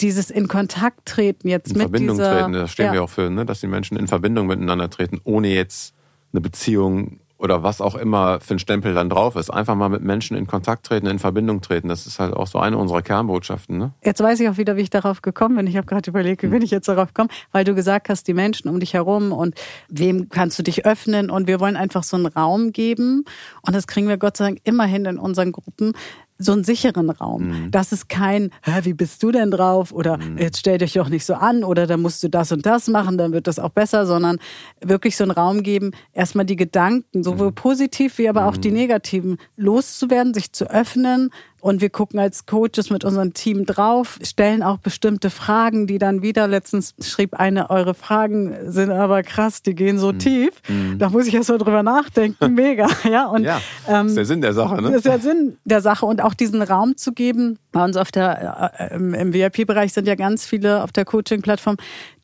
dieses 0.01 0.31
in 0.31 0.48
Kontakt 0.48 1.07
treten 1.07 1.48
jetzt 1.48 1.70
in 1.72 1.79
mit 1.79 1.83
Verbindung 1.85 2.16
dieser, 2.18 2.33
treten, 2.40 2.53
das 2.53 2.70
stehen 2.72 2.87
ja, 2.87 2.92
wir 2.92 3.03
auch 3.05 3.11
für, 3.11 3.31
ne? 3.31 3.46
dass 3.46 3.61
die 3.61 3.68
Menschen 3.68 3.96
in 3.96 4.09
Verbindung 4.09 4.48
miteinander 4.48 4.90
treten, 4.90 5.20
ohne 5.25 5.48
jetzt 5.48 5.94
eine 6.33 6.40
Beziehung 6.40 7.20
oder 7.42 7.64
was 7.64 7.81
auch 7.81 7.96
immer 7.96 8.40
für 8.40 8.55
ein 8.55 8.59
Stempel 8.61 8.94
dann 8.94 9.11
drauf 9.11 9.35
ist. 9.35 9.50
Einfach 9.50 9.74
mal 9.74 9.88
mit 9.88 10.02
Menschen 10.02 10.37
in 10.37 10.46
Kontakt 10.46 10.87
treten, 10.87 11.09
in 11.09 11.18
Verbindung 11.18 11.61
treten. 11.61 11.88
Das 11.88 12.07
ist 12.07 12.20
halt 12.20 12.35
auch 12.35 12.46
so 12.46 12.61
eine 12.61 12.78
unserer 12.78 13.02
Kernbotschaften. 13.02 13.78
Ne? 13.78 13.92
Jetzt 14.05 14.22
weiß 14.22 14.38
ich 14.40 14.48
auch 14.48 14.59
wieder, 14.59 14.76
wie 14.76 14.83
ich 14.83 14.90
darauf 14.90 15.22
gekommen 15.22 15.57
bin. 15.57 15.66
Ich 15.66 15.76
habe 15.76 15.87
gerade 15.87 16.09
überlegt, 16.09 16.44
wie 16.44 16.46
bin 16.46 16.62
ich 16.62 16.70
jetzt 16.70 16.88
darauf 16.88 17.09
gekommen, 17.09 17.31
weil 17.50 17.64
du 17.64 17.74
gesagt 17.74 18.09
hast, 18.09 18.28
die 18.28 18.35
Menschen 18.35 18.68
um 18.68 18.78
dich 18.78 18.94
herum 18.94 19.33
und 19.33 19.57
wem 19.88 20.28
kannst 20.28 20.57
du 20.59 20.62
dich 20.62 20.87
öffnen 20.87 21.31
und 21.31 21.48
wir 21.48 21.59
wollen 21.59 21.76
einfach 21.76 22.05
so 22.05 22.16
einen 22.16 22.26
Raum 22.26 22.72
geben 22.72 23.24
und 23.62 23.74
das 23.74 23.88
kriegen 23.88 24.07
wir 24.07 24.18
Gott 24.18 24.37
sei 24.37 24.44
Dank 24.44 24.61
immerhin 24.62 25.05
in 25.05 25.18
unseren 25.18 25.50
Gruppen 25.50 25.94
so 26.38 26.53
einen 26.53 26.64
sicheren 26.64 27.11
Raum. 27.11 27.68
Das 27.71 27.92
ist 27.92 28.09
kein, 28.09 28.51
Hä, 28.62 28.81
wie 28.83 28.95
bist 28.95 29.23
du 29.23 29.31
denn 29.31 29.51
drauf? 29.51 29.92
Oder 29.92 30.18
jetzt 30.38 30.59
stell 30.59 30.79
dich 30.79 30.95
doch 30.95 31.09
nicht 31.09 31.25
so 31.25 31.35
an 31.35 31.64
oder 31.64 31.87
dann 31.87 32.03
musst 32.03 32.23
du 32.23 32.29
das 32.29 32.53
und 32.53 32.66
das 32.66 32.88
machen, 32.88 33.18
dann 33.18 33.33
wird 33.33 33.47
das 33.47 33.59
auch 33.59 33.71
besser, 33.71 34.07
sondern 34.07 34.38
wirklich 34.81 35.16
so 35.16 35.25
einen 35.25 35.31
Raum 35.31 35.62
geben, 35.62 35.92
erstmal 36.12 36.45
die 36.45 36.57
Gedanken, 36.57 37.23
sowohl 37.23 37.53
positiv 37.53 38.18
wie 38.18 38.29
aber 38.29 38.47
auch 38.47 38.57
die 38.57 38.71
negativen, 38.73 39.38
loszuwerden, 39.57 40.35
sich 40.35 40.53
zu 40.53 40.68
öffnen. 40.71 41.31
Und 41.62 41.81
wir 41.81 41.90
gucken 41.90 42.18
als 42.18 42.44
Coaches 42.46 42.90
mit 42.90 43.05
unserem 43.05 43.35
Team 43.35 43.64
drauf, 43.66 44.18
stellen 44.25 44.64
auch 44.64 44.79
bestimmte 44.79 45.31
Fragen, 45.31 45.87
die 45.87 45.98
dann 45.98 46.20
wieder, 46.20 46.48
letztens 46.48 46.92
schrieb 47.01 47.35
eine, 47.35 47.70
eure 47.70 47.94
Fragen 47.94 48.53
sind 48.66 48.90
aber 48.90 49.22
krass, 49.22 49.62
die 49.62 49.77
gehen 49.77 49.94
Mhm. 49.94 50.01
so 50.01 50.12
tief. 50.12 50.51
Da 50.98 51.09
muss 51.09 51.29
ich 51.29 51.35
erst 51.35 51.51
mal 51.51 51.59
drüber 51.59 51.85
nachdenken. 51.85 52.53
Mega, 52.55 52.88
ja. 53.09 53.27
Und, 53.27 53.44
Ja, 53.44 53.61
ähm, 53.88 54.09
ist 54.09 54.16
der 54.16 54.25
Sinn 54.25 54.40
der 54.40 54.55
Sache. 54.55 54.75
das 54.83 54.90
Ne? 54.90 54.96
ist 54.96 55.07
der 55.07 55.20
Sinn 55.20 55.57
der 55.64 55.81
Sache 55.81 56.05
und 56.05 56.20
auch 56.20 56.35
diesen 56.35 56.62
Raum 56.62 56.96
zu 56.96 57.12
geben. 57.12 57.61
Bei 57.70 57.85
uns 57.85 57.96
auf 57.96 58.11
der, 58.11 58.72
äh, 58.79 58.94
im, 58.96 59.14
im 59.14 59.33
VIP-Bereich 59.33 59.92
sind 59.92 60.09
ja 60.09 60.16
ganz 60.16 60.44
viele 60.44 60.83
auf 60.83 60.90
der 60.90 61.05
Coaching-Plattform, 61.05 61.77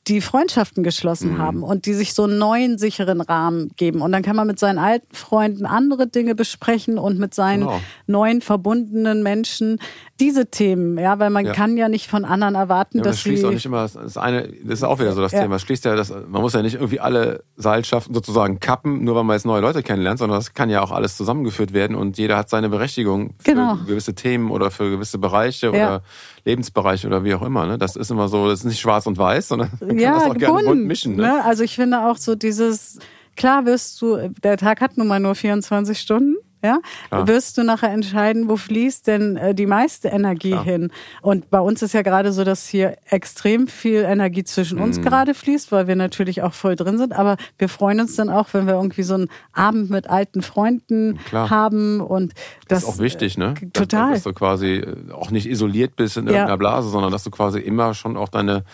die 0.09 0.21
Freundschaften 0.21 0.83
geschlossen 0.83 1.35
Mhm. 1.35 1.38
haben 1.38 1.62
und 1.62 1.87
die 1.87 1.94
sich 1.94 2.14
so 2.14 2.25
einen 2.25 2.38
neuen 2.38 2.79
sicheren 2.79 3.21
Rahmen 3.21 3.71
geben. 3.77 4.01
Und 4.01 4.12
dann 4.12 4.23
kann 4.23 4.37
man 4.37 4.47
mit 4.47 4.59
seinen 4.59 4.79
alten 4.79 5.14
Freunden 5.14 5.66
andere 5.66 6.07
Dinge 6.07 6.35
besprechen 6.35 6.99
und 6.99 7.18
mit 7.18 7.35
seinen 7.35 7.61
Genau. 7.61 7.81
neuen 8.07 8.40
verbundenen 8.40 9.23
Menschen 9.23 9.79
diese 10.21 10.47
Themen, 10.51 10.99
ja, 10.99 11.18
weil 11.18 11.31
man 11.31 11.47
Ja. 11.47 11.53
kann 11.53 11.77
ja 11.77 11.88
nicht 11.88 12.09
von 12.09 12.25
anderen 12.25 12.55
erwarten, 12.57 12.99
Ja, 12.99 13.05
dass 13.05 13.16
das 13.16 13.21
schließt 13.21 13.42
sie 13.42 13.47
auch 13.49 13.53
nicht 13.53 13.66
immer, 13.66 13.83
das 13.83 13.94
ist 13.94 14.16
eine, 14.18 14.49
das 14.64 14.79
ist 14.81 14.83
auch 14.83 14.99
wieder 14.99 15.12
so 15.12 15.21
das 15.21 15.33
Ja. 15.33 15.42
Thema. 15.42 15.59
Schließt 15.59 15.85
ja 15.85 15.94
das, 15.94 16.11
man 16.29 16.42
muss 16.42 16.55
ja 16.55 16.62
nicht 16.62 16.75
irgendwie 16.75 16.99
alle 17.01 17.44
Seilschaften 17.57 18.14
sozusagen 18.14 18.59
kappen, 18.61 19.05
nur 19.05 19.14
weil 19.14 19.25
man 19.25 19.35
jetzt 19.37 19.47
neue 19.47 19.61
Leute 19.61 19.83
kennenlernt, 19.83 20.18
sondern 20.18 20.38
das 20.38 20.55
kann 20.55 20.71
ja 20.71 20.83
auch 20.83 20.90
alles 20.90 21.16
zusammengeführt 21.16 21.73
werden 21.73 21.94
und 21.94 22.18
jeder 22.18 22.37
hat 22.37 22.49
seine 22.51 22.68
Berechtigung 22.68 23.35
für 23.38 23.53
Genau. 23.53 23.77
gewisse 23.87 24.14
Themen 24.14 24.51
oder 24.51 24.71
für 24.71 24.90
gewisse 24.90 25.18
Bereiche 25.18 25.71
oder 25.71 26.03
Lebensbereiche 26.44 27.07
oder 27.07 27.24
wie 27.24 27.35
auch 27.35 27.42
immer. 27.42 27.66
Ne? 27.66 27.79
Das 27.79 27.96
ist 27.96 28.11
immer 28.11 28.29
so, 28.29 28.48
das 28.48 28.61
ist 28.61 28.64
nicht 28.66 28.81
schwarz 28.81 29.07
und 29.07 29.18
weiß, 29.18 29.48
sondern 29.48 29.70
man 29.81 29.88
kann 29.90 29.98
ja, 29.98 30.14
das 30.14 30.24
auch 30.24 30.35
gerne 30.35 30.55
bunt 30.55 30.61
gebunden. 30.61 30.87
mischen. 30.87 31.16
Ne? 31.16 31.22
Ne? 31.22 31.44
Also 31.44 31.64
ich 31.64 31.77
finde 31.77 32.07
auch 32.07 32.16
so 32.16 32.35
dieses, 32.35 32.98
klar 33.37 33.66
wirst 33.66 34.01
du, 34.03 34.29
der 34.42 34.57
Tag 34.57 34.81
hat 34.81 34.96
nun 34.96 35.07
mal 35.07 35.20
nur 35.20 35.35
24 35.35 35.98
Stunden. 35.98 36.37
Ja, 36.62 36.79
Klar. 37.09 37.29
wirst 37.29 37.57
du 37.59 37.62
nachher 37.62 37.90
entscheiden, 37.90 38.49
wo 38.49 38.57
fließt 38.57 39.07
denn 39.07 39.37
äh, 39.37 39.55
die 39.55 39.66
meiste 39.66 40.09
Energie 40.09 40.51
Klar. 40.53 40.64
hin? 40.64 40.90
Und 41.23 41.51
bei 41.51 41.61
uns 41.61 41.83
ist 41.83 41.94
ja 41.94 42.03
gerade 42.03 42.33
so, 42.33 42.42
dass 42.44 42.66
hier 42.66 42.97
extrem 43.09 43.68
viel 43.68 44.03
Energie 44.03 44.42
zwischen 44.44 44.79
Mhm. 44.79 44.85
uns 44.85 45.01
gerade 45.01 45.35
fließt, 45.35 45.71
weil 45.73 45.87
wir 45.87 45.97
natürlich 45.97 46.42
auch 46.42 46.55
voll 46.55 46.75
drin 46.77 46.99
sind. 46.99 47.12
Aber 47.12 47.37
wir 47.59 47.68
freuen 47.68 48.01
uns 48.01 48.16
dann 48.16 48.29
auch, 48.29 48.49
wenn 48.55 48.66
wir 48.66 48.75
irgendwie 48.75 49.03
so 49.05 49.14
einen 49.14 49.29
Abend 49.53 49.90
mit 49.90 50.09
alten 50.11 50.42
Freunden 50.42 51.18
Klar. 51.27 51.49
haben 51.51 52.01
und 52.01 52.35
das, 52.66 52.83
Das 52.83 52.83
ist 52.83 52.88
auch 52.97 52.99
wichtig, 53.03 53.38
ne? 53.38 53.55
äh, 53.62 53.66
Total. 53.71 54.11
Dass, 54.12 54.23
dass 54.23 54.23
du 54.25 54.33
quasi 54.33 54.75
äh, 54.79 55.12
auch 55.12 55.31
nicht 55.31 55.47
isoliert 55.49 55.97
bist 55.97 56.16
in 56.16 56.27
Ja. 56.27 56.33
irgendeiner 56.33 56.59
Blase, 56.59 56.88
sondern 56.88 57.12
dass 57.12 57.25
du 57.25 57.31
quasi 57.31 57.61
immer 57.61 57.94
schon 57.94 58.16
auch 58.16 58.29
deine 58.29 58.64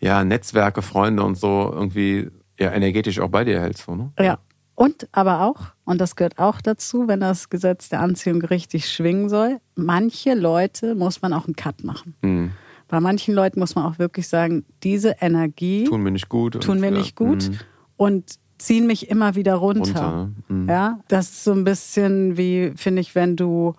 ja, 0.00 0.24
Netzwerke, 0.24 0.82
Freunde 0.82 1.22
und 1.22 1.36
so 1.36 1.70
irgendwie 1.72 2.28
ja, 2.58 2.72
energetisch 2.72 3.20
auch 3.20 3.28
bei 3.28 3.44
dir 3.44 3.60
hältst. 3.60 3.84
So, 3.86 3.94
ne? 3.94 4.12
Ja. 4.18 4.38
Und 4.74 5.08
aber 5.12 5.42
auch, 5.42 5.72
und 5.84 6.00
das 6.00 6.16
gehört 6.16 6.38
auch 6.38 6.60
dazu, 6.60 7.06
wenn 7.06 7.20
das 7.20 7.50
Gesetz 7.50 7.88
der 7.88 8.00
Anziehung 8.00 8.42
richtig 8.42 8.88
schwingen 8.88 9.28
soll, 9.28 9.60
manche 9.74 10.34
Leute 10.34 10.94
muss 10.94 11.20
man 11.22 11.32
auch 11.32 11.46
einen 11.46 11.56
Cut 11.56 11.84
machen. 11.84 12.14
Mhm. 12.22 12.52
Bei 12.88 13.00
manchen 13.00 13.34
Leuten 13.34 13.60
muss 13.60 13.74
man 13.74 13.84
auch 13.86 13.98
wirklich 13.98 14.28
sagen, 14.28 14.64
diese 14.82 15.16
Energie 15.20 15.84
Tun 15.84 16.02
mir 16.02 16.10
nicht 16.10 16.28
gut. 16.28 16.62
tun 16.62 16.76
und, 16.76 16.80
mir 16.80 16.90
ja, 16.90 16.98
nicht 16.98 17.16
gut 17.16 17.48
mhm. 17.48 17.58
und 17.96 18.38
ziehen 18.58 18.86
mich 18.86 19.10
immer 19.10 19.34
wieder 19.34 19.54
runter. 19.54 19.82
Runter? 19.82 20.30
Mhm. 20.48 20.68
Ja, 20.68 21.00
das 21.08 21.30
ist 21.30 21.44
so 21.44 21.52
ein 21.52 21.64
bisschen 21.64 22.36
wie, 22.36 22.72
finde 22.76 23.00
ich, 23.00 23.14
wenn 23.14 23.36
du 23.36 23.74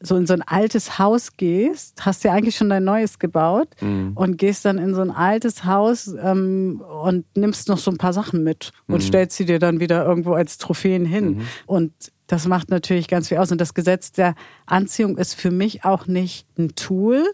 so 0.00 0.16
in 0.16 0.26
so 0.26 0.34
ein 0.34 0.42
altes 0.42 0.98
Haus 0.98 1.36
gehst, 1.36 2.04
hast 2.04 2.22
ja 2.24 2.32
eigentlich 2.32 2.56
schon 2.56 2.68
dein 2.68 2.84
neues 2.84 3.18
gebaut 3.18 3.68
Mhm. 3.80 4.12
und 4.14 4.36
gehst 4.36 4.64
dann 4.64 4.78
in 4.78 4.94
so 4.94 5.00
ein 5.00 5.10
altes 5.10 5.64
Haus 5.64 6.08
ähm, 6.22 6.82
und 7.02 7.24
nimmst 7.36 7.68
noch 7.68 7.78
so 7.78 7.90
ein 7.90 7.96
paar 7.98 8.12
Sachen 8.12 8.42
mit 8.44 8.72
und 8.88 8.96
Mhm. 8.96 9.00
stellst 9.00 9.36
sie 9.36 9.44
dir 9.46 9.58
dann 9.58 9.80
wieder 9.80 10.04
irgendwo 10.04 10.34
als 10.34 10.58
Trophäen 10.58 11.04
hin. 11.06 11.42
Und 11.66 11.92
das 12.26 12.46
macht 12.46 12.70
natürlich 12.70 13.08
ganz 13.08 13.28
viel 13.28 13.38
aus. 13.38 13.52
Und 13.52 13.60
das 13.60 13.72
Gesetz 13.74 14.12
der 14.12 14.34
Anziehung 14.66 15.16
ist 15.16 15.34
für 15.34 15.50
mich 15.50 15.84
auch 15.84 16.06
nicht 16.06 16.46
ein 16.58 16.74
Tool 16.74 17.24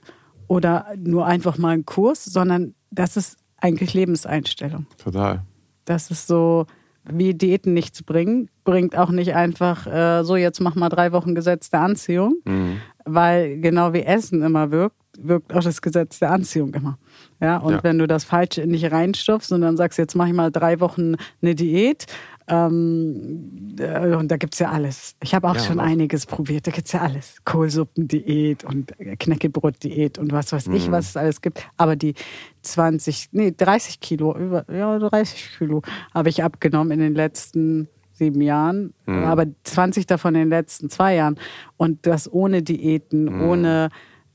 oder 0.47 0.87
nur 0.97 1.27
einfach 1.27 1.59
mal 1.59 1.71
ein 1.71 1.85
Kurs, 1.87 2.25
sondern 2.25 2.75
das 2.91 3.17
ist 3.17 3.39
eigentlich 3.57 3.95
Lebenseinstellung. 3.95 4.87
Total. 5.03 5.43
Das 5.85 6.11
ist 6.11 6.27
so, 6.27 6.67
wie 7.05 7.35
Diäten 7.35 7.75
nichts 7.75 8.03
bringen, 8.03 8.49
bringt 8.65 8.97
auch 8.97 9.11
nicht 9.11 9.35
einfach 9.35 9.87
äh, 9.87 10.23
so, 10.25 10.37
jetzt 10.37 10.61
mach 10.61 10.75
mal 10.77 10.89
drei 10.89 11.13
Wochen 11.13 11.35
Gesetz 11.35 11.71
der 11.71 11.81
Anziehung, 11.81 12.37
Mhm. 12.45 12.77
weil 13.05 13.59
genau 13.61 13.93
wie 13.93 14.03
Essen 14.03 14.43
immer 14.43 14.71
wirkt, 14.71 14.97
wirkt 15.19 15.53
auch 15.53 15.63
das 15.63 15.83
Gesetz 15.83 16.21
der 16.21 16.31
Anziehung 16.31 16.73
immer. 16.75 16.99
Ja, 17.41 17.59
und 17.59 17.73
Ja. 17.75 17.83
wenn 17.83 17.99
du 17.99 18.07
das 18.07 18.25
Falsche 18.25 18.63
in 18.63 18.73
dich 18.73 18.91
reinstopfst 18.91 19.53
und 19.53 19.61
dann 19.63 19.77
sagst, 19.77 19.99
jetzt 19.99 20.15
mache 20.15 20.29
ich 20.29 20.35
mal 20.35 20.51
drei 20.53 20.81
Wochen 20.81 21.17
eine 21.43 21.55
Diät, 21.55 22.07
ähm, 22.49 23.75
äh, 23.79 24.15
und 24.17 24.29
da 24.31 24.37
gibt's 24.37 24.59
ja 24.59 24.71
alles. 24.71 25.15
Ich 25.23 25.35
habe 25.35 25.49
auch 25.49 25.55
Ja, 25.57 25.61
schon 25.63 25.81
auch- 25.81 25.85
einiges 25.85 26.27
probiert. 26.27 26.67
Da 26.67 26.71
gibt's 26.71 26.93
ja 26.93 27.01
alles. 27.03 27.37
Kohlsuppendiät 27.45 28.65
und 28.65 28.93
Knäckebrotdiät 29.19 30.19
und 30.19 30.33
was 30.33 30.53
weiß 30.53 30.69
Mhm. 30.69 30.75
ich, 30.75 30.91
was 30.91 31.11
es 31.11 31.17
alles 31.17 31.41
gibt. 31.41 31.65
Aber 31.77 31.97
die 31.97 32.15
20, 32.63 33.29
nee, 33.33 33.53
30 33.57 34.01
Kilo, 34.01 34.37
über, 34.37 34.65
ja, 34.73 34.99
30 34.99 35.59
Kilo 35.59 35.83
habe 36.15 36.29
ich 36.29 36.43
abgenommen 36.43 36.93
in 36.93 37.01
den 37.01 37.15
letzten 37.15 37.89
sieben 38.13 38.41
Jahren, 38.41 38.93
Mhm. 39.07 39.25
aber 39.25 39.47
20 39.65 40.07
davon 40.07 40.35
in 40.35 40.43
den 40.43 40.51
letzten 40.51 40.91
zwei 40.91 41.15
Jahren. 41.17 41.37
Und 41.77 42.07
das 42.07 42.31
ohne 42.33 42.63
Diäten, 42.63 43.25
Mhm. 43.25 43.43
ohne 43.43 43.89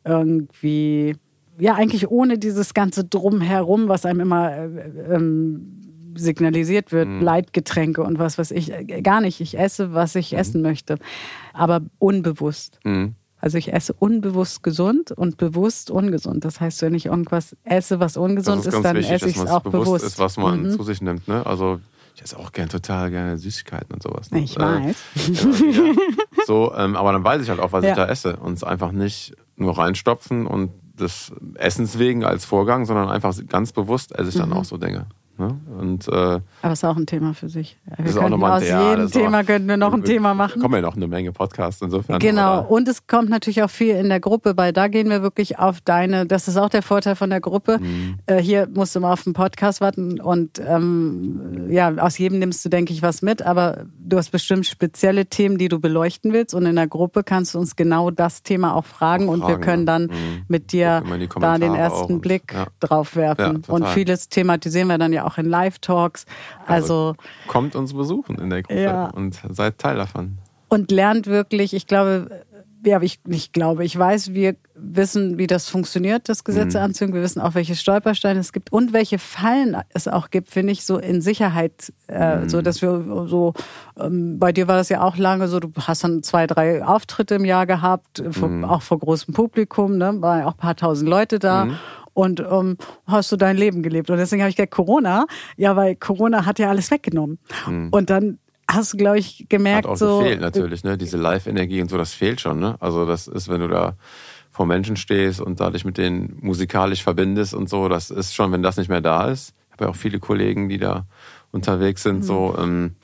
irgendwie 0.04 1.16
ja 1.60 1.74
eigentlich 1.76 2.08
ohne 2.10 2.38
dieses 2.38 2.74
ganze 2.76 3.04
Drumherum, 3.04 3.88
was 3.88 4.06
einem 4.06 4.20
immer 4.22 4.52
äh, 4.56 4.66
ähm, 5.16 5.77
signalisiert 6.18 6.92
wird, 6.92 7.08
mhm. 7.08 7.22
Leitgetränke 7.22 8.04
und 8.04 8.20
was 8.20 8.38
weiß 8.38 8.52
ich, 8.52 8.72
äh, 8.72 9.02
gar 9.02 9.22
nicht. 9.22 9.42
Ich 9.42 9.58
esse, 9.58 9.94
was 9.94 10.16
ich 10.16 10.32
mhm. 10.32 10.40
essen 10.40 10.62
möchte, 10.62 10.98
aber 11.54 11.82
unbewusst. 12.00 12.80
Mhm. 12.84 13.16
Also 13.40 13.58
ich 13.58 13.72
esse 13.72 13.94
unbewusst 13.94 14.64
gesund 14.64 15.12
und 15.12 15.38
bewusst 15.38 15.92
ungesund. 15.92 16.44
Das 16.44 16.60
heißt, 16.60 16.82
wenn 16.82 16.96
ich 16.96 17.06
irgendwas 17.06 17.56
esse, 17.64 18.00
was 18.00 18.18
ungesund 18.18 18.66
ist, 18.66 18.74
ist, 18.74 18.84
dann 18.84 18.96
wichtig, 18.98 19.14
esse 19.14 19.30
ich 19.30 19.38
es 19.38 19.46
auch 19.46 19.62
bewusst. 19.62 19.86
bewusst 19.86 20.06
ist, 20.06 20.20
was 20.20 20.38
man 20.38 20.64
mhm. 20.64 20.70
zu 20.72 20.84
sich 20.84 21.02
nimmt. 21.02 21.28
Ne? 21.28 21.46
Also 21.46 21.80
ich 22.16 22.24
esse 22.24 22.38
auch 22.40 22.52
gern 22.52 22.68
total 22.68 23.12
gerne 23.12 23.38
Süßigkeiten 23.38 23.94
und 23.94 24.02
sowas. 24.02 24.32
Ne? 24.32 24.40
Ich 24.40 24.58
äh, 24.58 24.60
weiß. 24.60 24.96
Ja, 25.28 25.94
so, 26.48 26.74
ähm, 26.76 26.96
aber 26.96 27.12
dann 27.12 27.24
weiß 27.24 27.44
ich 27.44 27.50
halt 27.50 27.60
auch, 27.60 27.72
was 27.74 27.84
ja. 27.84 27.92
ich 27.92 27.96
da 27.96 28.08
esse 28.08 28.38
und 28.38 28.54
es 28.54 28.64
einfach 28.64 28.92
nicht 28.92 29.34
nur 29.56 29.78
reinstopfen 29.78 30.48
und 30.48 30.72
des 31.00 31.32
Essens 31.56 32.00
wegen 32.00 32.24
als 32.24 32.44
Vorgang, 32.44 32.86
sondern 32.86 33.10
einfach 33.10 33.36
ganz 33.48 33.72
bewusst 33.72 34.18
esse 34.18 34.30
ich 34.30 34.36
dann 34.36 34.50
mhm. 34.50 34.58
auch 34.58 34.66
so 34.66 34.78
Dinge. 34.78 35.06
Ne? 35.38 35.60
Und, 35.80 36.08
äh, 36.08 36.40
Aber 36.62 36.74
ist 36.74 36.84
auch 36.84 36.98
ein 36.98 37.06
Thema 37.06 37.34
für 37.34 37.50
sich. 37.50 37.78
Wir 37.98 38.06
ist 38.06 38.18
auch 38.18 38.30
nochmal 38.30 38.62
aus 38.62 38.68
ja, 38.68 38.92
jedem 38.92 39.10
Thema 39.10 39.42
auch, 39.42 39.46
könnten 39.46 39.68
wir 39.68 39.78
noch 39.78 39.94
ein 39.94 40.04
Thema 40.04 40.34
machen. 40.34 40.62
Kommen 40.62 40.76
ja 40.76 40.82
noch 40.82 40.96
eine 40.96 41.08
Menge 41.08 41.32
Podcasts 41.32 41.82
insofern. 41.82 42.20
Genau. 42.20 42.60
Oder? 42.60 42.72
Und 42.72 42.88
es 42.88 43.08
kommt 43.08 43.30
natürlich 43.30 43.64
auch 43.64 43.70
viel 43.70 43.96
in 43.96 44.10
der 44.10 44.20
Gruppe, 44.20 44.58
weil 44.58 44.74
da 44.74 44.88
gehen 44.88 45.10
wir 45.10 45.22
wirklich 45.22 45.60
auf 45.60 45.82
deine, 45.82 46.26
das 46.26 46.48
ist 46.48 46.58
auch 46.58 46.70
der 46.70 46.82
Vorteil 46.82 47.16
von 47.16 47.30
der 47.30 47.42
Gruppe. 47.42 47.80
Mhm. 47.80 48.20
Äh, 48.26 48.42
hier 48.42 48.68
musst 48.74 48.96
du 48.96 49.00
mal 49.00 49.14
auf 49.14 49.24
den 49.24 49.34
Podcast 49.34 49.82
warten 49.82 50.20
und 50.20 50.60
ähm, 50.60 51.68
ja, 51.70 51.94
aus 51.96 52.18
jedem 52.18 52.40
nimmst 52.40 52.66
du, 52.66 52.70
denke 52.70 52.94
ich, 52.94 53.02
was 53.02 53.22
mit. 53.22 53.42
Aber 53.42 53.86
du 54.00 54.18
hast 54.18 54.32
bestimmt 54.32 54.66
spezielle 54.66 55.28
Themen, 55.28 55.58
die 55.58 55.70
du 55.70 55.80
beleuchten 55.80 56.34
willst. 56.34 56.54
Und 56.54 56.66
in 56.66 56.76
der 56.76 56.88
Gruppe 56.88 57.24
kannst 57.24 57.56
du 57.56 57.60
uns 57.60 57.76
genau 57.76 58.12
das 58.12 58.44
Thema 58.44 58.74
auch 58.74 58.86
fragen, 58.86 58.88
auch 58.88 58.98
fragen 58.98 59.30
und 59.30 59.48
wir 59.48 59.60
können 59.60 59.86
dann 59.86 60.04
mhm. 60.04 60.46
mit 60.48 60.72
dir 60.72 61.04
da 61.40 61.58
den 61.58 61.76
ersten 61.76 62.22
Blick 62.22 62.54
ja. 62.54 62.68
drauf 62.80 63.16
werfen. 63.16 63.64
Und 63.68 63.88
vieles 63.90 64.30
thematisieren 64.30 64.88
wir 64.88 64.98
dann 64.98 65.14
ja 65.14 65.26
auch 65.28 65.38
in 65.38 65.46
Live-Talks. 65.46 66.26
Also, 66.66 66.78
also, 67.08 67.16
kommt 67.48 67.76
uns 67.76 67.94
besuchen 67.94 68.40
in 68.40 68.50
der 68.50 68.64
Gruppe 68.64 68.82
ja. 68.82 69.10
und 69.10 69.40
seid 69.50 69.78
Teil 69.78 69.98
davon. 69.98 70.38
Und 70.70 70.92
lernt 70.92 71.28
wirklich, 71.28 71.74
ich 71.74 71.88
glaube, 71.88 72.46
ja, 72.86 73.02
ich 73.02 73.20
nicht 73.26 73.54
glaube, 73.54 73.84
ich 73.84 73.98
weiß, 73.98 74.34
wir 74.34 74.56
wissen, 74.76 75.38
wie 75.38 75.48
das 75.48 75.70
funktioniert, 75.70 76.30
das 76.30 76.44
Gesetz 76.44 76.74
der 76.74 76.82
mhm. 76.82 76.86
Anziehung. 76.86 77.14
Wir 77.14 77.22
wissen 77.22 77.42
auch, 77.42 77.56
welche 77.56 77.76
Stolpersteine 77.76 78.40
es 78.40 78.54
gibt 78.54 78.72
und 78.72 78.94
welche 78.94 79.20
Fallen 79.20 79.78
es 79.90 80.08
auch 80.08 80.30
gibt, 80.30 80.50
finde 80.50 80.74
ich, 80.74 80.86
so 80.86 80.98
in 80.98 81.22
Sicherheit, 81.22 81.92
äh, 82.08 82.38
mhm. 82.38 82.50
so 82.50 82.62
dass 82.62 82.82
wir 82.82 83.28
so, 83.28 83.54
ähm, 84.00 84.40
bei 84.40 84.52
dir 84.52 84.68
war 84.68 84.78
das 84.78 84.90
ja 84.90 85.02
auch 85.02 85.18
lange 85.18 85.48
so, 85.48 85.60
du 85.60 85.72
hast 85.80 86.04
dann 86.04 86.24
zwei, 86.24 86.48
drei 86.48 86.86
Auftritte 86.86 87.36
im 87.36 87.46
Jahr 87.46 87.66
gehabt, 87.66 88.24
vor, 88.32 88.50
mhm. 88.50 88.66
auch 88.66 88.82
vor 88.82 89.00
großem 89.00 89.34
Publikum, 89.34 89.98
ne, 89.98 90.22
waren 90.22 90.44
auch 90.44 90.54
ein 90.54 90.58
paar 90.58 90.76
tausend 90.76 91.10
Leute 91.10 91.40
da. 91.40 91.66
Mhm 91.66 91.78
und 92.18 92.40
ähm, 92.40 92.78
hast 93.06 93.32
du 93.32 93.38
dein 93.38 93.58
Leben 93.58 93.84
gelebt. 93.84 94.10
Und 94.10 94.18
deswegen 94.18 94.42
habe 94.42 94.50
ich 94.50 94.56
gesagt, 94.56 94.74
Corona, 94.74 95.28
ja, 95.56 95.76
weil 95.76 95.96
Corona 95.96 96.48
hat 96.48 96.58
ja 96.58 96.68
alles 96.68 96.90
weggenommen. 96.90 97.38
Mhm. 97.68 97.90
Und 97.92 98.10
dann 98.10 98.40
hast 98.68 98.94
du, 98.94 98.98
glaube 98.98 99.20
ich, 99.20 99.46
gemerkt, 99.50 99.86
hat 99.86 99.94
auch 99.94 99.98
so. 99.98 100.18
gefehlt 100.18 100.42
natürlich, 100.42 100.84
ne? 100.84 100.98
Diese 100.98 101.16
Live-Energie 101.16 101.80
und 101.80 101.92
so, 101.92 101.98
das 101.98 102.14
fehlt 102.14 102.42
schon, 102.42 102.60
ne? 102.60 102.76
Also 102.80 103.06
das 103.06 103.28
ist, 103.28 103.50
wenn 103.50 103.62
du 103.62 103.68
da 103.68 103.98
vor 104.50 104.66
Menschen 104.66 104.96
stehst 104.96 105.40
und 105.40 105.60
da 105.60 105.70
dich 105.70 105.86
mit 105.86 106.00
denen 106.00 106.40
musikalisch 106.42 107.04
verbindest 107.04 107.54
und 107.54 107.70
so, 107.70 107.88
das 107.88 108.10
ist 108.10 108.34
schon, 108.34 108.52
wenn 108.52 108.64
das 108.64 108.78
nicht 108.78 108.90
mehr 108.90 109.02
da 109.02 109.28
ist. 109.28 109.54
Ich 109.68 109.74
habe 109.74 109.86
ja 109.86 109.92
auch 109.92 109.96
viele 109.96 110.18
Kollegen, 110.18 110.70
die 110.70 110.80
da 110.80 111.06
unterwegs 111.52 112.02
sind, 112.02 112.18
mhm. 112.18 112.24
so. 112.24 112.56
Ähm, 112.58 112.96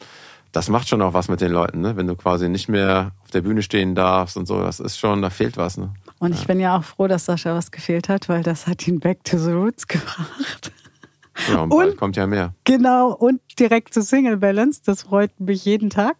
das 0.52 0.70
macht 0.70 0.90
schon 0.90 1.04
auch 1.04 1.14
was 1.14 1.30
mit 1.30 1.40
den 1.40 1.52
Leuten, 1.52 1.82
ne? 1.82 1.96
Wenn 1.98 2.08
du 2.08 2.16
quasi 2.16 2.50
nicht 2.50 2.68
mehr 2.68 3.12
auf 3.24 3.30
der 3.30 3.42
Bühne 3.42 3.62
stehen 3.62 3.94
darfst 3.94 4.38
und 4.38 4.48
so, 4.48 4.64
das 4.64 4.80
ist 4.80 4.98
schon, 4.98 5.22
da 5.22 5.30
fehlt 5.30 5.58
was, 5.58 5.78
ne? 5.78 5.94
Und 6.24 6.34
ich 6.34 6.48
bin 6.48 6.58
ja 6.58 6.78
auch 6.78 6.86
froh, 6.86 7.08
dass 7.08 7.26
Sascha 7.26 7.54
was 7.54 7.70
gefehlt 7.70 8.08
hat, 8.08 8.30
weil 8.30 8.44
das 8.44 8.66
hat 8.66 8.88
ihn 8.88 9.02
back 9.02 9.26
to 9.26 9.38
the 9.38 9.52
roots 9.52 9.86
gebracht. 9.90 10.72
Ja, 11.50 11.64
und, 11.64 11.74
und 11.74 11.98
kommt 11.98 12.16
ja 12.16 12.26
mehr. 12.28 12.54
Genau, 12.64 13.12
und 13.12 13.42
direkt 13.60 13.94
zu 13.94 14.02
Single 14.02 14.38
Balance, 14.38 14.82
das 14.86 15.02
freut 15.02 15.38
mich 15.38 15.66
jeden 15.66 15.90
Tag. 15.90 16.16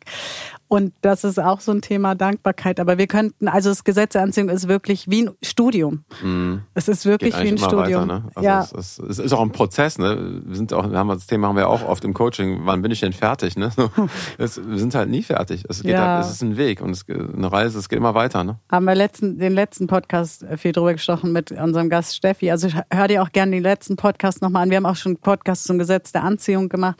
Und 0.74 0.92
das 1.02 1.24
ist 1.24 1.40
auch 1.40 1.60
so 1.60 1.72
ein 1.72 1.84
Thema 1.84 2.16
Dankbarkeit. 2.16 2.80
Aber 2.80 2.98
wir 2.98 3.06
könnten, 3.06 3.48
also 3.48 3.70
das 3.70 3.84
Gesetz 3.84 4.14
der 4.14 4.24
Anziehung 4.24 4.50
ist 4.50 4.68
wirklich 4.68 5.08
wie 5.08 5.28
ein 5.28 5.30
Studium. 5.44 6.04
Mhm. 6.24 6.64
Es 6.74 6.88
ist 6.88 7.06
wirklich 7.06 7.36
wie 7.36 7.50
ein 7.50 7.60
Studium. 7.60 7.78
Weiter, 7.78 8.06
ne? 8.08 8.24
also 8.34 8.48
ja. 8.48 8.62
es, 8.62 8.72
ist, 8.72 9.00
es, 9.08 9.20
ist, 9.20 9.34
auch 9.34 9.44
ein 9.44 9.52
Prozess. 9.52 10.00
Ne? 10.00 10.42
Wir 10.44 10.56
sind 10.56 10.74
auch, 10.74 10.92
haben 10.92 11.10
das 11.10 11.28
Thema 11.28 11.50
haben 11.50 11.58
wir 11.58 11.70
auch 11.70 11.88
oft 11.88 12.04
im 12.06 12.16
Coaching. 12.16 12.62
Wann 12.64 12.82
bin 12.82 12.90
ich 12.90 13.02
denn 13.02 13.14
fertig? 13.14 13.56
Ne? 13.56 13.70
Es, 14.40 14.60
wir 14.68 14.80
sind 14.80 14.96
halt 14.96 15.10
nie 15.10 15.22
fertig. 15.22 15.64
Es, 15.70 15.84
geht 15.84 15.92
ja. 15.92 16.16
halt, 16.16 16.26
es 16.26 16.32
ist 16.32 16.42
ein 16.42 16.58
Weg 16.58 16.82
und 16.82 16.90
es, 16.90 17.06
eine 17.08 17.52
Reise. 17.52 17.78
Es 17.78 17.88
geht 17.88 17.98
immer 17.98 18.16
weiter. 18.16 18.44
Ne? 18.44 18.58
Haben 18.72 18.86
wir 18.86 18.96
letzten, 18.96 19.38
den 19.38 19.54
letzten 19.54 19.86
Podcast 19.86 20.44
viel 20.58 20.72
drüber 20.72 20.94
gesprochen 20.94 21.32
mit 21.32 21.52
unserem 21.52 21.88
Gast 21.90 22.16
Steffi. 22.16 22.50
Also 22.50 22.70
hör 22.92 23.08
dir 23.08 23.22
auch 23.22 23.32
gerne 23.32 23.52
den 23.52 23.62
letzten 23.62 23.96
Podcast 23.96 24.42
nochmal 24.42 24.64
an. 24.64 24.72
Wir 24.72 24.78
haben 24.78 24.88
auch 24.88 24.96
schon 24.96 25.18
Podcast 25.18 25.66
zum 25.66 25.78
Gesetz 25.78 26.12
der 26.14 26.24
Anziehung 26.24 26.68
gemacht. 26.68 27.00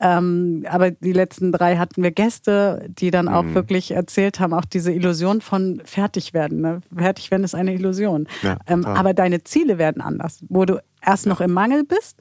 Ähm, 0.00 0.64
aber 0.68 0.90
die 0.90 1.12
letzten 1.12 1.52
drei 1.52 1.76
hatten 1.76 2.02
wir 2.02 2.10
Gäste, 2.10 2.88
die 2.88 3.10
dann 3.10 3.28
auch 3.28 3.42
mhm. 3.42 3.54
wirklich 3.54 3.90
erzählt 3.90 4.40
haben, 4.40 4.54
auch 4.54 4.64
diese 4.64 4.92
Illusion 4.92 5.40
von 5.42 5.82
Fertigwerden. 5.84 6.60
Ne? 6.60 6.80
Fertigwerden 6.96 7.44
ist 7.44 7.54
eine 7.54 7.74
Illusion. 7.74 8.26
Ja, 8.42 8.56
ähm, 8.66 8.86
aber 8.86 9.12
deine 9.12 9.44
Ziele 9.44 9.76
werden 9.78 10.00
anders. 10.00 10.42
Wo 10.48 10.64
du 10.64 10.80
erst 11.04 11.26
noch 11.26 11.40
im 11.40 11.52
Mangel 11.52 11.84
bist, 11.84 12.16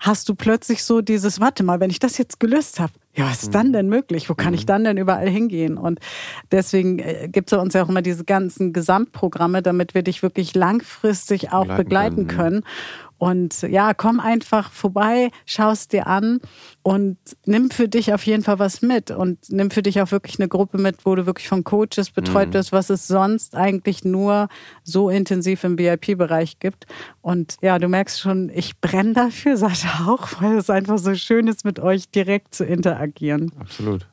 hast 0.00 0.28
du 0.28 0.34
plötzlich 0.34 0.84
so 0.84 1.00
dieses, 1.00 1.40
warte 1.40 1.62
mal, 1.62 1.80
wenn 1.80 1.90
ich 1.90 1.98
das 1.98 2.18
jetzt 2.18 2.40
gelöst 2.40 2.80
habe, 2.80 2.92
ja, 3.16 3.26
was 3.26 3.44
ist 3.44 3.48
mhm. 3.48 3.52
dann 3.52 3.72
denn 3.72 3.88
möglich? 3.88 4.28
Wo 4.28 4.34
kann 4.34 4.48
mhm. 4.48 4.54
ich 4.54 4.66
dann 4.66 4.82
denn 4.82 4.96
überall 4.96 5.28
hingehen? 5.28 5.76
Und 5.76 6.00
deswegen 6.50 6.98
äh, 6.98 7.28
gibt 7.30 7.52
es 7.52 7.58
uns 7.58 7.74
ja 7.74 7.84
auch 7.84 7.88
immer 7.88 8.02
diese 8.02 8.24
ganzen 8.24 8.72
Gesamtprogramme, 8.72 9.62
damit 9.62 9.94
wir 9.94 10.02
dich 10.02 10.22
wirklich 10.22 10.54
langfristig 10.54 11.52
auch 11.52 11.66
begleiten, 11.66 12.26
begleiten 12.26 12.26
können. 12.26 12.64
Und 13.18 13.62
ja, 13.62 13.94
komm 13.94 14.20
einfach 14.20 14.70
vorbei, 14.72 15.30
schaust 15.46 15.92
dir 15.92 16.06
an 16.06 16.40
und 16.82 17.16
nimm 17.46 17.70
für 17.70 17.88
dich 17.88 18.12
auf 18.12 18.26
jeden 18.26 18.42
Fall 18.42 18.58
was 18.58 18.82
mit 18.82 19.10
und 19.10 19.38
nimm 19.50 19.70
für 19.70 19.82
dich 19.82 20.00
auch 20.02 20.10
wirklich 20.10 20.38
eine 20.38 20.48
Gruppe 20.48 20.78
mit, 20.78 21.06
wo 21.06 21.14
du 21.14 21.24
wirklich 21.24 21.48
von 21.48 21.64
Coaches 21.64 22.10
betreut 22.10 22.48
mhm. 22.48 22.54
wirst, 22.54 22.72
was 22.72 22.90
es 22.90 23.06
sonst 23.06 23.54
eigentlich 23.54 24.04
nur 24.04 24.48
so 24.82 25.10
intensiv 25.10 25.64
im 25.64 25.78
VIP-Bereich 25.78 26.58
gibt. 26.58 26.86
Und 27.22 27.56
ja, 27.62 27.78
du 27.78 27.88
merkst 27.88 28.20
schon, 28.20 28.50
ich 28.52 28.80
brenne 28.80 29.12
dafür, 29.14 29.56
Sascha 29.56 30.06
auch, 30.06 30.42
weil 30.42 30.58
es 30.58 30.68
einfach 30.68 30.98
so 30.98 31.14
schön 31.14 31.46
ist, 31.46 31.64
mit 31.64 31.78
euch 31.78 32.10
direkt 32.10 32.54
zu 32.54 32.64
interagieren. 32.64 33.52
Absolut. 33.60 34.06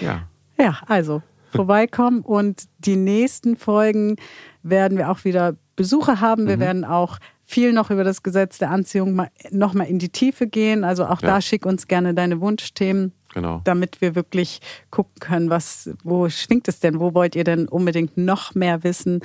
Ja. 0.00 0.28
Ja, 0.58 0.78
also 0.86 1.22
vorbeikommen 1.50 2.20
und 2.20 2.64
die 2.78 2.96
nächsten 2.96 3.56
Folgen 3.56 4.16
werden 4.62 4.98
wir 4.98 5.10
auch 5.10 5.24
wieder 5.24 5.56
Besucher 5.76 6.20
haben. 6.20 6.46
Wir 6.46 6.56
mhm. 6.56 6.60
werden 6.60 6.84
auch 6.84 7.18
viel 7.50 7.72
noch 7.72 7.90
über 7.90 8.04
das 8.04 8.22
Gesetz 8.22 8.58
der 8.58 8.70
Anziehung 8.70 9.14
mal, 9.14 9.30
noch 9.50 9.74
mal 9.74 9.84
in 9.84 9.98
die 9.98 10.08
Tiefe 10.08 10.46
gehen. 10.46 10.84
Also 10.84 11.04
auch 11.04 11.20
ja. 11.20 11.28
da 11.28 11.40
schick 11.40 11.66
uns 11.66 11.88
gerne 11.88 12.14
deine 12.14 12.40
Wunschthemen. 12.40 13.12
Genau. 13.34 13.60
Damit 13.64 14.00
wir 14.00 14.16
wirklich 14.16 14.60
gucken 14.90 15.14
können, 15.20 15.50
was, 15.50 15.90
wo 16.02 16.28
schwingt 16.28 16.66
es 16.66 16.80
denn? 16.80 16.98
Wo 16.98 17.14
wollt 17.14 17.36
ihr 17.36 17.44
denn 17.44 17.68
unbedingt 17.68 18.16
noch 18.16 18.54
mehr 18.56 18.82
wissen? 18.82 19.20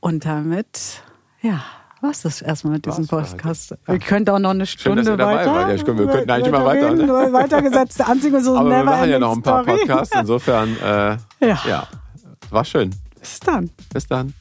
Und 0.00 0.24
damit, 0.24 1.02
ja, 1.42 1.62
was 2.00 2.24
ist 2.24 2.40
erstmal 2.40 2.74
mit 2.74 2.86
diesem 2.86 3.06
Podcast? 3.06 3.72
Ja. 3.72 3.76
Wir 3.86 3.98
könnten 3.98 4.30
auch 4.30 4.38
noch 4.38 4.50
eine 4.50 4.64
Stunde 4.64 5.04
Schön, 5.04 5.18
weiter. 5.18 5.52
Ja, 5.52 5.74
ich 5.74 5.86
wir 5.86 5.94
könnten 5.94 6.30
eigentlich 6.30 6.46
immer 6.46 6.64
weiter. 6.64 6.94
Ne? 6.94 7.32
Weitergesetzte 7.32 8.06
Anziehung 8.06 8.40
so 8.42 8.56
Aber 8.56 8.70
wir 8.70 8.84
machen 8.84 9.10
ja 9.10 9.18
noch 9.18 9.32
ein 9.32 9.42
paar. 9.42 9.64
Podcasts. 9.64 10.16
Insofern, 10.18 10.76
äh, 10.78 11.16
ja. 11.40 11.58
ja, 11.66 11.88
war 12.50 12.64
schön. 12.64 12.90
Bis 13.20 13.40
dann. 13.40 13.70
Bis 13.92 14.06
dann. 14.06 14.32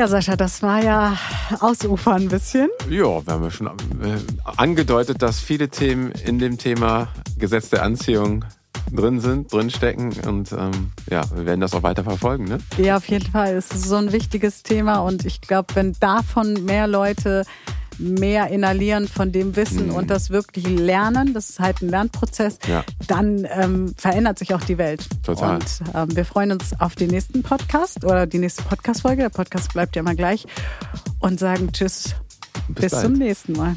Ja, 0.00 0.08
Sascha, 0.08 0.34
das 0.34 0.62
war 0.62 0.82
ja 0.82 1.14
ausufern 1.60 2.22
ein 2.22 2.28
bisschen. 2.28 2.70
Ja, 2.88 3.04
wir 3.26 3.34
haben 3.34 3.44
ja 3.44 3.50
schon 3.50 3.66
äh, 3.66 4.16
angedeutet, 4.56 5.20
dass 5.20 5.40
viele 5.40 5.68
Themen 5.68 6.12
in 6.12 6.38
dem 6.38 6.56
Thema 6.56 7.08
Gesetz 7.36 7.68
der 7.68 7.82
Anziehung 7.82 8.46
drin 8.90 9.20
sind, 9.20 9.52
drin 9.52 9.68
stecken 9.68 10.14
und 10.26 10.52
ähm, 10.52 10.92
ja, 11.10 11.20
wir 11.34 11.44
werden 11.44 11.60
das 11.60 11.74
auch 11.74 11.82
weiter 11.82 12.02
verfolgen, 12.02 12.44
ne? 12.44 12.60
Ja, 12.78 12.96
auf 12.96 13.10
jeden 13.10 13.30
Fall. 13.30 13.54
Es 13.54 13.72
ist 13.72 13.84
so 13.84 13.96
ein 13.96 14.10
wichtiges 14.10 14.62
Thema 14.62 15.00
und 15.00 15.26
ich 15.26 15.42
glaube, 15.42 15.74
wenn 15.74 15.92
davon 16.00 16.64
mehr 16.64 16.86
Leute 16.86 17.44
mehr 18.00 18.48
inhalieren 18.48 19.06
von 19.08 19.32
dem 19.32 19.56
Wissen 19.56 19.88
mhm. 19.88 19.94
und 19.94 20.10
das 20.10 20.30
wirklich 20.30 20.66
lernen, 20.68 21.34
das 21.34 21.50
ist 21.50 21.60
halt 21.60 21.82
ein 21.82 21.88
Lernprozess, 21.88 22.58
ja. 22.66 22.84
dann 23.06 23.46
ähm, 23.50 23.94
verändert 23.96 24.38
sich 24.38 24.54
auch 24.54 24.62
die 24.62 24.78
Welt. 24.78 25.06
Total. 25.22 25.56
Und 25.56 25.64
ähm, 25.94 26.16
wir 26.16 26.24
freuen 26.24 26.52
uns 26.52 26.78
auf 26.80 26.96
den 26.96 27.10
nächsten 27.10 27.42
Podcast 27.42 28.04
oder 28.04 28.26
die 28.26 28.38
nächste 28.38 28.62
Podcast-Folge. 28.62 29.22
Der 29.22 29.30
Podcast 29.30 29.72
bleibt 29.72 29.96
ja 29.96 30.00
immer 30.00 30.14
gleich 30.14 30.46
und 31.18 31.38
sagen 31.38 31.72
Tschüss. 31.72 32.14
Bis, 32.68 32.90
bis 32.90 33.00
zum 33.00 33.12
nächsten 33.14 33.52
Mal. 33.52 33.74